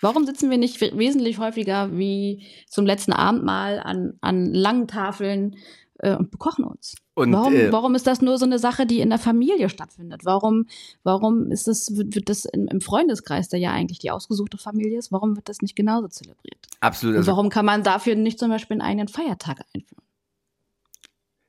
Warum 0.00 0.26
sitzen 0.26 0.50
wir 0.50 0.58
nicht 0.58 0.80
wesentlich 0.80 1.38
häufiger 1.38 1.96
wie 1.96 2.44
zum 2.68 2.84
letzten 2.84 3.12
Abendmahl 3.12 3.80
an, 3.80 4.14
an 4.20 4.52
langen 4.52 4.86
Tafeln 4.86 5.56
äh, 5.98 6.16
und 6.16 6.30
bekochen 6.30 6.64
uns? 6.64 6.96
Und, 7.14 7.32
warum, 7.32 7.54
äh, 7.54 7.72
warum 7.72 7.94
ist 7.94 8.06
das 8.06 8.20
nur 8.20 8.36
so 8.36 8.44
eine 8.44 8.58
Sache, 8.58 8.86
die 8.86 9.00
in 9.00 9.08
der 9.08 9.18
Familie 9.18 9.68
stattfindet? 9.68 10.24
Warum, 10.24 10.66
warum 11.04 11.50
ist 11.52 11.68
das, 11.68 11.96
wird, 11.96 12.14
wird 12.16 12.28
das 12.28 12.44
im, 12.44 12.66
im 12.66 12.80
Freundeskreis, 12.80 13.48
der 13.48 13.60
ja 13.60 13.70
eigentlich 13.70 14.00
die 14.00 14.10
ausgesuchte 14.10 14.58
Familie 14.58 14.98
ist, 14.98 15.12
warum 15.12 15.36
wird 15.36 15.48
das 15.48 15.62
nicht 15.62 15.76
genauso 15.76 16.08
zelebriert? 16.08 16.66
Absolut. 16.80 17.16
Also 17.16 17.30
und 17.30 17.36
warum 17.36 17.48
kann 17.48 17.64
man 17.64 17.82
dafür 17.82 18.16
nicht 18.16 18.38
zum 18.38 18.50
Beispiel 18.50 18.74
einen 18.74 18.88
eigenen 18.88 19.08
Feiertag 19.08 19.64
einführen? 19.72 20.02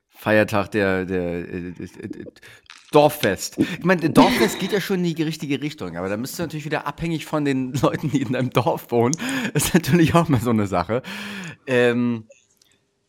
Feiertag 0.08 0.70
der, 0.70 1.04
der, 1.04 1.42
der, 1.42 1.72
der 1.72 2.26
Dorffest. 2.92 3.58
Ich 3.58 3.84
meine, 3.84 4.08
Dorffest 4.10 4.58
geht 4.58 4.72
ja 4.72 4.80
schon 4.80 5.04
in 5.04 5.14
die 5.14 5.22
richtige 5.22 5.60
Richtung, 5.60 5.96
aber 5.96 6.08
da 6.08 6.16
bist 6.16 6.38
du 6.38 6.42
natürlich 6.42 6.64
wieder 6.64 6.86
abhängig 6.86 7.26
von 7.26 7.44
den 7.44 7.72
Leuten, 7.82 8.10
die 8.10 8.22
in 8.22 8.32
deinem 8.32 8.50
Dorf 8.50 8.90
wohnen. 8.90 9.14
Ist 9.54 9.74
natürlich 9.74 10.14
auch 10.14 10.28
mal 10.28 10.40
so 10.40 10.50
eine 10.50 10.66
Sache. 10.66 11.02
Ähm, 11.66 12.24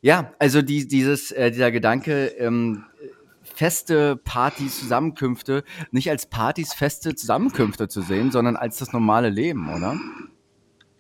ja, 0.02 0.34
also 0.40 0.62
die, 0.62 0.88
dieses, 0.88 1.32
äh, 1.32 1.52
dieser 1.52 1.72
Gedanke, 1.72 2.28
ähm, 2.38 2.86
feste 3.44 4.16
Partys, 4.18 4.80
Zusammenkünfte 4.80 5.64
nicht 5.92 6.10
als 6.10 6.28
Partys, 6.28 6.74
feste 6.74 7.16
Zusammenkünfte 7.16 7.88
zu 7.88 8.02
sehen, 8.02 8.32
sondern 8.32 8.56
als 8.56 8.78
das 8.78 8.94
normale 8.94 9.30
Leben, 9.30 9.74
oder? 9.74 10.00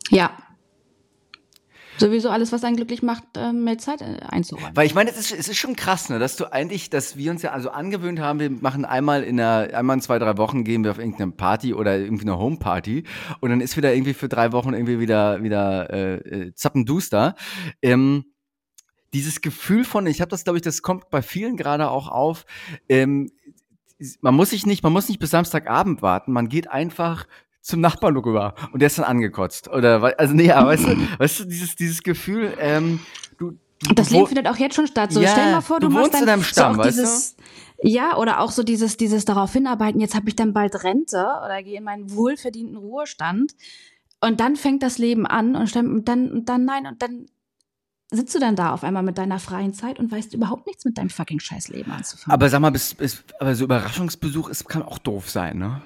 Ja, 0.09 0.38
Sowieso 1.98 2.30
alles, 2.30 2.52
was 2.52 2.64
einen 2.64 2.76
glücklich 2.76 3.02
macht, 3.02 3.24
äh, 3.36 3.52
mehr 3.52 3.78
Zeit 3.78 4.02
äh, 4.02 4.20
einzuräumen. 4.28 4.76
Weil 4.76 4.86
ich 4.86 4.93
meine, 4.93 5.10
es 5.10 5.18
ist, 5.18 5.32
es 5.32 5.48
ist 5.48 5.58
schon 5.58 5.76
krass, 5.76 6.10
ne, 6.10 6.20
dass 6.20 6.36
du 6.36 6.52
eigentlich, 6.52 6.89
dass 6.89 7.18
wir 7.18 7.32
uns 7.32 7.41
ja 7.41 7.52
also 7.52 7.70
angewöhnt 7.70 8.20
haben, 8.20 8.39
wir 8.39 8.50
machen 8.50 8.86
einmal 8.86 9.24
in 9.24 9.39
einer, 9.39 9.76
einmal 9.76 9.98
in 9.98 10.02
zwei, 10.02 10.20
drei 10.20 10.38
Wochen 10.38 10.64
gehen 10.64 10.84
wir 10.84 10.91
auf 10.91 11.00
irgendeine 11.00 11.32
Party 11.32 11.74
oder 11.74 11.98
irgendwie 11.98 12.26
eine 12.26 12.38
Homeparty 12.38 13.04
und 13.39 13.50
dann 13.50 13.62
ist 13.62 13.78
wieder 13.78 13.93
irgendwie 13.93 14.14
für 14.14 14.30
drei 14.30 14.52
Wochen 14.52 14.74
irgendwie 14.74 15.00
wieder, 15.00 15.43
wieder 15.43 15.89
äh, 15.91 16.16
äh 16.16 16.54
zappenduster. 16.54 17.36
Ähm, 17.82 18.26
dieses 19.14 19.41
Gefühl 19.41 19.84
von, 19.84 20.06
ich 20.06 20.22
habe 20.22 20.30
das, 20.30 20.43
glaube 20.43 20.58
ich, 20.58 20.64
das 20.64 20.82
kommt 20.82 21.10
bei 21.10 21.22
vielen 21.22 21.58
gerade 21.58 21.89
auch 21.89 22.08
auf, 22.08 22.45
ähm, 22.89 23.32
man 24.22 24.36
muss 24.36 24.52
sich 24.52 24.66
nicht, 24.66 24.84
man 24.84 24.93
muss 24.93 25.10
nicht 25.10 25.20
bis 25.20 25.32
Samstagabend 25.32 26.02
warten, 26.02 26.32
man 26.32 26.50
geht 26.50 26.70
einfach 26.70 27.26
zum 27.68 27.82
Nachbarn 27.82 28.15
rüber 28.15 28.55
und 28.72 28.80
der 28.80 28.88
ist 28.88 28.97
dann 28.97 29.05
angekotzt. 29.05 29.68
Oder 29.68 30.18
also 30.18 30.34
nee, 30.34 30.51
aber 30.51 30.70
weißt 30.70 30.88
du, 30.88 30.97
weißt 31.20 31.39
du, 31.41 31.45
dieses, 31.45 31.76
dieses 31.76 32.01
Gefühl, 32.01 32.53
ähm, 32.59 33.01
du, 33.38 33.51
du 33.82 33.93
das 33.93 34.09
Leben 34.09 34.28
findet 34.28 34.47
auch 34.47 34.57
jetzt 34.57 34.76
schon 34.76 34.88
statt. 34.88 35.11
So, 35.11 35.22
ja, 35.22 35.30
stell 35.30 35.51
mal 35.51 35.61
vor, 35.61 35.80
du, 35.80 35.89
du 35.89 35.93
machst 35.93 36.13
dann 36.13 36.22
in 36.22 36.28
deinem 36.28 36.43
Stamm, 36.43 36.76
so 36.76 36.80
weißt 36.80 36.97
dieses, 36.97 37.36
du? 37.36 37.43
Ja, 37.89 38.18
oder 38.18 38.39
auch 38.39 38.51
so 38.51 38.63
dieses, 38.63 38.97
dieses 38.97 39.26
darauf 39.26 39.51
hinarbeiten, 39.53 40.01
jetzt 40.01 40.15
habe 40.15 40.30
ich 40.30 40.36
dann 40.36 40.53
bald 40.53 40.84
Rente 40.84 41.28
oder 41.45 41.61
gehe 41.61 41.78
in 41.78 41.84
meinen 41.84 42.11
wohlverdienten 42.11 42.78
Ruhestand. 42.78 43.53
Und 44.20 44.39
dann 44.39 44.55
fängt 44.55 44.82
das 44.82 44.97
Leben 44.97 45.28
an 45.28 45.55
und 45.55 45.76
dann, 45.76 45.91
und 45.91 46.07
dann, 46.07 46.32
und 46.32 46.49
dann 46.49 46.65
nein, 46.65 46.88
und 46.88 47.03
dann 47.03 47.28
sitzt 48.09 48.34
du 48.34 48.39
dann 48.39 48.55
da 48.55 48.74
auf 48.74 48.84
einmal 48.84 49.03
mit 49.03 49.18
deiner 49.18 49.38
freien 49.38 49.74
Zeit 49.74 49.99
und 49.99 50.11
weißt 50.11 50.34
überhaupt 50.34 50.65
nichts 50.65 50.86
mit 50.86 50.97
deinem 50.97 51.09
fucking 51.09 51.39
Scheißleben 51.39 51.91
anzufangen. 51.91 52.34
Aber 52.34 52.49
sag 52.49 52.61
mal, 52.61 52.72
bis, 52.72 52.95
bis, 52.95 53.24
aber 53.39 53.53
so 53.53 53.65
Überraschungsbesuch 53.65 54.49
ist, 54.49 54.68
kann 54.68 54.82
auch 54.82 54.97
doof 54.97 55.30
sein, 55.30 55.57
ne? 55.59 55.82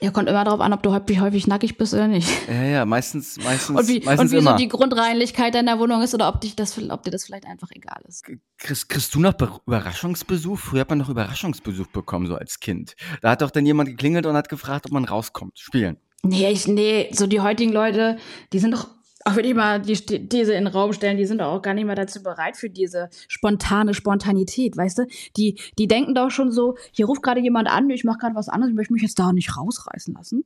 Ja, 0.00 0.10
kommt 0.10 0.28
immer 0.28 0.44
darauf 0.44 0.60
an, 0.60 0.72
ob 0.72 0.82
du 0.82 0.92
häufig, 0.92 1.20
häufig 1.20 1.46
nackig 1.46 1.78
bist 1.78 1.94
oder 1.94 2.08
nicht. 2.08 2.28
Ja, 2.46 2.62
ja, 2.62 2.84
meistens, 2.84 3.36
meistens. 3.42 3.78
Und 3.78 3.88
wie, 3.88 4.00
meistens 4.00 4.20
und 4.20 4.32
wie 4.32 4.36
immer. 4.36 4.50
so 4.52 4.56
die 4.58 4.68
Grundreinlichkeit 4.68 5.54
deiner 5.54 5.78
Wohnung 5.78 6.02
ist 6.02 6.14
oder 6.14 6.28
ob, 6.28 6.40
dich 6.40 6.54
das, 6.54 6.78
ob 6.90 7.02
dir 7.02 7.10
das 7.10 7.24
vielleicht 7.24 7.46
einfach 7.46 7.68
egal 7.72 8.00
ist. 8.06 8.24
Kriegst, 8.58 8.88
kriegst 8.88 9.14
du 9.14 9.20
noch 9.20 9.32
Be 9.32 9.50
Überraschungsbesuch? 9.66 10.58
Früher 10.58 10.82
hat 10.82 10.90
man 10.90 10.98
noch 10.98 11.08
Überraschungsbesuch 11.08 11.86
bekommen, 11.88 12.26
so 12.26 12.36
als 12.36 12.60
Kind. 12.60 12.96
Da 13.22 13.30
hat 13.30 13.42
doch 13.42 13.50
dann 13.50 13.64
jemand 13.64 13.88
geklingelt 13.88 14.26
und 14.26 14.36
hat 14.36 14.48
gefragt, 14.48 14.86
ob 14.86 14.92
man 14.92 15.04
rauskommt, 15.04 15.58
spielen. 15.58 15.96
Nee, 16.22 16.50
ich, 16.50 16.68
nee, 16.68 17.08
so 17.12 17.26
die 17.26 17.40
heutigen 17.40 17.72
Leute, 17.72 18.18
die 18.52 18.58
sind 18.58 18.72
doch 18.72 18.88
auch 19.24 19.36
wenn 19.36 19.44
ich 19.44 19.54
mal 19.54 19.80
die 19.80 19.94
These 19.94 20.52
in 20.52 20.64
den 20.64 20.72
Raum 20.72 20.92
stellen, 20.92 21.16
die 21.16 21.26
sind 21.26 21.40
auch 21.40 21.60
gar 21.60 21.74
nicht 21.74 21.84
mehr 21.84 21.94
dazu 21.94 22.22
bereit 22.22 22.56
für 22.56 22.70
diese 22.70 23.08
spontane 23.26 23.94
Spontanität, 23.94 24.76
weißt 24.76 24.98
du? 24.98 25.06
Die, 25.36 25.58
die 25.78 25.88
denken 25.88 26.14
doch 26.14 26.30
schon 26.30 26.52
so, 26.52 26.76
hier 26.92 27.06
ruft 27.06 27.22
gerade 27.22 27.40
jemand 27.40 27.68
an, 27.68 27.90
ich 27.90 28.04
mache 28.04 28.18
gerade 28.18 28.34
was 28.34 28.48
anderes, 28.48 28.70
ich 28.70 28.76
möchte 28.76 28.92
mich 28.92 29.02
jetzt 29.02 29.18
da 29.18 29.32
nicht 29.32 29.56
rausreißen 29.56 30.14
lassen. 30.14 30.44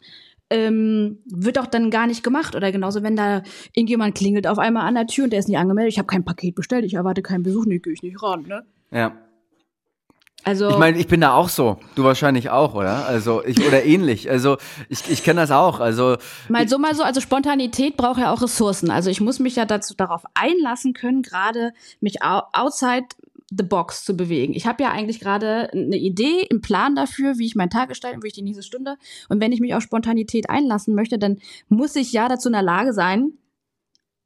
Ähm, 0.50 1.18
wird 1.26 1.56
doch 1.56 1.66
dann 1.66 1.90
gar 1.90 2.06
nicht 2.06 2.22
gemacht. 2.22 2.54
Oder 2.54 2.72
genauso, 2.72 3.02
wenn 3.02 3.16
da 3.16 3.42
irgendjemand 3.72 4.14
klingelt 4.14 4.46
auf 4.46 4.58
einmal 4.58 4.86
an 4.86 4.94
der 4.94 5.06
Tür 5.06 5.24
und 5.24 5.30
der 5.30 5.38
ist 5.38 5.48
nicht 5.48 5.58
angemeldet, 5.58 5.92
ich 5.92 5.98
habe 5.98 6.06
kein 6.06 6.24
Paket 6.24 6.54
bestellt, 6.54 6.84
ich 6.84 6.94
erwarte 6.94 7.22
keinen 7.22 7.42
Besuch, 7.42 7.64
nee, 7.66 7.78
gehe 7.78 7.92
ich 7.92 8.02
nicht 8.02 8.22
ran, 8.22 8.42
ne? 8.42 8.64
Ja. 8.90 9.16
Also 10.45 10.70
ich 10.70 10.78
meine, 10.78 10.99
ich 10.99 11.07
bin 11.07 11.20
da 11.20 11.34
auch 11.34 11.49
so. 11.49 11.78
Du 11.95 12.05
wahrscheinlich 12.05 12.51
auch, 12.51 12.74
oder? 12.74 13.07
Also 13.07 13.45
ich 13.45 13.64
oder 13.66 13.84
ähnlich. 13.86 14.28
Also 14.28 14.57
ich, 14.88 15.11
ich 15.11 15.22
kenne 15.22 15.40
das 15.40 15.51
auch. 15.51 15.80
Also 15.80 16.16
mal 16.49 16.68
so 16.68 16.78
mal 16.78 16.95
so. 16.95 17.03
Also 17.03 17.20
Spontanität 17.20 17.97
braucht 17.97 18.20
ja 18.20 18.32
auch 18.32 18.43
Ressourcen. 18.43 18.90
Also 18.90 19.11
ich 19.11 19.20
muss 19.20 19.38
mich 19.38 19.57
ja 19.57 19.64
dazu 19.64 19.95
darauf 19.95 20.24
einlassen 20.34 20.95
können, 20.95 21.22
gerade 21.22 21.72
mich 22.01 22.22
outside 22.22 23.07
the 23.57 23.64
box 23.64 24.05
zu 24.05 24.16
bewegen. 24.16 24.55
Ich 24.55 24.66
habe 24.66 24.82
ja 24.82 24.90
eigentlich 24.90 25.20
gerade 25.20 25.70
eine 25.72 25.97
Idee, 25.97 26.49
einen 26.51 26.62
Plan 26.62 26.97
dafür, 26.97 27.38
wie 27.38 27.47
ich 27.47 27.55
meinen 27.55 27.70
Tag 27.70 27.88
gestalten, 27.88 28.22
wie 28.22 28.28
ich 28.28 28.32
die 28.32 28.43
nächste 28.43 28.62
Stunde. 28.62 28.97
Und 29.28 29.40
wenn 29.40 29.53
ich 29.53 29.61
mich 29.61 29.74
auf 29.74 29.82
Spontanität 29.82 30.49
einlassen 30.49 30.95
möchte, 30.95 31.18
dann 31.18 31.38
muss 31.68 31.95
ich 31.97 32.12
ja 32.12 32.28
dazu 32.28 32.49
in 32.49 32.55
der 32.55 32.62
Lage 32.62 32.93
sein, 32.93 33.32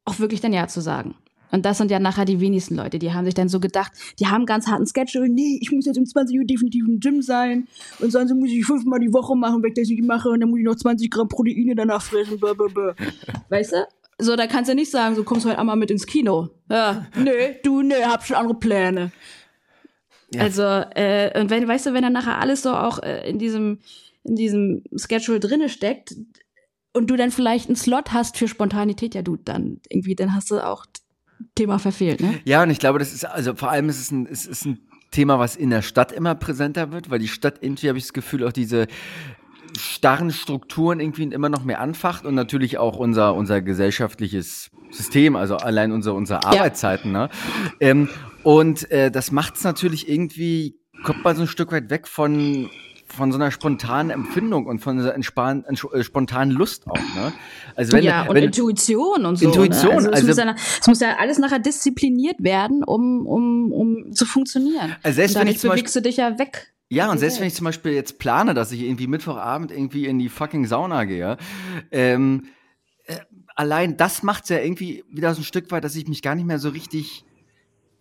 auch 0.05 0.19
wirklich 0.19 0.41
dann 0.41 0.53
Ja 0.53 0.67
zu 0.67 0.81
sagen. 0.81 1.15
Und 1.51 1.65
das 1.65 1.77
sind 1.77 1.91
ja 1.91 1.99
nachher 1.99 2.25
die 2.25 2.39
wenigsten 2.39 2.75
Leute, 2.75 2.99
die 2.99 3.13
haben 3.13 3.25
sich 3.25 3.33
dann 3.33 3.49
so 3.49 3.59
gedacht, 3.59 3.91
die 4.19 4.27
haben 4.27 4.45
ganz 4.45 4.67
harten 4.67 4.85
Schedule, 4.85 5.29
nee, 5.29 5.59
ich 5.61 5.71
muss 5.71 5.85
jetzt 5.85 5.97
um 5.97 6.05
20 6.05 6.39
Uhr 6.39 6.45
definitiv 6.45 6.85
im 6.87 6.99
Gym 6.99 7.21
sein 7.21 7.67
und 7.99 8.11
sonst 8.11 8.33
muss 8.33 8.49
ich 8.49 8.65
fünfmal 8.65 8.99
die 8.99 9.13
Woche 9.13 9.35
machen, 9.35 9.63
wenn 9.63 9.69
ich 9.69 9.75
das 9.75 9.87
nicht 9.87 10.03
mache 10.03 10.29
und 10.29 10.41
dann 10.41 10.49
muss 10.49 10.59
ich 10.59 10.65
noch 10.65 10.75
20 10.75 11.09
Gramm 11.09 11.27
Proteine 11.27 11.75
danach 11.75 12.01
fressen, 12.01 12.39
blablabla. 12.39 12.95
Weißt 13.49 13.73
du? 13.73 13.87
So, 14.19 14.35
da 14.35 14.47
kannst 14.47 14.69
du 14.69 14.75
nicht 14.75 14.89
sagen, 14.89 15.15
so 15.15 15.23
kommst 15.23 15.45
heute 15.45 15.59
einmal 15.59 15.75
mit 15.75 15.91
ins 15.91 16.05
Kino. 16.05 16.49
Ja, 16.69 17.05
nö, 17.15 17.31
du, 17.63 17.81
nö, 17.81 17.95
hab 18.03 18.25
schon 18.25 18.35
andere 18.35 18.57
Pläne. 18.57 19.11
Ja. 20.33 20.41
Also, 20.41 20.63
äh, 20.63 21.39
und 21.39 21.49
wenn, 21.49 21.67
weißt 21.67 21.85
du, 21.85 21.93
wenn 21.93 22.01
dann 22.01 22.13
nachher 22.13 22.39
alles 22.39 22.63
so 22.63 22.71
auch 22.71 23.01
äh, 23.01 23.29
in 23.29 23.39
diesem, 23.39 23.79
in 24.23 24.35
diesem 24.35 24.83
Schedule 24.95 25.39
drinne 25.39 25.69
steckt 25.69 26.15
und 26.93 27.09
du 27.09 27.15
dann 27.15 27.31
vielleicht 27.31 27.69
einen 27.69 27.75
Slot 27.75 28.11
hast 28.11 28.37
für 28.37 28.47
Spontanität, 28.47 29.15
ja 29.15 29.21
du, 29.21 29.37
dann 29.37 29.79
irgendwie, 29.89 30.15
dann 30.15 30.33
hast 30.33 30.51
du 30.51 30.59
auch 30.59 30.85
Thema 31.55 31.79
verfehlt, 31.79 32.21
ne? 32.21 32.39
Ja, 32.45 32.63
und 32.63 32.69
ich 32.69 32.79
glaube, 32.79 32.99
das 32.99 33.13
ist, 33.13 33.25
also 33.25 33.55
vor 33.55 33.69
allem 33.69 33.89
ist 33.89 33.99
es 33.99 34.11
ein, 34.11 34.27
es 34.29 34.45
ist 34.45 34.65
ein 34.65 34.79
Thema, 35.11 35.39
was 35.39 35.55
in 35.55 35.69
der 35.69 35.81
Stadt 35.81 36.11
immer 36.11 36.35
präsenter 36.35 36.91
wird, 36.91 37.09
weil 37.09 37.19
die 37.19 37.27
Stadt 37.27 37.59
irgendwie, 37.61 37.89
habe 37.89 37.97
ich 37.97 38.05
das 38.05 38.13
Gefühl, 38.13 38.45
auch 38.45 38.51
diese 38.51 38.87
starren 39.77 40.31
Strukturen 40.31 40.99
irgendwie 40.99 41.23
immer 41.23 41.49
noch 41.49 41.63
mehr 41.63 41.79
anfacht 41.79 42.25
und 42.25 42.35
natürlich 42.35 42.77
auch 42.77 42.97
unser, 42.97 43.35
unser 43.35 43.61
gesellschaftliches 43.61 44.71
System, 44.91 45.35
also 45.35 45.57
allein 45.57 45.91
unsere, 45.91 46.15
unsere 46.15 46.43
Arbeitszeiten. 46.45 47.13
Ja. 47.13 47.23
Ne? 47.23 47.29
Ähm, 47.79 48.09
und 48.43 48.89
äh, 48.91 49.11
das 49.11 49.31
macht 49.31 49.55
es 49.55 49.63
natürlich 49.63 50.09
irgendwie, 50.09 50.79
kommt 51.03 51.23
man 51.23 51.35
so 51.35 51.43
ein 51.43 51.47
Stück 51.47 51.71
weit 51.71 51.89
weg 51.89 52.07
von 52.07 52.69
von 53.07 53.31
so 53.31 53.37
einer 53.37 53.51
spontanen 53.51 54.09
Empfindung 54.09 54.65
und 54.65 54.79
von 54.79 54.97
dieser 54.97 55.15
entspan- 55.15 55.65
entsch- 55.65 55.93
äh, 55.93 56.03
spontanen 56.03 56.53
Lust 56.53 56.87
auch, 56.87 56.95
ne? 57.15 57.33
Also 57.75 57.93
wenn, 57.93 58.03
ja, 58.03 58.23
und 58.23 58.35
wenn, 58.35 58.43
Intuition 58.45 59.25
und 59.25 59.37
so. 59.37 59.45
Intuition, 59.47 59.89
ne? 59.89 59.95
also, 59.95 60.09
es, 60.09 60.13
also- 60.15 60.27
muss 60.27 60.37
ja, 60.37 60.55
es 60.81 60.87
muss 60.87 60.99
ja 60.99 61.15
alles 61.17 61.37
nachher 61.39 61.59
diszipliniert 61.59 62.35
werden, 62.39 62.83
um, 62.83 63.25
um, 63.25 63.71
um 63.71 64.11
zu 64.13 64.25
funktionieren. 64.25 64.95
Also 65.03 65.15
selbst 65.17 65.35
und 65.35 65.41
wenn 65.43 65.47
ich 65.47 65.59
zum 65.59 65.69
bewegst 65.71 65.95
du 65.95 66.01
dich 66.01 66.17
ja 66.17 66.37
weg. 66.37 66.73
Ja, 66.89 67.11
und 67.11 67.17
selbst 67.17 67.39
wenn 67.39 67.47
ich 67.47 67.53
zum 67.55 67.65
Beispiel 67.65 67.91
jetzt 67.91 68.17
plane, 68.17 68.53
dass 68.53 68.71
ich 68.71 68.81
irgendwie 68.81 69.07
Mittwochabend 69.07 69.71
irgendwie 69.71 70.05
in 70.05 70.19
die 70.19 70.29
fucking 70.29 70.65
Sauna 70.65 71.03
gehe, 71.03 71.37
ähm, 71.91 72.45
äh, 73.05 73.17
allein 73.55 73.97
das 73.97 74.23
macht's 74.23 74.49
ja 74.49 74.59
irgendwie 74.59 75.03
wieder 75.09 75.33
so 75.33 75.41
ein 75.41 75.43
Stück 75.43 75.69
weit, 75.71 75.83
dass 75.83 75.95
ich 75.95 76.07
mich 76.07 76.21
gar 76.21 76.35
nicht 76.35 76.45
mehr 76.45 76.59
so 76.59 76.69
richtig 76.69 77.25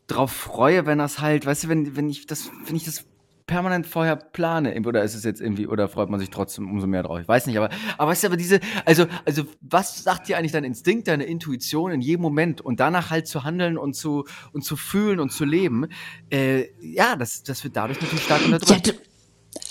drauf 0.07 0.31
freue, 0.31 0.87
wenn 0.87 0.99
das 0.99 1.21
halt, 1.21 1.47
weißt 1.47 1.65
du, 1.65 1.69
wenn, 1.69 1.97
wenn 1.97 2.09
ich 2.09 2.27
das, 2.27 2.51
wenn 2.67 2.77
ich 2.77 2.85
das 2.85 3.05
permanent 3.47 3.87
vorher 3.87 4.17
plane, 4.17 4.81
oder 4.87 5.05
ist 5.05 5.15
es 5.15 5.23
jetzt 5.25 5.41
irgendwie, 5.41 5.67
oder 5.67 5.89
freut 5.89 6.11
man 6.11 6.19
sich 6.19 6.31
trotzdem 6.31 6.71
umso 6.71 6.87
mehr 6.87 7.03
drauf? 7.03 7.21
Ich 7.21 7.29
weiß 7.29 7.47
nicht, 7.47 7.57
aber, 7.57 7.71
aber 7.97 8.11
weißt 8.11 8.25
du, 8.25 8.27
aber 8.29 8.37
diese, 8.37 8.61
also, 8.85 9.07
also, 9.25 9.45
was 9.61 10.03
sagt 10.03 10.29
dir 10.29 10.37
eigentlich 10.37 10.53
dein 10.53 10.65
Instinkt, 10.65 11.09
deine 11.09 11.25
Intuition 11.25 11.93
in 11.93 12.01
jedem 12.01 12.23
Moment 12.23 12.61
und 12.61 12.81
danach 12.81 13.11
halt 13.11 13.29
zu 13.29 13.45
handeln 13.45 13.79
und 13.79 13.95
zu, 13.95 14.25
und 14.53 14.63
zu 14.63 14.77
fühlen 14.77 15.21
und 15.21 15.31
zu 15.31 15.45
leben, 15.45 15.87
äh, 16.31 16.67
ja, 16.81 17.17
das, 17.17 17.43
das 17.45 17.63
wird 17.63 17.77
dadurch 17.77 18.01
natürlich 18.01 18.25
stark 18.25 18.41
Ja, 18.41 18.47
unterdrückt. 18.47 18.89
du, 18.89 18.93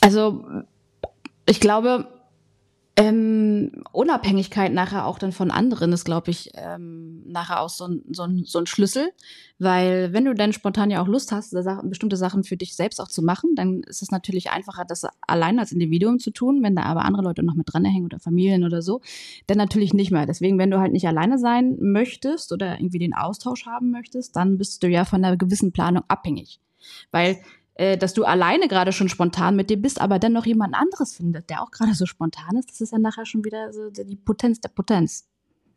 also 0.01 0.45
ich 1.45 1.59
glaube, 1.59 2.07
ähm, 2.97 3.83
Unabhängigkeit 3.91 4.71
nachher 4.71 5.05
auch 5.05 5.19
dann 5.19 5.33
von 5.33 5.51
anderen 5.51 5.91
ist, 5.91 6.05
glaube 6.05 6.31
ich, 6.31 6.51
ähm, 6.53 7.23
nachher 7.27 7.59
auch 7.59 7.69
so 7.69 7.87
ein, 7.87 8.03
so, 8.11 8.23
ein, 8.23 8.43
so 8.45 8.59
ein 8.59 8.67
Schlüssel. 8.67 9.11
Weil 9.59 10.13
wenn 10.13 10.23
du 10.23 10.33
dann 10.33 10.53
spontan 10.53 10.91
ja 10.91 11.01
auch 11.01 11.07
Lust 11.07 11.33
hast, 11.33 11.55
bestimmte 11.83 12.15
Sachen 12.15 12.45
für 12.45 12.55
dich 12.55 12.75
selbst 12.75 13.01
auch 13.01 13.09
zu 13.09 13.21
machen, 13.21 13.51
dann 13.55 13.83
ist 13.83 14.01
es 14.01 14.11
natürlich 14.11 14.49
einfacher, 14.49 14.85
das 14.85 15.05
allein 15.27 15.59
als 15.59 15.73
Individuum 15.73 16.19
zu 16.19 16.31
tun. 16.31 16.63
Wenn 16.63 16.75
da 16.75 16.83
aber 16.83 17.03
andere 17.03 17.23
Leute 17.23 17.43
noch 17.43 17.55
mit 17.55 17.71
dranhängen 17.71 18.05
oder 18.05 18.19
Familien 18.19 18.63
oder 18.63 18.81
so, 18.81 19.01
dann 19.47 19.57
natürlich 19.57 19.93
nicht 19.93 20.11
mehr. 20.11 20.25
Deswegen, 20.25 20.57
wenn 20.57 20.71
du 20.71 20.79
halt 20.79 20.93
nicht 20.93 21.07
alleine 21.07 21.37
sein 21.37 21.75
möchtest 21.79 22.53
oder 22.53 22.79
irgendwie 22.79 22.99
den 22.99 23.13
Austausch 23.13 23.65
haben 23.65 23.91
möchtest, 23.91 24.37
dann 24.37 24.57
bist 24.57 24.83
du 24.83 24.87
ja 24.87 25.03
von 25.03 25.23
einer 25.23 25.35
gewissen 25.35 25.73
Planung 25.73 26.03
abhängig. 26.07 26.61
Weil 27.11 27.39
äh, 27.75 27.97
dass 27.97 28.13
du 28.13 28.23
alleine 28.25 28.67
gerade 28.67 28.91
schon 28.91 29.09
spontan 29.09 29.55
mit 29.55 29.69
dir 29.69 29.77
bist, 29.81 30.01
aber 30.01 30.17
dann 30.19 30.33
noch 30.33 30.45
jemand 30.45 30.73
anderes 30.75 31.13
findet, 31.15 31.49
der 31.49 31.61
auch 31.61 31.71
gerade 31.71 31.93
so 31.93 32.05
spontan 32.05 32.55
ist, 32.57 32.69
das 32.71 32.81
ist 32.81 32.91
ja 32.91 32.99
nachher 32.99 33.25
schon 33.25 33.43
wieder 33.45 33.71
so 33.73 33.89
die 33.89 34.15
Potenz 34.15 34.59
der 34.61 34.69
Potenz. 34.69 35.25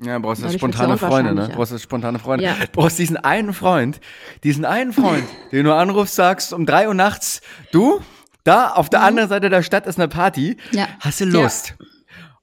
Ja, 0.00 0.16
brauchst 0.20 0.44
du 0.44 0.50
spontane 0.50 0.90
ja 0.92 0.96
Freunde, 0.96 1.34
ne? 1.34 1.50
Brauchst 1.52 1.72
du 1.72 1.78
spontane 1.78 2.20
Freunde. 2.20 2.44
Ja. 2.44 2.54
Brauchst 2.70 3.00
diesen 3.00 3.16
einen 3.16 3.52
Freund, 3.52 4.00
diesen 4.44 4.64
einen 4.64 4.92
Freund, 4.92 5.24
den 5.52 5.64
du 5.64 5.74
anrufst, 5.74 6.14
sagst 6.14 6.52
um 6.52 6.66
drei 6.66 6.86
Uhr 6.86 6.94
nachts, 6.94 7.40
du, 7.72 8.00
da 8.44 8.68
auf 8.70 8.88
der 8.90 9.02
anderen 9.02 9.28
Seite 9.28 9.50
der 9.50 9.62
Stadt 9.64 9.86
ist 9.88 9.98
eine 9.98 10.06
Party, 10.08 10.56
Mhm. 10.70 10.78
Ja. 10.78 10.86
hast 11.00 11.20
du 11.20 11.24
Ja. 11.24 11.42
Lust? 11.42 11.74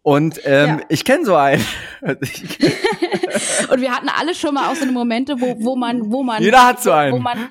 Und 0.01 0.39
ähm, 0.43 0.79
Ja. 0.79 0.85
ich 0.89 1.05
kenne 1.05 1.23
so 1.25 1.35
einen. 1.35 1.63
Und 3.69 3.81
wir 3.81 3.91
hatten 3.91 4.09
alle 4.09 4.35
schon 4.35 4.53
mal 4.53 4.69
auch 4.69 4.75
so 4.75 4.83
eine 4.83 4.91
Momente, 4.91 5.39
wo, 5.39 5.55
wo 5.63 5.75
man, 5.75 6.11
wo 6.11 6.23
man, 6.23 6.41
Jeder 6.43 6.65
hat 6.65 6.81
so 6.83 6.91
einen. 6.91 7.13
wo 7.13 7.19
man, 7.19 7.49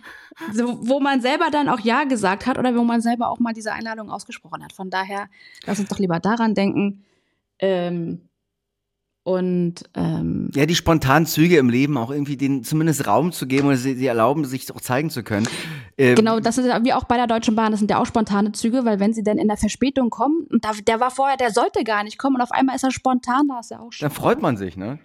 so, 0.53 0.79
wo 0.89 1.01
man 1.01 1.21
selber 1.21 1.51
dann 1.51 1.69
auch 1.69 1.81
Ja 1.81 2.05
gesagt 2.05 2.47
hat 2.47 2.59
oder 2.59 2.75
wo 2.75 2.85
man 2.85 3.01
selber 3.01 3.29
auch 3.29 3.39
mal 3.39 3.53
diese 3.53 3.73
Einladung 3.73 4.11
ausgesprochen 4.11 4.63
hat. 4.65 4.73
Von 4.73 4.91
daher, 4.91 5.29
lass 5.67 5.79
uns 5.79 5.89
doch 5.89 5.99
lieber 5.99 6.21
daran 6.21 6.55
denken. 6.55 7.05
Ähm, 7.59 8.29
und 9.25 9.85
ähm, 9.95 10.51
ja, 10.55 10.67
die 10.67 10.75
spontanen 10.75 11.25
Züge 11.25 11.57
im 11.57 11.71
Leben 11.71 11.97
auch 11.97 12.11
irgendwie 12.11 12.37
denen 12.37 12.63
zumindest 12.63 13.07
Raum 13.07 13.33
zu 13.33 13.47
geben 13.47 13.69
oder 13.69 13.79
sie, 13.79 13.95
sie 13.95 14.07
erlauben, 14.07 14.45
sich 14.45 14.71
auch 14.71 14.83
zeigen 14.83 15.09
zu 15.09 15.23
können. 15.23 15.49
Ähm, 15.97 16.15
Genau, 16.15 16.41
das 16.41 16.59
ist 16.59 16.67
ja 16.67 16.85
wie 16.85 16.93
auch 16.93 17.05
bei 17.05 17.17
der 17.17 17.27
Deutschen 17.27 17.57
Bahn, 17.57 17.71
das 17.71 17.81
sind 17.81 17.91
ja 17.91 17.99
auch 17.99 18.05
spontane 18.05 18.53
Züge, 18.53 18.85
weil 18.85 19.01
wenn 19.01 19.15
sie 19.15 19.23
dann 19.23 19.39
in 19.39 19.49
der 19.49 19.57
Verspätung 19.57 20.11
kommen, 20.11 20.47
und 20.51 20.63
da, 20.63 20.73
der 20.87 21.01
war 21.01 21.11
vorher, 21.11 21.39
der 21.39 21.53
sollte 21.53 21.85
gar 21.85 22.05
nicht 22.05 22.19
kommen 22.19 22.37
und 22.37 22.43
auf 22.43 22.53
einmal 22.53 22.77
ist 22.77 22.85
er 22.85 22.91
spontan, 22.91 23.49
da 23.49 23.61
ist 23.61 23.71
ja 23.71 23.81
auch 23.81 23.93
schon. 23.93 24.07
Dann 24.07 24.15
freut 24.15 24.43
man 24.43 24.59
sich, 24.59 24.77
ne? 24.77 24.99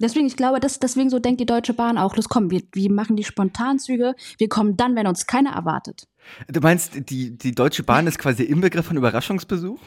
Deswegen, 0.00 0.26
ich 0.26 0.36
glaube, 0.36 0.60
das, 0.60 0.78
deswegen 0.78 1.10
so 1.10 1.18
denkt 1.18 1.40
die 1.40 1.46
Deutsche 1.46 1.72
Bahn 1.74 1.98
auch, 1.98 2.16
los 2.16 2.28
komm, 2.28 2.50
wir, 2.50 2.62
wir 2.72 2.90
machen 2.90 3.16
die 3.16 3.24
Spontanzüge, 3.24 4.14
wir 4.38 4.48
kommen 4.48 4.76
dann, 4.76 4.96
wenn 4.96 5.06
uns 5.06 5.26
keiner 5.26 5.50
erwartet. 5.52 6.08
Du 6.48 6.60
meinst, 6.60 7.08
die, 7.10 7.36
die 7.36 7.54
Deutsche 7.54 7.82
Bahn 7.82 8.06
ist 8.06 8.18
quasi 8.18 8.42
im 8.44 8.60
Begriff 8.60 8.86
von 8.86 8.96
Überraschungsbesuch? 8.96 9.78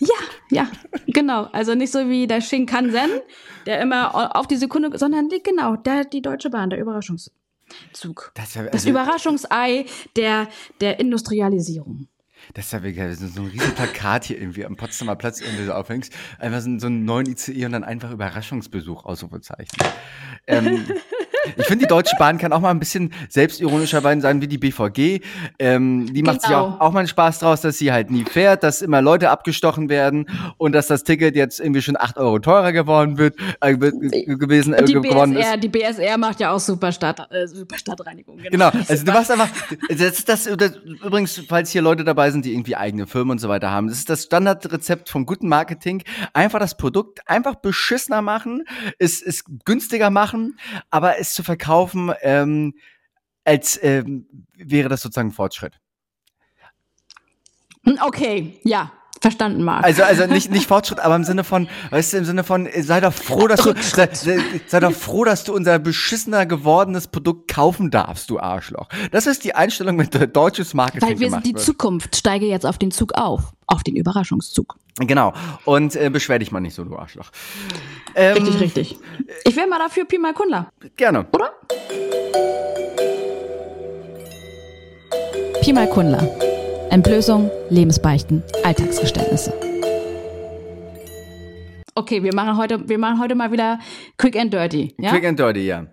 Ja, 0.00 0.14
ja, 0.50 0.68
genau. 1.06 1.44
Also 1.52 1.74
nicht 1.74 1.92
so 1.92 2.08
wie 2.08 2.26
der 2.26 2.40
Shinkansen, 2.40 3.10
der 3.66 3.80
immer 3.80 4.36
auf 4.36 4.46
die 4.46 4.56
Sekunde, 4.56 4.96
sondern 4.98 5.28
die, 5.28 5.42
genau, 5.42 5.76
der, 5.76 6.04
die 6.04 6.20
Deutsche 6.22 6.50
Bahn, 6.50 6.70
der 6.70 6.80
Überraschungszug. 6.80 8.32
Das 8.34 8.54
ja, 8.54 8.64
Das 8.64 8.72
also- 8.74 8.90
Überraschungsei 8.90 9.86
der, 10.16 10.48
der 10.80 11.00
Industrialisierung. 11.00 12.08
Das 12.52 12.66
ist 12.66 12.72
ja 12.72 13.14
so 13.14 13.42
ein 13.42 13.46
riesen 13.48 13.74
Plakat 13.74 14.24
hier 14.24 14.38
irgendwie 14.38 14.64
am 14.64 14.76
Potsdamer 14.76 15.16
Platz 15.16 15.40
irgendwie 15.40 15.64
so 15.64 15.72
aufhängst. 15.72 16.12
Einfach 16.38 16.60
so, 16.60 16.78
so 16.78 16.86
einen 16.86 17.04
neuen 17.04 17.26
ICE 17.26 17.66
und 17.66 17.72
dann 17.72 17.84
einfach 17.84 18.10
Überraschungsbesuch, 18.10 19.04
Ausrufezeichen. 19.04 19.78
ähm, 20.46 20.84
ich 21.56 21.66
finde, 21.66 21.84
die 21.84 21.88
Deutsche 21.88 22.16
Bahn 22.18 22.38
kann 22.38 22.52
auch 22.52 22.60
mal 22.60 22.70
ein 22.70 22.78
bisschen 22.78 23.12
selbstironischer 23.28 24.00
sein 24.20 24.40
wie 24.40 24.48
die 24.48 24.58
BVG. 24.58 25.20
Ähm, 25.58 26.12
die 26.12 26.22
macht 26.22 26.40
sich 26.42 26.50
Genau. 26.50 26.76
auch, 26.76 26.80
auch 26.80 26.92
mal 26.92 27.00
einen 27.00 27.08
Spaß 27.08 27.38
draus, 27.40 27.60
dass 27.60 27.78
sie 27.78 27.92
halt 27.92 28.10
nie 28.10 28.24
fährt, 28.24 28.62
dass 28.62 28.82
immer 28.82 29.00
Leute 29.02 29.30
abgestochen 29.30 29.88
werden 29.88 30.26
und 30.58 30.72
dass 30.72 30.86
das 30.86 31.04
Ticket 31.04 31.36
jetzt 31.36 31.60
irgendwie 31.60 31.82
schon 31.82 31.96
8 31.98 32.16
Euro 32.18 32.38
teurer 32.38 32.72
geworden 32.72 33.18
wird, 33.18 33.36
äh, 33.60 33.76
gewesen 33.76 34.74
äh, 34.74 34.84
die 34.84 34.94
geworden 34.94 35.36
ist. 35.36 35.42
BSR, 35.42 35.56
die 35.56 35.68
BSR 35.68 36.18
macht 36.18 36.40
ja 36.40 36.52
auch 36.52 36.60
super, 36.60 36.92
Stadt, 36.92 37.20
äh, 37.30 37.46
super 37.46 37.78
Stadtreinigung. 37.78 38.38
Genau, 38.38 38.70
also 38.88 39.04
du 39.04 39.12
machst 39.12 39.30
einfach, 39.30 39.48
das 39.88 40.00
ist 40.00 40.28
das, 40.28 40.44
das, 40.44 40.76
übrigens, 41.04 41.42
falls 41.48 41.70
hier 41.70 41.82
Leute 41.82 42.04
dabei 42.04 42.30
sind, 42.30 42.33
die 42.42 42.52
irgendwie 42.52 42.76
eigene 42.76 43.06
Firmen 43.06 43.32
und 43.32 43.38
so 43.38 43.48
weiter 43.48 43.70
haben, 43.70 43.88
das 43.88 43.98
ist 43.98 44.10
das 44.10 44.24
Standardrezept 44.24 45.08
von 45.08 45.26
gutem 45.26 45.48
Marketing. 45.48 46.02
Einfach 46.32 46.58
das 46.58 46.76
Produkt 46.76 47.28
einfach 47.28 47.56
beschissener 47.56 48.22
machen, 48.22 48.64
es, 48.98 49.22
es 49.22 49.44
günstiger 49.64 50.10
machen, 50.10 50.58
aber 50.90 51.18
es 51.18 51.34
zu 51.34 51.42
verkaufen, 51.42 52.12
ähm, 52.22 52.74
als 53.44 53.78
ähm, 53.82 54.26
wäre 54.54 54.88
das 54.88 55.02
sozusagen 55.02 55.28
ein 55.28 55.32
Fortschritt. 55.32 55.78
Okay, 58.00 58.60
ja, 58.64 58.92
verstanden, 59.24 59.64
Marc. 59.64 59.84
Also, 59.84 60.02
also 60.02 60.26
nicht, 60.26 60.50
nicht 60.50 60.66
Fortschritt, 60.66 61.00
aber 61.00 61.16
im 61.16 61.24
Sinne 61.24 61.44
von, 61.44 61.66
weißt 61.90 62.12
du, 62.12 62.16
im 62.18 62.24
Sinne 62.26 62.44
von, 62.44 62.66
äh, 62.66 62.82
sei 62.82 63.00
doch 63.00 63.12
froh, 63.12 63.48
dass 63.48 63.62
du, 63.62 63.72
sei, 63.80 64.08
sei, 64.66 64.80
doch 64.80 64.92
froh, 64.92 65.24
dass 65.24 65.44
du 65.44 65.54
unser 65.54 65.78
beschissener 65.78 66.44
gewordenes 66.44 67.08
Produkt 67.08 67.50
kaufen 67.50 67.90
darfst, 67.90 68.28
du 68.28 68.38
Arschloch. 68.38 68.88
Das 69.12 69.26
ist 69.26 69.44
die 69.44 69.54
Einstellung, 69.54 69.96
mit 69.96 70.36
deutsches 70.36 70.74
Marketing 70.74 71.08
Weil 71.08 71.18
wir 71.20 71.30
sind 71.30 71.46
die 71.46 71.54
wird. 71.54 71.64
Zukunft. 71.64 72.16
Steige 72.16 72.44
jetzt 72.46 72.66
auf 72.66 72.76
den 72.76 72.90
Zug 72.90 73.14
auf. 73.14 73.54
Auf 73.66 73.82
den 73.82 73.96
Überraschungszug. 73.96 74.76
Genau. 74.98 75.32
Und 75.64 75.96
äh, 75.96 76.10
beschwer 76.10 76.38
dich 76.38 76.52
mal 76.52 76.60
nicht 76.60 76.74
so, 76.74 76.84
du 76.84 76.96
Arschloch. 76.96 77.30
Ähm, 78.14 78.36
Richtig, 78.36 78.60
richtig. 78.60 78.98
Ich 79.44 79.56
wäre 79.56 79.66
mal 79.66 79.78
dafür 79.78 80.04
Pi 80.04 80.18
mal 80.18 80.34
Kundler, 80.34 80.70
Gerne. 80.96 81.26
oder? 81.32 81.50
Pi 85.62 85.72
mal 85.72 85.88
Kundler. 85.88 86.28
Entblößung, 86.94 87.50
Lebensbeichten, 87.70 88.44
Alltagsgeständnisse. 88.62 89.52
Okay, 91.96 92.22
wir 92.22 92.32
machen 92.32 92.56
heute, 92.56 92.88
wir 92.88 92.98
machen 92.98 93.18
heute 93.18 93.34
mal 93.34 93.50
wieder 93.50 93.80
Quick 94.16 94.36
and 94.36 94.52
Dirty. 94.52 94.94
Ja, 95.00 95.10
Quick 95.10 95.24
and 95.26 95.36
dirty, 95.36 95.66
ja. 95.66 95.86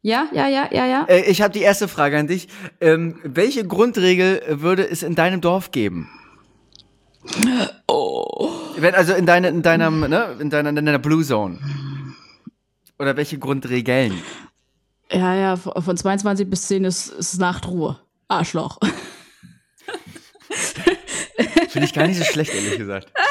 ja, 0.00 0.26
ja, 0.32 0.48
ja, 0.48 0.66
ja. 0.72 0.86
ja. 0.86 1.04
Äh, 1.06 1.30
ich 1.30 1.42
habe 1.42 1.52
die 1.52 1.60
erste 1.60 1.86
Frage 1.86 2.16
an 2.16 2.28
dich. 2.28 2.48
Ähm, 2.80 3.20
welche 3.24 3.66
Grundregel 3.66 4.40
würde 4.48 4.88
es 4.88 5.02
in 5.02 5.14
deinem 5.14 5.42
Dorf 5.42 5.70
geben? 5.70 6.08
Oh. 7.86 8.48
Wenn, 8.78 8.94
also 8.94 9.12
in, 9.12 9.26
deine, 9.26 9.48
in 9.48 9.60
deinem, 9.60 10.00
ne, 10.00 10.34
in 10.40 10.48
deiner, 10.48 10.70
in 10.70 10.76
deiner 10.76 10.98
Blue 10.98 11.22
Zone. 11.22 11.58
Oder 12.98 13.18
welche 13.18 13.38
Grundregeln? 13.38 14.14
Ja, 15.12 15.34
ja, 15.34 15.56
von 15.56 15.94
22 15.94 16.48
bis 16.48 16.68
10 16.68 16.84
ist, 16.84 17.08
ist 17.08 17.38
Nachtruhe. 17.38 17.98
Arschloch. 18.28 18.78
Finde 21.68 21.86
ich 21.86 21.94
gar 21.94 22.06
nicht 22.06 22.18
so 22.18 22.24
schlecht, 22.24 22.54
ehrlich 22.54 22.78
gesagt. 22.78 23.12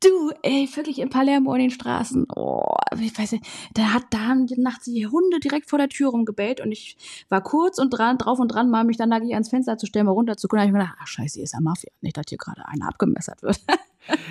Du, 0.00 0.30
ey, 0.42 0.68
wirklich 0.76 1.00
in 1.00 1.10
Palermo 1.10 1.52
in 1.54 1.60
den 1.62 1.70
Straßen. 1.72 2.28
Oh, 2.36 2.76
ich 3.00 3.18
weiß 3.18 3.32
nicht, 3.32 3.44
da 3.74 3.94
hat 3.94 4.04
da 4.10 4.18
haben 4.28 4.46
nachts 4.56 4.84
die 4.84 5.08
Hunde 5.08 5.40
direkt 5.40 5.68
vor 5.68 5.78
der 5.78 5.88
Tür 5.88 6.10
rumgebellt 6.10 6.60
und 6.60 6.70
ich 6.70 6.96
war 7.28 7.42
kurz 7.42 7.78
und 7.78 7.90
dran, 7.90 8.16
drauf 8.16 8.38
und 8.38 8.46
dran, 8.46 8.70
mal 8.70 8.84
mich 8.84 8.96
dann 8.96 9.10
da 9.10 9.16
ans 9.16 9.48
Fenster 9.48 9.76
zu 9.76 9.86
stellen, 9.86 10.06
mal 10.06 10.12
runterzugucken. 10.12 10.58
Da 10.58 10.62
hab 10.62 10.68
ich 10.68 10.72
mir 10.72 10.78
gedacht, 10.78 10.98
ach 11.02 11.06
scheiße, 11.08 11.34
hier 11.34 11.42
ist 11.44 11.54
ja 11.54 11.60
Mafia. 11.60 11.90
Nicht, 12.00 12.16
dass 12.16 12.26
hier 12.28 12.38
gerade 12.38 12.66
einer 12.68 12.86
abgemessert 12.88 13.42
wird. 13.42 13.60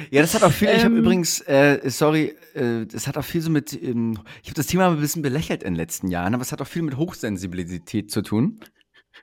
Ja, 0.09 0.21
das 0.21 0.33
hat 0.33 0.41
auch 0.41 0.51
viel, 0.51 0.69
ich 0.69 0.83
habe 0.83 0.95
Ähm. 0.95 1.01
übrigens, 1.01 1.39
äh, 1.41 1.79
sorry, 1.91 2.33
äh, 2.55 2.87
das 2.87 3.05
hat 3.05 3.15
auch 3.15 3.23
viel 3.23 3.41
so 3.41 3.51
mit, 3.51 3.73
ähm, 3.73 4.17
ich 4.41 4.49
habe 4.49 4.55
das 4.55 4.65
Thema 4.65 4.87
ein 4.87 4.99
bisschen 4.99 5.21
belächelt 5.21 5.61
in 5.61 5.73
den 5.73 5.75
letzten 5.75 6.07
Jahren, 6.07 6.33
aber 6.33 6.41
es 6.41 6.51
hat 6.51 6.63
auch 6.63 6.67
viel 6.67 6.81
mit 6.81 6.97
Hochsensibilität 6.97 8.09
zu 8.09 8.23
tun. 8.23 8.59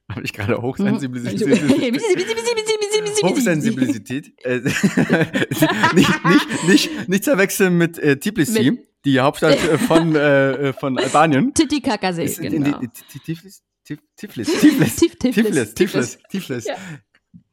Habe 0.13 0.23
ich 0.25 0.33
gerade 0.33 0.61
Hochsensibilität? 0.61 1.41
Hochsensibilität. 3.23 4.33
Äh, 4.45 4.61
nicht, 5.95 6.25
nicht, 6.25 6.69
nicht, 6.69 7.09
nicht 7.09 7.25
verwechseln 7.25 7.79
mit 7.79 7.99
äh, 7.99 8.17
Tbilisi, 8.19 8.71
Mit- 8.73 8.89
die 9.05 9.21
Hauptstadt 9.21 9.55
äh, 9.65 9.79
von, 9.79 10.15
äh, 10.15 10.53
äh, 10.69 10.73
von 10.73 10.99
Albanien. 10.99 11.53
Titicacasee, 11.55 12.27
genau. 12.49 12.81
Tiflis? 13.25 13.63
Tif- 13.87 13.99
Tiflis? 14.17 14.49
Tiflis? 14.61 14.97
Tif- 14.97 15.19
Tiflis. 15.19 15.75
Tiflis? 15.75 16.19
Tiflis? 16.31 16.67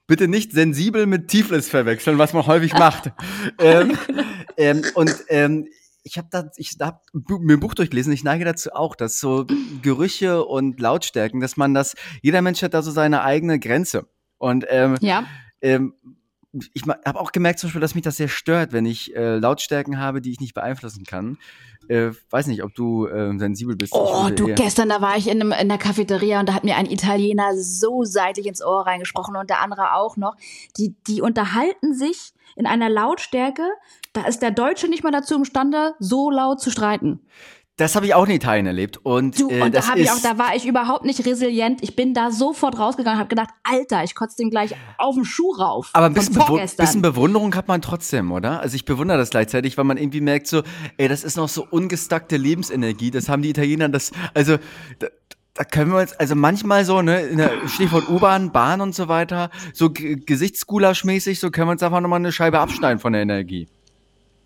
Bitte 0.07 0.27
nicht 0.27 0.51
sensibel 0.51 1.05
mit 1.05 1.29
Tiflis 1.29 1.69
verwechseln, 1.69 2.17
was 2.17 2.33
man 2.33 2.45
häufig 2.47 2.73
macht. 2.73 3.11
ähm, 3.59 3.97
ähm, 4.57 4.81
und 4.95 5.15
ähm, 5.29 5.67
ich 6.03 6.17
habe 6.17 6.27
da, 6.31 6.49
ich 6.57 6.77
hab 6.79 7.03
mir 7.13 7.57
ein 7.57 7.59
Buch 7.59 7.73
durchgelesen, 7.73 8.13
ich 8.13 8.23
neige 8.23 8.45
dazu 8.45 8.71
auch, 8.73 8.95
dass 8.95 9.19
so 9.19 9.45
Gerüche 9.81 10.43
und 10.45 10.79
Lautstärken, 10.79 11.39
dass 11.39 11.57
man 11.57 11.73
das, 11.73 11.95
jeder 12.21 12.41
Mensch 12.41 12.61
hat 12.63 12.73
da 12.73 12.81
so 12.81 12.91
seine 12.91 13.23
eigene 13.23 13.59
Grenze. 13.59 14.07
Und 14.37 14.65
ähm, 14.69 14.97
Ja. 15.01 15.25
ähm, 15.61 15.93
ich 16.73 16.83
habe 16.83 17.19
auch 17.19 17.31
gemerkt 17.31 17.59
zum 17.59 17.67
Beispiel, 17.67 17.81
dass 17.81 17.95
mich 17.95 18.03
das 18.03 18.17
sehr 18.17 18.27
stört, 18.27 18.73
wenn 18.73 18.85
ich 18.85 19.15
äh, 19.15 19.37
Lautstärken 19.37 19.99
habe, 19.99 20.21
die 20.21 20.31
ich 20.31 20.39
nicht 20.39 20.53
beeinflussen 20.53 21.05
kann. 21.05 21.37
Äh, 21.87 22.11
weiß 22.29 22.47
nicht, 22.47 22.63
ob 22.63 22.75
du 22.75 23.07
äh, 23.07 23.37
sensibel 23.37 23.75
bist. 23.75 23.93
Oh, 23.93 24.29
du, 24.35 24.47
eher- 24.47 24.55
gestern, 24.55 24.89
da 24.89 25.01
war 25.01 25.17
ich 25.17 25.27
in, 25.27 25.41
einem, 25.41 25.51
in 25.53 25.69
der 25.69 25.77
Cafeteria 25.77 26.39
und 26.39 26.49
da 26.49 26.53
hat 26.53 26.63
mir 26.63 26.75
ein 26.75 26.85
Italiener 26.85 27.55
so 27.55 28.03
seitlich 28.03 28.45
ins 28.47 28.63
Ohr 28.63 28.85
reingesprochen 28.85 29.35
und 29.35 29.49
der 29.49 29.61
andere 29.61 29.95
auch 29.95 30.17
noch. 30.17 30.35
Die, 30.77 30.93
die 31.07 31.21
unterhalten 31.21 31.93
sich 31.93 32.33
in 32.55 32.67
einer 32.67 32.89
Lautstärke, 32.89 33.63
da 34.13 34.25
ist 34.25 34.41
der 34.41 34.51
Deutsche 34.51 34.87
nicht 34.89 35.03
mal 35.03 35.11
dazu 35.11 35.35
imstande, 35.35 35.95
so 35.99 36.29
laut 36.29 36.59
zu 36.59 36.69
streiten. 36.69 37.21
Das 37.81 37.95
habe 37.95 38.05
ich 38.05 38.13
auch 38.13 38.25
in 38.25 38.31
Italien 38.31 38.67
erlebt. 38.67 38.99
Und, 39.01 39.39
Du, 39.39 39.49
äh, 39.49 39.61
und 39.61 39.73
da 39.73 39.87
habe 39.87 39.99
ich 39.99 40.11
auch, 40.11 40.21
da 40.21 40.37
war 40.37 40.55
ich 40.55 40.67
überhaupt 40.67 41.03
nicht 41.03 41.25
resilient. 41.25 41.81
Ich 41.81 41.95
bin 41.95 42.13
da 42.13 42.31
sofort 42.31 42.77
rausgegangen, 42.77 43.19
habe 43.19 43.27
gedacht, 43.27 43.49
Alter, 43.63 44.03
ich 44.03 44.13
kotze 44.13 44.37
dem 44.37 44.51
gleich 44.51 44.75
auf 44.99 45.15
den 45.15 45.25
Schuh 45.25 45.51
rauf. 45.53 45.89
Aber 45.93 46.05
ein 46.05 46.13
bisschen, 46.13 46.35
Bewu 46.35 46.59
bisschen 46.59 47.01
Bewunderung 47.01 47.55
hat 47.55 47.67
man 47.67 47.81
trotzdem, 47.81 48.31
oder? 48.31 48.59
Also 48.59 48.75
ich 48.75 48.85
bewundere 48.85 49.17
das 49.17 49.31
gleichzeitig, 49.31 49.79
weil 49.79 49.85
man 49.85 49.97
irgendwie 49.97 50.21
merkt 50.21 50.45
so, 50.45 50.61
ey, 50.97 51.07
das 51.07 51.23
ist 51.23 51.37
noch 51.37 51.49
so 51.49 51.65
ungestackte 51.71 52.37
Lebensenergie. 52.37 53.09
Das 53.09 53.29
haben 53.29 53.41
die 53.41 53.49
Italiener, 53.49 53.89
das, 53.89 54.11
also 54.35 54.57
da, 54.99 55.07
da 55.55 55.63
können 55.63 55.91
wir 55.91 56.01
uns, 56.01 56.13
also 56.13 56.35
manchmal 56.35 56.85
so, 56.85 57.01
ne, 57.01 57.21
in 57.21 57.39
der 57.39 57.67
Stichwort 57.67 58.07
U-Bahn, 58.09 58.51
Bahn 58.51 58.81
und 58.81 58.93
so 58.93 59.07
weiter, 59.07 59.49
so 59.73 59.87
Gesichtsgulasch-mäßig, 59.87 61.39
so 61.39 61.49
können 61.49 61.67
wir 61.67 61.71
uns 61.71 61.81
einfach 61.81 61.99
nochmal 61.99 62.19
eine 62.19 62.31
Scheibe 62.31 62.59
abschneiden 62.59 62.99
von 62.99 63.13
der 63.13 63.23
Energie. 63.23 63.67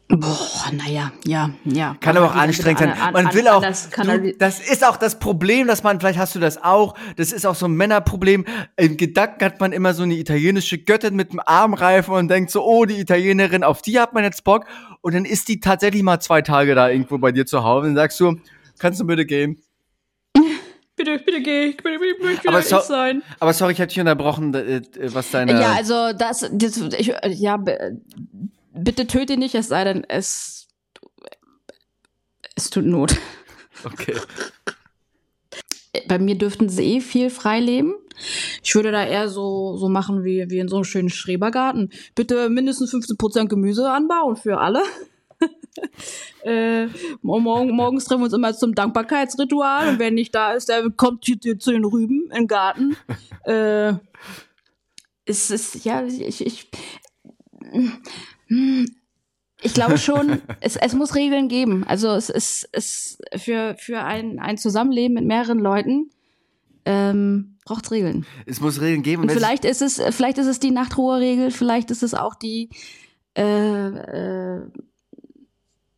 Boah, 0.08 0.72
naja, 0.72 1.12
ja, 1.26 1.50
ja. 1.66 1.98
Kann 2.00 2.16
aber 2.16 2.28
auch 2.28 2.34
wieder 2.34 2.42
anstrengend 2.44 2.80
sein. 2.80 2.90
an- 2.92 3.00
an- 3.00 3.14
Man 3.14 3.28
an- 3.28 3.34
will 3.34 3.48
auch, 3.48 3.62
du, 3.64 4.34
das 4.38 4.60
ist 4.60 4.86
auch 4.86 4.98
das 4.98 5.18
Problem, 5.18 5.66
dass 5.66 5.82
man, 5.82 6.00
vielleicht 6.00 6.20
hast 6.20 6.36
du 6.36 6.40
das 6.40 6.64
auch, 6.64 6.94
das 7.18 7.32
ist 7.32 7.44
auch 7.46 7.56
so 7.56 7.66
ein 7.66 7.72
Männerproblem. 7.74 8.46
Im 8.78 8.98
Gedanken 8.98 9.44
hat 9.44 9.60
man 9.60 9.72
immer 9.72 9.96
so 9.96 10.04
eine 10.04 10.14
italienische 10.16 10.78
Göttin 10.78 11.16
mit 11.16 11.32
einem 11.32 11.42
Armreifen 11.44 12.14
und 12.14 12.28
denkt 12.28 12.52
so, 12.52 12.64
oh, 12.64 12.86
die 12.86 13.00
Italienerin, 13.00 13.64
auf 13.64 13.82
die 13.82 14.00
hat 14.00 14.14
man 14.14 14.24
jetzt 14.24 14.44
Bock. 14.44 14.66
Und 15.02 15.16
dann 15.16 15.26
ist 15.26 15.48
die 15.48 15.60
tatsächlich 15.60 16.04
mal 16.04 16.20
zwei 16.20 16.44
Tage 16.44 16.76
da 16.76 16.88
irgendwo 16.90 17.18
bei 17.18 17.32
dir 17.32 17.48
zu 17.48 17.64
Hause 17.64 17.88
und 17.88 17.96
sagst 17.96 18.20
du, 18.20 18.36
kannst 18.78 19.00
du 19.00 19.06
bitte 19.08 19.26
gehen? 19.26 19.60
Bitte, 20.98 21.20
bitte 21.26 21.42
geh, 21.42 21.72
bitte, 21.72 22.00
bitte, 22.00 22.16
bitte, 22.22 22.48
Aber 22.50 22.62
so- 22.62 22.80
sein. 22.80 23.22
Aber 23.40 23.52
sorry, 23.54 23.74
ich 23.74 23.80
hätte 23.80 23.90
dich 23.94 24.00
unterbrochen, 24.00 24.54
äh, 24.54 24.76
äh, 24.78 24.82
was 25.14 25.30
deine... 25.32 25.52
Ja, 25.60 25.74
also 25.74 26.14
das, 26.14 26.48
das 26.54 26.78
ich, 26.98 27.12
ja, 27.40 27.58
bitte 28.76 29.08
töte 29.08 29.34
ihn 29.34 29.40
nicht, 29.40 29.56
es 29.56 29.68
sei 29.68 29.84
denn, 29.84 30.04
es, 30.04 30.68
es 32.56 32.70
tut 32.70 32.86
Not. 32.86 33.16
okay. 33.84 34.16
Bei 36.08 36.20
mir 36.20 36.38
dürften 36.38 36.70
sie 36.70 36.98
eh 36.98 37.02
viel 37.02 37.30
frei 37.30 37.60
leben. 37.60 37.96
Ich 38.64 38.76
würde 38.76 38.92
da 38.92 39.06
eher 39.06 39.30
so, 39.30 39.78
so 39.78 39.90
machen 39.90 40.24
wie, 40.24 40.50
wie 40.50 40.60
in 40.60 40.68
so 40.68 40.78
einem 40.78 40.86
schönen 40.86 41.10
Schrebergarten. 41.10 41.92
Bitte 42.16 42.50
mindestens 42.50 42.94
15% 42.94 43.48
Gemüse 43.48 43.90
anbauen 43.90 44.36
für 44.36 44.60
alle. 44.60 44.82
äh, 46.44 46.88
morgen, 47.22 47.76
morgens 47.76 48.06
treffen 48.06 48.22
wir 48.22 48.26
uns 48.26 48.34
immer 48.34 48.54
zum 48.54 48.74
Dankbarkeitsritual 48.74 49.90
und 49.90 50.00
wer 50.00 50.12
nicht 50.12 50.34
da 50.34 50.54
ist, 50.54 50.70
der 50.70 50.90
kommt 50.92 51.26
hier 51.26 51.40
zu 51.40 51.58
zu 51.58 51.72
den 51.72 51.86
Rüben 51.86 52.30
im 52.34 52.48
Garten. 52.48 52.96
äh, 53.46 53.94
es 55.26 55.50
ist, 55.50 55.84
ja, 55.86 56.04
ich, 56.06 56.46
ich, 56.46 56.70
ich 58.48 59.74
glaube 59.74 59.98
schon, 59.98 60.42
es, 60.62 60.76
es 60.76 60.94
muss 60.94 61.16
Regeln 61.16 61.48
geben. 61.48 61.84
Also 61.86 62.10
es 62.10 62.30
ist, 62.30 62.70
es 62.72 63.18
für, 63.36 63.76
für 63.78 64.02
ein, 64.02 64.40
ein 64.40 64.58
Zusammenleben 64.58 65.16
mit 65.16 65.26
mehreren 65.26 65.60
Leuten 65.60 66.10
ähm, 66.86 67.58
braucht 67.66 67.90
Regeln. 67.92 68.26
Es 68.46 68.62
muss 68.62 68.80
Regeln 68.80 69.04
geben. 69.04 69.24
Und 69.24 69.32
vielleicht 69.32 69.66
ist 69.66 69.82
es, 69.82 70.02
vielleicht 70.16 70.38
ist 70.38 70.48
es 70.48 70.60
die 70.60 70.72
Nachtruheregel, 70.72 71.52
vielleicht 71.52 71.90
ist 71.92 72.04
es 72.04 72.14
auch 72.14 72.36
die 72.36 72.70
äh, 73.36 73.88
äh, 73.88 74.62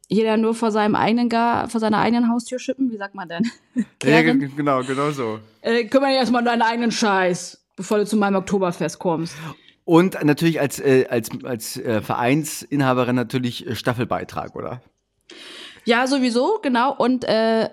jeder 0.10 0.38
nur 0.38 0.56
vor 0.56 0.72
seinem 0.72 0.95
eigenen 0.95 1.30
Gar, 1.30 1.70
vor 1.70 1.82
seiner 1.82 2.00
eigenen 2.00 2.30
Haustür 2.30 2.60
schippen. 2.60 2.91
Wie 2.91 2.98
sagt 2.98 3.14
man 3.14 3.28
denn? 3.28 3.43
ja, 4.04 4.22
genau, 4.22 4.84
genau 4.84 5.12
so. 5.12 5.39
Äh, 5.62 5.86
kümmere 5.86 6.12
dich 6.12 6.20
erstmal 6.20 6.41
um 6.41 6.45
deinen 6.45 6.62
eigenen 6.62 6.91
Scheiß, 6.91 7.62
bevor 7.76 7.98
du 7.98 8.06
zu 8.06 8.16
meinem 8.16 8.38
Oktoberfest 8.38 9.00
kommst. 9.00 9.36
Und 9.88 10.21
natürlich 10.21 10.59
als, 10.59 10.81
äh, 10.81 11.05
als, 11.09 11.29
als 11.45 11.77
äh, 11.77 12.01
Vereinsinhaberin 12.01 13.15
natürlich 13.15 13.65
äh, 13.65 13.73
Staffelbeitrag, 13.73 14.53
oder? 14.53 14.81
Ja, 15.85 16.07
sowieso, 16.07 16.59
genau. 16.61 16.93
Und 16.93 17.23
äh, 17.23 17.69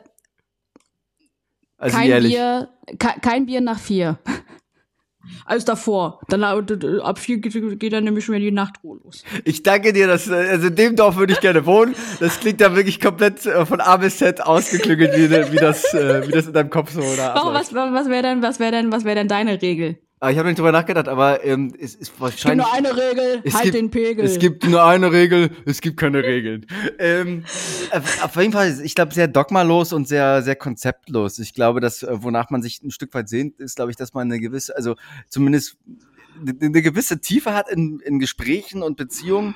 Also 1.76 1.96
kein 1.96 2.06
jährlich. 2.06 2.34
Bier, 2.34 2.68
ke 3.00 3.08
kein 3.20 3.46
Bier 3.46 3.60
nach 3.60 3.80
vier. 3.80 4.20
Alles 5.44 5.64
davor. 5.64 6.20
Dann 6.28 6.42
äh, 6.44 7.00
ab 7.00 7.18
vier 7.18 7.38
geht, 7.38 7.80
geht 7.80 7.92
dann 7.92 8.04
nämlich 8.04 8.24
schon 8.24 8.36
wieder 8.36 8.44
die 8.44 8.52
Nachtruhe 8.52 9.00
los. 9.02 9.24
Ich 9.44 9.64
danke 9.64 9.92
dir, 9.92 10.06
dass, 10.06 10.28
äh, 10.28 10.34
also 10.34 10.68
in 10.68 10.76
dem 10.76 10.94
Dorf 10.94 11.16
würde 11.16 11.32
ich 11.32 11.40
gerne 11.40 11.66
wohnen. 11.66 11.96
Das 12.20 12.38
klingt 12.38 12.60
da 12.60 12.76
wirklich 12.76 13.00
komplett 13.00 13.40
von 13.40 13.80
A 13.80 13.96
bis 13.96 14.18
Z 14.18 14.40
ausgeklügelt, 14.40 15.16
wie, 15.16 15.52
wie, 15.52 15.56
das, 15.56 15.82
wie 15.92 16.30
das 16.30 16.46
in 16.46 16.52
deinem 16.52 16.70
Kopf 16.70 16.92
so 16.92 17.00
oder 17.00 17.34
Warum, 17.34 17.54
was, 17.54 17.74
was 17.74 18.08
wäre 18.08 18.22
denn, 18.22 18.40
was 18.40 18.60
wäre 18.60 18.70
denn, 18.70 18.92
was 18.92 19.04
wäre 19.04 19.16
denn 19.16 19.26
deine 19.26 19.60
Regel? 19.60 19.98
Ah, 20.24 20.30
Ich 20.30 20.38
habe 20.38 20.48
nicht 20.48 20.58
drüber 20.58 20.72
nachgedacht, 20.72 21.06
aber 21.06 21.44
ähm, 21.44 21.74
es 21.78 21.94
ist 21.94 22.00
Es 22.00 22.08
gibt 22.08 22.20
wahrscheinlich. 22.20 22.66
nur 22.66 22.74
eine 22.74 22.96
Regel, 22.96 23.42
es 23.44 23.52
halt 23.52 23.64
gibt, 23.64 23.74
den 23.74 23.90
Pegel. 23.90 24.24
Es 24.24 24.38
gibt 24.38 24.66
nur 24.66 24.82
eine 24.82 25.12
Regel, 25.12 25.50
es 25.66 25.82
gibt 25.82 25.98
keine 25.98 26.22
Regeln. 26.22 26.64
Ähm, 26.98 27.44
auf, 27.90 28.24
auf 28.24 28.36
jeden 28.36 28.52
Fall, 28.54 28.80
ich 28.82 28.94
glaube, 28.94 29.12
sehr 29.12 29.28
dogmalos 29.28 29.92
und 29.92 30.08
sehr, 30.08 30.40
sehr 30.40 30.56
konzeptlos. 30.56 31.38
Ich 31.40 31.52
glaube, 31.52 31.80
dass, 31.80 32.02
äh, 32.02 32.22
wonach 32.22 32.48
man 32.48 32.62
sich 32.62 32.82
ein 32.82 32.90
Stück 32.90 33.12
weit 33.12 33.28
sehnt, 33.28 33.60
ist, 33.60 33.76
glaube 33.76 33.90
ich, 33.90 33.98
dass 33.98 34.14
man 34.14 34.30
eine 34.32 34.40
gewisse, 34.40 34.74
also 34.74 34.96
zumindest 35.28 35.76
eine 36.40 36.54
eine 36.58 36.80
gewisse 36.80 37.20
Tiefe 37.20 37.52
hat 37.52 37.68
in, 37.68 38.00
in 38.00 38.18
Gesprächen 38.18 38.82
und 38.82 38.96
Beziehungen. 38.96 39.54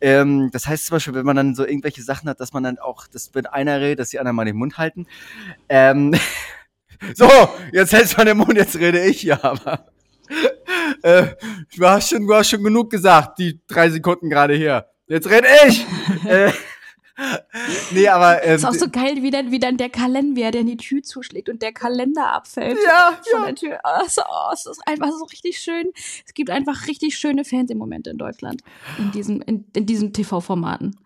Ähm, 0.00 0.48
das 0.50 0.66
heißt 0.66 0.86
zum 0.86 0.94
Beispiel, 0.94 1.12
wenn 1.12 1.26
man 1.26 1.36
dann 1.36 1.54
so 1.54 1.66
irgendwelche 1.66 2.00
Sachen 2.02 2.26
hat, 2.30 2.40
dass 2.40 2.54
man 2.54 2.62
dann 2.62 2.78
auch, 2.78 3.06
dass 3.06 3.34
wenn 3.34 3.44
einer 3.44 3.82
redet, 3.82 3.98
dass 3.98 4.08
die 4.08 4.18
anderen 4.18 4.36
mal 4.36 4.46
den 4.46 4.56
Mund 4.56 4.78
halten. 4.78 5.06
Ähm, 5.68 6.14
so, 7.14 7.28
jetzt 7.70 7.92
hältst 7.92 8.14
du 8.14 8.16
mal 8.16 8.24
den 8.24 8.38
Mund, 8.38 8.56
jetzt 8.56 8.76
rede 8.76 9.04
ich 9.04 9.22
ja, 9.22 9.44
aber. 9.44 9.86
Äh, 11.02 11.26
du, 11.76 11.86
hast 11.86 12.10
schon, 12.10 12.26
du 12.26 12.34
hast 12.34 12.50
schon 12.50 12.62
genug 12.62 12.90
gesagt, 12.90 13.38
die 13.38 13.60
drei 13.66 13.90
Sekunden 13.90 14.28
gerade 14.30 14.54
hier. 14.54 14.86
Jetzt 15.06 15.28
rede 15.30 15.46
ich! 15.66 15.86
äh, 16.24 16.50
nee, 17.92 18.08
aber. 18.08 18.44
Ähm, 18.44 18.56
ist 18.56 18.64
auch 18.64 18.74
so 18.74 18.88
geil, 18.90 19.22
wie 19.22 19.30
dann, 19.30 19.50
wie 19.50 19.58
dann 19.58 19.76
der 19.76 19.88
Kalender, 19.88 20.50
der 20.50 20.60
in 20.60 20.66
die 20.66 20.76
Tür 20.76 21.02
zuschlägt 21.02 21.48
und 21.48 21.62
der 21.62 21.72
Kalender 21.72 22.32
abfällt. 22.32 22.78
Ja, 22.86 23.18
von 23.30 23.40
ja. 23.40 23.46
der 23.46 23.54
Tür. 23.54 23.78
Oh, 23.84 24.04
so, 24.08 24.22
oh, 24.22 24.52
es 24.52 24.66
ist 24.66 24.82
einfach 24.86 25.10
so 25.10 25.24
richtig 25.24 25.58
schön. 25.58 25.90
Es 26.26 26.34
gibt 26.34 26.50
einfach 26.50 26.86
richtig 26.86 27.16
schöne 27.16 27.44
Fernsehmomente 27.44 28.10
in 28.10 28.18
Deutschland. 28.18 28.62
In 28.98 29.10
diesen, 29.12 29.40
in, 29.42 29.64
in 29.74 29.86
diesen 29.86 30.12
TV-Formaten. 30.12 30.96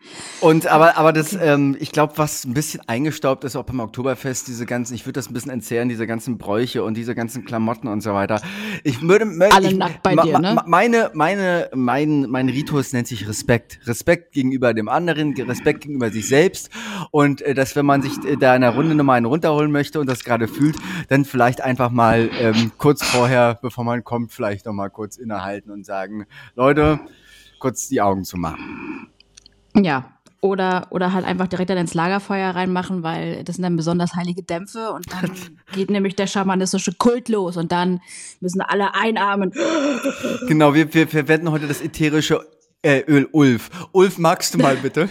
Und 0.41 0.67
aber, 0.67 0.97
aber 0.97 1.13
das, 1.13 1.33
ähm, 1.33 1.77
ich 1.79 1.93
glaube, 1.93 2.15
was 2.17 2.45
ein 2.45 2.55
bisschen 2.55 2.81
eingestaubt 2.89 3.45
ist, 3.45 3.55
auch 3.57 3.65
beim 3.65 3.81
Oktoberfest, 3.81 4.49
diese 4.49 4.67
ganzen, 4.67 4.95
ich 4.95 5.07
würde 5.07 5.15
das 5.15 5.31
ein 5.31 5.35
bisschen 5.35 5.53
entzehren, 5.53 5.89
diese 5.89 6.07
ganzen 6.07 6.39
Bräuche 6.39 6.83
und 6.83 6.95
diese 6.97 7.15
ganzen 7.15 7.45
Klamotten 7.45 7.89
und 7.89 8.01
so 8.01 8.15
weiter. 8.15 8.41
Ich 8.83 9.01
würde, 9.03 9.27
Alle 9.51 9.69
ich, 9.69 9.77
nackt 9.77 10.03
bei 10.03 10.15
ma- 10.15 10.23
dir, 10.23 10.39
ne? 10.39 10.63
Meine, 10.67 11.11
meine, 11.15 11.71
mein, 11.75 12.23
mein 12.29 12.49
Ritus 12.49 12.93
nennt 12.93 13.07
sich 13.07 13.29
Respekt. 13.29 13.81
Respekt 13.87 14.33
gegenüber 14.33 14.75
dem 14.75 14.89
anderen, 14.89 15.35
Respekt 15.35 15.83
gegenüber 15.83 16.00
sich 16.09 16.27
selbst 16.27 16.71
und 17.11 17.43
äh, 17.43 17.53
dass 17.53 17.77
wenn 17.77 17.85
man 17.85 18.01
sich 18.01 18.25
äh, 18.25 18.37
da 18.37 18.55
in 18.55 18.63
der 18.63 18.71
Runde 18.71 18.95
nochmal 18.95 19.19
einen 19.19 19.27
runterholen 19.27 19.71
möchte 19.71 20.01
und 20.01 20.09
das 20.09 20.25
gerade 20.25 20.49
fühlt, 20.49 20.77
dann 21.09 21.27
vielleicht 21.27 21.61
einfach 21.61 21.91
mal 21.91 22.31
ähm, 22.41 22.73
kurz 22.79 23.05
vorher, 23.05 23.59
bevor 23.61 23.85
man 23.85 24.05
kommt, 24.05 24.33
vielleicht 24.33 24.65
noch 24.65 24.73
mal 24.73 24.89
kurz 24.89 25.17
innehalten 25.17 25.71
und 25.71 25.85
sagen, 25.85 26.27
Leute, 26.55 27.01
kurz 27.59 27.89
die 27.89 28.01
Augen 28.01 28.25
zu 28.25 28.37
machen. 28.37 29.11
Ja. 29.77 30.13
Oder, 30.43 30.87
oder 30.89 31.13
halt 31.13 31.27
einfach 31.27 31.49
direkt 31.49 31.69
dann 31.69 31.77
ins 31.77 31.93
Lagerfeuer 31.93 32.49
reinmachen, 32.55 33.03
weil 33.03 33.45
das 33.45 33.57
sind 33.57 33.63
dann 33.63 33.77
besonders 33.77 34.15
heilige 34.17 34.43
Dämpfe 34.43 34.91
und 34.91 35.05
dann 35.13 35.31
geht 35.75 35.91
nämlich 35.91 36.17
der 36.17 36.27
schamanistische 36.27 36.95
Kult 36.95 37.29
los 37.29 37.59
und 37.59 37.73
dann 37.73 38.01
müssen 38.41 38.63
alle 38.63 38.95
einarmen. 38.95 39.53
Genau, 40.49 40.73
wir, 40.73 40.95
wir 40.95 41.09
verwenden 41.09 41.51
heute 41.51 41.69
das 41.69 41.83
ätherische 41.83 42.41
äh, 42.81 43.01
Öl 43.07 43.29
Ulf. 43.33 43.69
Ulf, 43.93 44.17
magst 44.17 44.55
du 44.55 44.59
mal 44.59 44.77
bitte? 44.83 45.11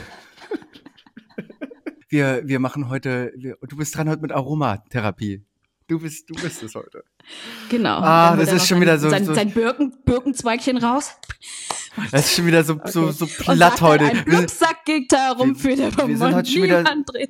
Wir, 2.10 2.42
wir 2.44 2.60
machen 2.60 2.90
heute, 2.90 3.32
wir, 3.38 3.56
du 3.62 3.78
bist 3.78 3.96
dran 3.96 4.10
heute 4.10 4.22
mit 4.22 4.32
Aromatherapie. 4.32 5.44
Du 5.88 6.00
bist, 6.00 6.30
du 6.30 6.36
bist 6.36 6.62
es 6.62 6.76
heute. 6.76 7.04
Genau. 7.70 7.98
Ah, 7.98 8.36
das 8.36 8.52
ist 8.54 8.68
schon 8.68 8.76
sein, 8.78 8.82
wieder 8.82 9.00
so- 9.00 9.10
Sein, 9.10 9.26
so- 9.26 9.34
sein 9.34 9.52
Birken, 9.52 9.96
Birkenzweigchen 10.06 10.78
raus. 10.78 11.16
Das 12.12 12.26
ist 12.28 12.36
schon 12.36 12.46
wieder 12.46 12.64
so, 12.64 12.80
so, 12.86 13.04
Okay. 13.06 13.12
so 13.12 13.26
Und 13.26 13.38
platt 13.38 13.82
heute. 13.82 14.24
Blubsack 14.24 14.86
geht 14.86 15.12
da 15.12 15.32
rumführt, 15.32 15.80
der 15.80 16.08
wir 16.08 16.18
sind 16.18 16.36
heute 16.36 16.50
schon 16.50 16.64
wieder- 16.64 16.84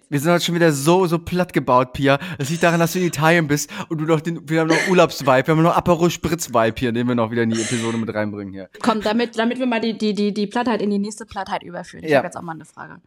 wir 0.10 0.20
sind 0.20 0.32
heute 0.32 0.44
schon 0.44 0.56
wieder 0.56 0.72
so, 0.74 1.08
so 1.08 1.20
platt 1.20 1.54
gebaut, 1.54 1.94
Pia. 1.94 2.20
Das 2.38 2.50
liegt 2.50 2.64
daran, 2.64 2.80
dass 2.82 2.92
du 2.94 3.00
in 3.00 3.06
Italien 3.06 3.48
bist 3.48 3.70
und 3.88 4.00
du 4.00 4.06
noch 4.06 4.20
den, 4.22 4.48
wir 4.50 4.62
haben 4.62 4.68
noch 4.68 4.88
Urlaubsvibe, 4.90 5.48
wir 5.48 5.56
haben 5.56 5.64
noch 5.64 5.76
Aperol 5.76 6.10
Spritz-Vibe 6.12 6.76
hier, 6.78 6.92
den 6.92 7.08
wir 7.08 7.16
noch 7.16 7.32
wieder 7.32 7.44
in 7.44 7.50
die 7.52 7.62
Episode 7.62 7.98
mit 7.98 8.14
reinbringen 8.14 8.54
hier. 8.54 8.70
Komm, 8.82 9.02
damit, 9.02 9.38
damit 9.38 9.60
wir 9.60 9.66
mal 9.68 9.80
die, 9.82 9.98
die, 9.98 10.14
die, 10.14 10.34
die 10.34 10.48
Plattheit 10.48 10.82
in 10.82 10.90
die 10.90 11.00
nächste 11.00 11.26
Plattheit 11.26 11.64
überführen. 11.64 12.04
Ich 12.04 12.12
Ja. 12.12 12.18
habe 12.18 12.28
jetzt 12.28 12.36
auch 12.38 12.42
mal 12.42 12.54
eine 12.54 12.66
Frage. 12.66 12.98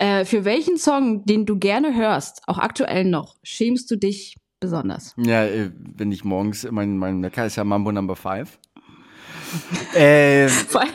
Äh, 0.00 0.24
für 0.24 0.46
welchen 0.46 0.78
Song, 0.78 1.26
den 1.26 1.44
du 1.44 1.58
gerne 1.58 1.94
hörst, 1.94 2.40
auch 2.46 2.56
aktuell 2.56 3.04
noch, 3.04 3.36
schämst 3.42 3.90
du 3.90 3.96
dich 3.96 4.34
besonders? 4.58 5.14
Ja, 5.18 5.44
äh, 5.44 5.72
wenn 5.76 6.10
ich 6.10 6.24
morgens, 6.24 6.66
mein, 6.70 6.96
mein 6.96 7.20
Mecker 7.20 7.44
ist 7.44 7.56
ja 7.56 7.64
Mambo 7.64 7.92
Number 7.92 8.16
5. 8.16 8.58
äh, 9.94 10.48
Vor 10.48 10.82
allem, 10.82 10.92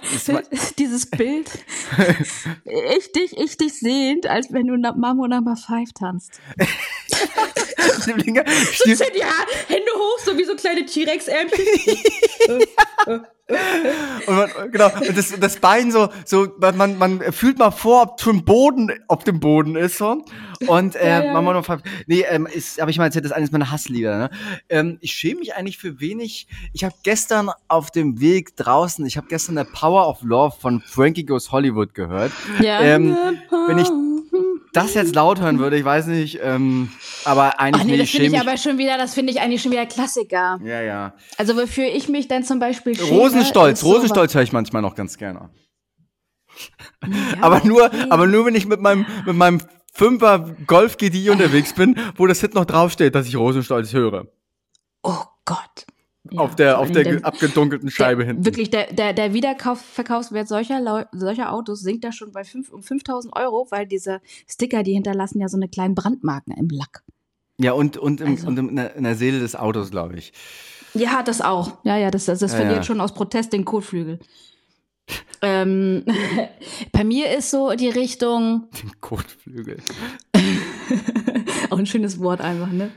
dieses 0.77 1.05
Bild, 1.05 1.49
ich 2.97 3.11
dich, 3.11 3.37
ich 3.37 3.57
dich 3.57 3.79
sehend, 3.79 4.27
als 4.27 4.51
wenn 4.51 4.67
du 4.67 4.77
Mambo 4.77 5.27
Number 5.27 5.55
5 5.55 5.93
tanzt. 5.93 6.39
Sind 7.99 8.25
ja 8.27 8.45
Hände 9.67 9.91
hoch, 9.95 10.19
so 10.23 10.37
wie 10.37 10.43
so 10.43 10.55
kleine 10.55 10.85
T-Rex-Ärmchen. 10.85 11.65
Und 13.47 14.35
man, 14.35 14.49
genau, 14.71 14.89
und 15.07 15.15
das, 15.15 15.31
das 15.39 15.57
Bein 15.57 15.91
so, 15.91 16.09
so, 16.25 16.47
man, 16.59 16.97
man, 16.97 17.21
fühlt 17.31 17.59
mal 17.59 17.69
vor, 17.69 18.01
ob 18.01 18.19
schon 18.19 18.43
Boden 18.43 18.91
auf 19.07 19.23
dem 19.23 19.39
Boden 19.39 19.75
ist, 19.75 19.99
so. 19.99 20.25
Und, 20.65 20.95
äh, 20.95 21.07
Ja, 21.07 21.23
ja, 21.25 21.33
Mama 21.33 21.53
noch, 21.53 21.77
nee, 22.07 22.25
ähm, 22.27 22.47
ist, 22.47 22.79
aber 22.79 22.89
ich 22.89 22.97
meine, 22.97 23.11
das 23.11 23.23
ist 23.23 23.31
eines 23.31 23.51
meiner 23.51 23.69
Hasslieder, 23.69 24.17
ne? 24.17 24.29
Ähm, 24.69 24.97
ich 25.01 25.11
schäme 25.11 25.41
mich 25.41 25.53
eigentlich 25.53 25.77
für 25.77 25.99
wenig. 25.99 26.47
Ich 26.73 26.83
habe 26.83 26.95
gestern 27.03 27.51
auf 27.67 27.91
dem 27.91 28.19
Weg 28.19 28.44
draußen, 28.55 29.05
ich 29.05 29.17
habe 29.17 29.27
gestern 29.27 29.57
The 29.57 29.63
Power 29.63 30.07
of 30.07 30.21
Love 30.21 30.55
von 30.59 30.81
Frankie 30.81 31.25
Goes 31.25 31.51
Hollywood 31.51 31.93
gehört. 31.93 32.31
Ja. 32.61 32.81
Ähm, 32.81 33.17
wenn 33.67 33.77
ich 33.77 33.89
das 34.73 34.93
jetzt 34.93 35.15
laut 35.15 35.39
hören 35.39 35.59
würde, 35.59 35.77
ich 35.77 35.85
weiß 35.85 36.07
nicht, 36.07 36.39
ähm, 36.41 36.91
aber 37.23 37.59
eigentlich 37.59 37.81
Ach 37.81 37.85
nee, 37.85 37.97
das 37.97 38.09
finde 38.09 38.27
ich 38.27 38.39
aber 38.39 38.57
schon 38.57 38.77
wieder, 38.77 38.97
das 38.97 39.13
finde 39.13 39.31
ich 39.31 39.41
eigentlich 39.41 39.61
schon 39.61 39.71
wieder 39.71 39.85
Klassiker. 39.85 40.59
Ja, 40.63 40.81
ja. 40.81 41.13
Also 41.37 41.55
wofür 41.55 41.85
ich 41.85 42.09
mich 42.09 42.27
dann 42.27 42.43
zum 42.43 42.59
Beispiel 42.59 42.95
schäme, 42.95 43.09
Rosenstolz, 43.09 43.83
Rosenstolz 43.83 44.35
höre 44.35 44.43
ich 44.43 44.51
manchmal 44.51 44.81
noch 44.81 44.95
ganz 44.95 45.17
gerne. 45.17 45.49
Ja, 47.05 47.11
aber 47.41 47.65
nur, 47.65 47.85
okay. 47.85 48.05
aber 48.09 48.27
nur 48.27 48.45
wenn 48.45 48.55
ich 48.55 48.65
mit 48.65 48.81
meinem, 48.81 49.05
mit 49.25 49.35
meinem 49.35 49.61
Fünfer 49.93 50.55
Golf 50.67 50.97
GTI 50.97 51.29
unterwegs 51.29 51.73
bin, 51.73 51.97
wo 52.17 52.27
das 52.27 52.41
Hit 52.41 52.53
noch 52.53 52.65
draufsteht, 52.65 53.15
dass 53.15 53.27
ich 53.27 53.37
Rosenstolz 53.37 53.93
höre. 53.93 54.27
Oh 55.03 55.23
Gott. 55.45 55.84
Ja, 56.35 56.41
auf 56.41 56.55
der, 56.55 56.79
auf 56.79 56.91
der, 56.91 57.03
der- 57.03 57.13
ge- 57.15 57.23
abgedunkelten 57.23 57.89
Scheibe 57.89 58.19
der, 58.23 58.27
hinten. 58.27 58.45
Wirklich, 58.45 58.69
der, 58.69 58.91
der, 58.93 59.13
der 59.13 59.33
Wiederverkaufswert 59.33 60.47
solcher, 60.47 60.79
Leu 60.81 61.03
solcher 61.11 61.51
Autos 61.53 61.81
sinkt 61.81 62.03
da 62.03 62.11
schon 62.11 62.31
bei 62.31 62.43
fünf, 62.43 62.71
um 62.71 62.81
5000 62.83 63.35
Euro, 63.35 63.67
weil 63.71 63.85
diese 63.87 64.21
Sticker, 64.47 64.83
die 64.83 64.93
hinterlassen 64.93 65.39
ja 65.41 65.47
so 65.49 65.57
eine 65.57 65.67
kleinen 65.69 65.95
Brandmarken 65.95 66.53
im 66.55 66.69
Lack. 66.69 67.03
Ja, 67.57 67.71
und, 67.71 67.97
und, 67.97 68.21
im, 68.21 68.31
Also. 68.31 68.47
und 68.47 68.57
in, 68.59 68.75
der, 68.75 68.95
in 68.95 69.03
der 69.03 69.15
Seele 69.15 69.39
des 69.39 69.55
Autos, 69.55 69.89
glaube 69.91 70.15
ich. 70.17 70.33
Ja, 70.93 71.23
das 71.23 71.41
auch. 71.41 71.77
Ja, 71.83 71.97
ja, 71.97 72.11
das, 72.11 72.25
das, 72.25 72.39
das 72.39 72.51
Ja, 72.51 72.57
verliert 72.57 72.77
ja. 72.77 72.83
schon 72.83 73.01
aus 73.01 73.13
Protest 73.13 73.53
den 73.53 73.65
Kotflügel. 73.65 74.19
ähm, 75.41 76.03
bei 76.91 77.03
mir 77.03 77.35
ist 77.37 77.51
so 77.51 77.71
die 77.73 77.89
Richtung, 77.89 78.69
Den 78.81 78.91
Kotflügel. 79.01 79.77
auch 81.69 81.77
ein 81.77 81.85
schönes 81.85 82.19
Wort 82.19 82.41
einfach, 82.41 82.71
ne? 82.71 82.91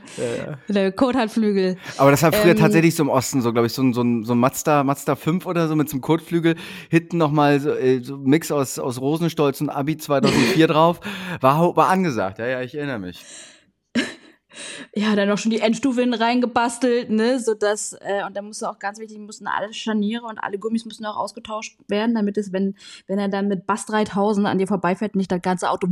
Der 0.67 0.91
Kot 0.91 1.15
hat 1.15 1.31
Flügel. 1.31 1.77
Aber 1.97 2.11
das 2.11 2.23
war 2.23 2.31
früher 2.31 2.51
Ähm, 2.51 2.57
tatsächlich 2.57 2.95
so 2.95 3.03
im 3.03 3.09
Osten, 3.09 3.41
so 3.41 3.51
glaube 3.51 3.67
ich, 3.67 3.73
so 3.73 3.81
ein, 3.81 3.93
so 3.93 4.01
ein, 4.01 4.23
so 4.23 4.33
ein 4.33 4.39
Mazda, 4.39 4.83
Mazda 4.83 5.15
5 5.15 5.45
oder 5.45 5.67
so 5.67 5.75
mit 5.75 5.89
so 5.89 5.95
einem 5.95 6.01
Kotflügel. 6.01 6.55
Hinten 6.89 7.17
nochmal 7.17 7.59
so, 7.59 7.71
äh, 7.71 8.01
so 8.03 8.15
ein 8.15 8.23
Mix 8.23 8.51
aus, 8.51 8.79
aus 8.79 8.99
Rosenstolz 8.99 9.61
und 9.61 9.69
Abi 9.69 9.97
2004 9.97 10.67
drauf. 10.69 10.99
War, 11.41 11.75
war 11.75 11.89
angesagt, 11.89 12.39
ja, 12.39 12.47
ja, 12.47 12.61
ich 12.61 12.75
erinnere 12.75 12.99
mich. 12.99 13.23
Ja, 14.95 15.15
dann 15.15 15.29
noch 15.29 15.37
schon 15.37 15.51
die 15.51 15.59
Endstufe 15.59 16.01
hin 16.01 16.13
reingebastelt, 16.13 17.09
ne, 17.09 17.39
so 17.39 17.53
dass 17.53 17.93
äh, 17.93 18.23
und 18.25 18.35
dann 18.35 18.45
musste 18.45 18.69
auch 18.69 18.79
ganz 18.79 18.99
wichtig, 18.99 19.19
mussten 19.19 19.47
alle 19.47 19.71
Scharniere 19.73 20.25
und 20.25 20.39
alle 20.39 20.57
Gummis 20.57 20.85
mussten 20.85 21.05
auch 21.05 21.17
ausgetauscht 21.17 21.77
werden, 21.87 22.15
damit 22.15 22.37
es, 22.37 22.51
wenn 22.51 22.75
wenn 23.07 23.19
er 23.19 23.29
dann 23.29 23.47
mit 23.47 23.67
Bass 23.67 23.85
3000 23.85 24.47
an 24.47 24.57
dir 24.57 24.67
vorbeifährt, 24.67 25.15
nicht 25.15 25.31
das 25.31 25.41
ganze 25.41 25.69
Auto 25.69 25.87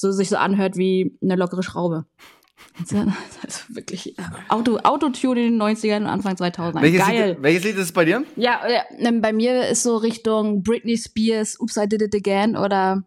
so 0.00 0.10
sich 0.12 0.28
so 0.28 0.36
anhört 0.36 0.76
wie 0.76 1.16
eine 1.22 1.36
lockere 1.36 1.62
Schraube. 1.62 2.06
Also, 2.78 3.04
Das 3.42 3.60
ist 3.60 3.74
wirklich 3.74 4.16
Auto 4.48 4.78
Autotune 4.78 5.46
in 5.46 5.58
den 5.58 5.62
90ern 5.62 5.98
und 5.98 6.06
Anfang 6.06 6.36
2000. 6.36 6.82
Welches 6.82 7.06
Geil. 7.06 7.30
Lied, 7.30 7.42
welches 7.42 7.64
Lied 7.64 7.74
ist 7.76 7.84
es 7.84 7.92
bei 7.92 8.04
dir? 8.04 8.24
Ja, 8.36 8.60
äh, 8.64 8.80
ähm, 8.98 9.20
bei 9.20 9.32
mir 9.32 9.68
ist 9.68 9.82
so 9.82 9.96
Richtung 9.96 10.62
Britney 10.62 10.96
Spears, 10.96 11.58
Oops, 11.60 11.76
I 11.76 11.88
Did 11.88 12.02
It 12.02 12.14
Again 12.14 12.56
oder, 12.56 13.04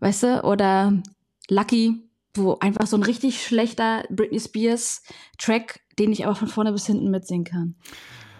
weißt 0.00 0.22
du, 0.22 0.44
oder 0.44 1.02
Lucky, 1.48 2.02
wo 2.34 2.58
einfach 2.58 2.86
so 2.86 2.96
ein 2.96 3.02
richtig 3.02 3.42
schlechter 3.42 4.04
Britney 4.10 4.40
Spears 4.40 5.02
Track, 5.38 5.80
den 5.98 6.12
ich 6.12 6.26
aber 6.26 6.34
von 6.34 6.48
vorne 6.48 6.72
bis 6.72 6.86
hinten 6.86 7.10
mitsingen 7.10 7.44
kann. 7.44 7.76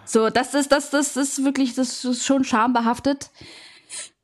So, 0.05 0.31
das 0.31 0.55
ist, 0.55 0.71
das, 0.71 0.91
das 0.91 1.17
ist 1.17 1.45
wirklich, 1.45 1.75
das 1.75 2.05
ist 2.05 2.25
schon 2.25 2.45
schambehaftet. 2.45 3.31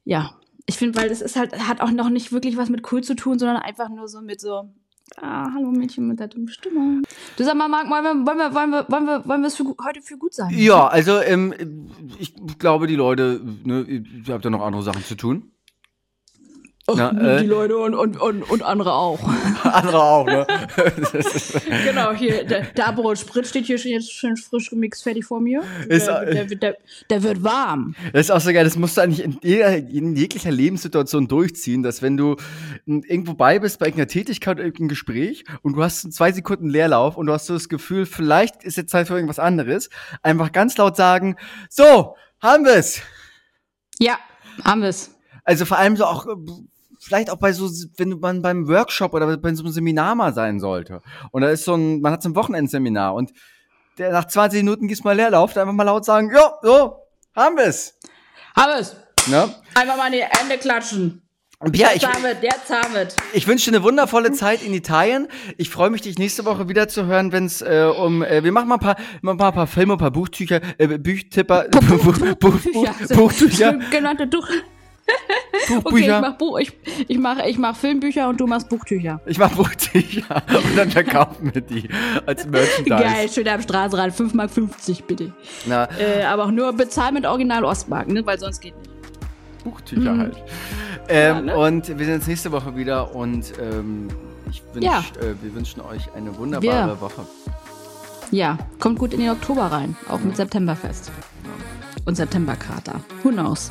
Ja, 0.04 0.38
ich 0.66 0.76
finde, 0.76 0.98
weil 0.98 1.08
das 1.08 1.20
ist 1.20 1.36
halt, 1.36 1.58
hat 1.68 1.80
auch 1.80 1.90
noch 1.90 2.10
nicht 2.10 2.32
wirklich 2.32 2.56
was 2.56 2.68
mit 2.68 2.90
cool 2.92 3.02
zu 3.02 3.14
tun, 3.14 3.38
sondern 3.38 3.58
einfach 3.58 3.88
nur 3.88 4.08
so 4.08 4.20
mit 4.20 4.40
so, 4.40 4.70
ah, 5.16 5.52
hallo 5.52 5.70
Mädchen 5.70 6.06
mit 6.06 6.20
der 6.20 6.28
dummen 6.28 6.48
Stimme. 6.48 7.02
Du 7.36 7.44
sag 7.44 7.54
mal, 7.54 7.68
Marc, 7.68 7.90
wollen 7.90 8.04
wir, 8.04 8.26
wollen 8.26 8.38
wir, 8.38 8.54
wollen 8.54 8.70
wir, 8.70 8.86
wollen 8.88 9.06
wir, 9.06 9.28
wollen 9.28 9.40
wir 9.42 9.48
es 9.48 9.56
für, 9.56 9.64
heute 9.64 10.02
für 10.02 10.18
gut 10.18 10.34
sein? 10.34 10.50
Ja, 10.50 10.86
also 10.86 11.20
ähm, 11.20 11.54
ich 12.18 12.34
glaube, 12.58 12.86
die 12.86 12.96
Leute, 12.96 13.40
ne, 13.64 13.82
ihr 13.82 14.34
habt 14.34 14.44
ja 14.44 14.50
noch 14.50 14.62
andere 14.62 14.82
Sachen 14.82 15.04
zu 15.04 15.16
tun. 15.16 15.51
Na, 16.96 17.36
äh. 17.36 17.40
die 17.42 17.46
Leute 17.46 17.76
und, 17.78 17.94
und, 17.94 18.20
und, 18.20 18.42
und 18.42 18.62
andere 18.62 18.92
auch. 18.94 19.20
andere 19.64 20.02
auch, 20.02 20.26
ne? 20.26 20.46
genau, 21.84 22.12
hier, 22.12 22.44
der, 22.44 22.62
der 22.62 22.88
Aperol 22.88 23.16
Sprit 23.16 23.46
steht 23.46 23.66
hier 23.66 23.78
schon 23.78 23.90
jetzt 23.92 24.12
schön 24.12 24.36
frisch 24.36 24.70
gemixt 24.70 25.02
fertig 25.02 25.24
vor 25.24 25.40
mir. 25.40 25.62
Ist- 25.88 26.06
der, 26.06 26.24
der, 26.24 26.44
der, 26.44 26.76
der, 27.10 27.22
wird 27.22 27.42
warm. 27.42 27.94
Das 28.12 28.22
ist 28.22 28.30
auch 28.30 28.40
so 28.40 28.52
geil, 28.52 28.64
das 28.64 28.76
musst 28.76 28.96
du 28.96 29.00
eigentlich 29.02 29.24
in, 29.24 29.38
jeder, 29.42 29.76
in 29.76 30.16
jeglicher 30.16 30.50
Lebenssituation 30.50 31.28
durchziehen, 31.28 31.82
dass 31.82 32.02
wenn 32.02 32.16
du 32.16 32.36
m, 32.86 33.02
irgendwo 33.06 33.34
bei 33.34 33.58
bist, 33.58 33.78
bei 33.78 33.86
irgendeiner 33.86 34.08
Tätigkeit, 34.08 34.58
irgendeinem 34.58 34.88
Gespräch 34.88 35.44
und 35.62 35.74
du 35.76 35.82
hast 35.82 36.12
zwei 36.12 36.32
Sekunden 36.32 36.68
Leerlauf 36.68 37.16
und 37.16 37.26
du 37.26 37.32
hast 37.32 37.46
so 37.46 37.54
das 37.54 37.68
Gefühl, 37.68 38.06
vielleicht 38.06 38.64
ist 38.64 38.76
jetzt 38.76 38.90
Zeit 38.90 39.06
für 39.08 39.14
irgendwas 39.14 39.38
anderes, 39.38 39.90
einfach 40.22 40.52
ganz 40.52 40.76
laut 40.76 40.96
sagen, 40.96 41.36
so, 41.68 42.16
haben 42.40 42.64
wir's. 42.64 43.00
Ja, 43.98 44.18
haben 44.64 44.82
wir's. 44.82 45.14
Also 45.44 45.64
vor 45.64 45.78
allem 45.78 45.96
so 45.96 46.04
auch, 46.04 46.26
äh, 46.26 46.30
vielleicht 47.02 47.30
auch 47.30 47.36
bei 47.36 47.52
so, 47.52 47.68
wenn 47.96 48.20
man 48.20 48.42
beim 48.42 48.68
Workshop 48.68 49.12
oder 49.14 49.36
bei 49.36 49.54
so 49.54 49.64
einem 49.64 49.72
Seminar 49.72 50.14
mal 50.14 50.32
sein 50.32 50.60
sollte. 50.60 51.02
Und 51.30 51.42
da 51.42 51.50
ist 51.50 51.64
so 51.64 51.74
ein, 51.74 52.00
man 52.00 52.12
hat 52.12 52.22
so 52.22 52.28
ein 52.28 52.36
Wochenendseminar 52.36 53.14
und 53.14 53.32
der 53.98 54.12
nach 54.12 54.26
20 54.26 54.62
Minuten 54.62 54.88
gibt's 54.88 55.04
mal 55.04 55.16
Leerlauf, 55.16 55.52
dann 55.52 55.62
einfach 55.62 55.74
mal 55.74 55.84
laut 55.84 56.04
sagen, 56.04 56.30
jo, 56.32 56.40
so, 56.62 56.96
haben 57.34 57.56
wir's. 57.56 57.98
Haben 58.56 58.72
wir's. 58.76 58.96
Ne? 59.28 59.54
Einfach 59.74 59.96
mal 59.96 60.06
in 60.06 60.12
die 60.12 60.24
Hände 60.24 60.58
klatschen. 60.58 61.22
Und 61.58 61.76
ja, 61.76 61.90
ich, 61.94 62.02
jetzt. 62.02 63.16
Ich 63.32 63.46
wünsche 63.46 63.70
dir 63.70 63.76
eine 63.76 63.84
wundervolle 63.84 64.32
Zeit 64.32 64.64
in 64.64 64.74
Italien. 64.74 65.28
Ich 65.58 65.70
freue 65.70 65.90
mich, 65.90 66.00
dich 66.00 66.18
nächste 66.18 66.44
Woche 66.44 66.68
wieder 66.68 66.88
zu 66.88 67.06
hören, 67.06 67.30
wenn 67.30 67.46
es 67.46 67.62
äh, 67.62 67.88
um. 67.96 68.24
Äh, 68.24 68.42
wir 68.42 68.50
machen 68.50 68.68
mal 68.68 68.74
ein 68.76 68.80
paar, 68.80 68.96
mal 69.20 69.32
ein 69.32 69.38
paar, 69.38 69.52
paar 69.52 69.68
Filme, 69.68 69.94
ein 69.94 69.98
paar 69.98 70.10
Buchtücher, 70.10 70.60
äh, 70.78 70.98
Büchtipper, 70.98 71.68
Buch, 71.68 72.18
Buch, 72.38 72.58
Buch, 72.72 72.88
Buchtücher, 73.14 73.78
Genannte 73.92 74.26
Duch. 75.06 75.14
Okay, 75.68 75.76
ich 75.76 75.82
Buchbücher. 75.84 76.20
mach, 76.20 76.38
Buch, 76.38 76.58
ich, 76.58 76.72
ich, 77.08 77.18
mach, 77.18 77.38
ich 77.44 77.58
mach 77.58 77.76
Filmbücher 77.76 78.28
und 78.28 78.40
du 78.40 78.46
machst 78.46 78.68
Buchtücher. 78.68 79.20
Ich 79.26 79.38
mach 79.38 79.50
Buchtücher 79.52 80.42
und 80.48 80.76
dann 80.76 80.90
verkaufen 80.90 81.54
wir 81.54 81.60
die 81.60 81.88
als 82.26 82.46
Merchandise. 82.46 82.84
Geil, 82.88 83.28
schön 83.28 83.48
am 83.48 83.60
Straßenrand. 83.62 84.14
5,50 84.14 84.34
Mark 84.34 85.06
Bitte. 85.06 85.32
Na, 85.66 85.88
Äh, 85.98 86.24
aber 86.24 86.44
auch 86.46 86.50
nur 86.50 86.72
bezahlt 86.72 87.14
mit 87.14 87.26
Original 87.26 87.64
Ostmark, 87.64 88.08
ne? 88.08 88.24
Weil 88.26 88.38
sonst 88.38 88.60
geht 88.60 88.76
nicht. 88.78 88.90
Buchtücher 89.64 90.16
halt. 90.18 90.36
Ähm, 91.08 91.36
Ja, 91.36 91.40
ne? 91.42 91.56
Und 91.56 91.88
wir 91.98 92.04
sehen 92.06 92.14
uns 92.14 92.26
nächste 92.26 92.50
Woche 92.50 92.74
wieder 92.76 93.14
und 93.14 93.52
ähm, 93.60 94.08
ich 94.50 94.62
wünsch, 94.72 94.84
Ja. 94.86 94.98
äh, 95.20 95.34
wir 95.42 95.54
wünschen 95.54 95.80
euch 95.82 96.12
eine 96.14 96.36
wunderbare 96.36 96.88
Wir. 96.90 97.00
Woche. 97.00 97.26
Ja, 98.30 98.58
kommt 98.80 98.98
gut 98.98 99.12
in 99.12 99.20
den 99.20 99.30
Oktober 99.30 99.66
rein. 99.66 99.96
Auch 100.08 100.20
mit 100.20 100.36
Septemberfest. 100.36 101.12
Und 102.06 102.16
Septemberkrater. 102.16 103.00
Who 103.22 103.28
knows? 103.30 103.70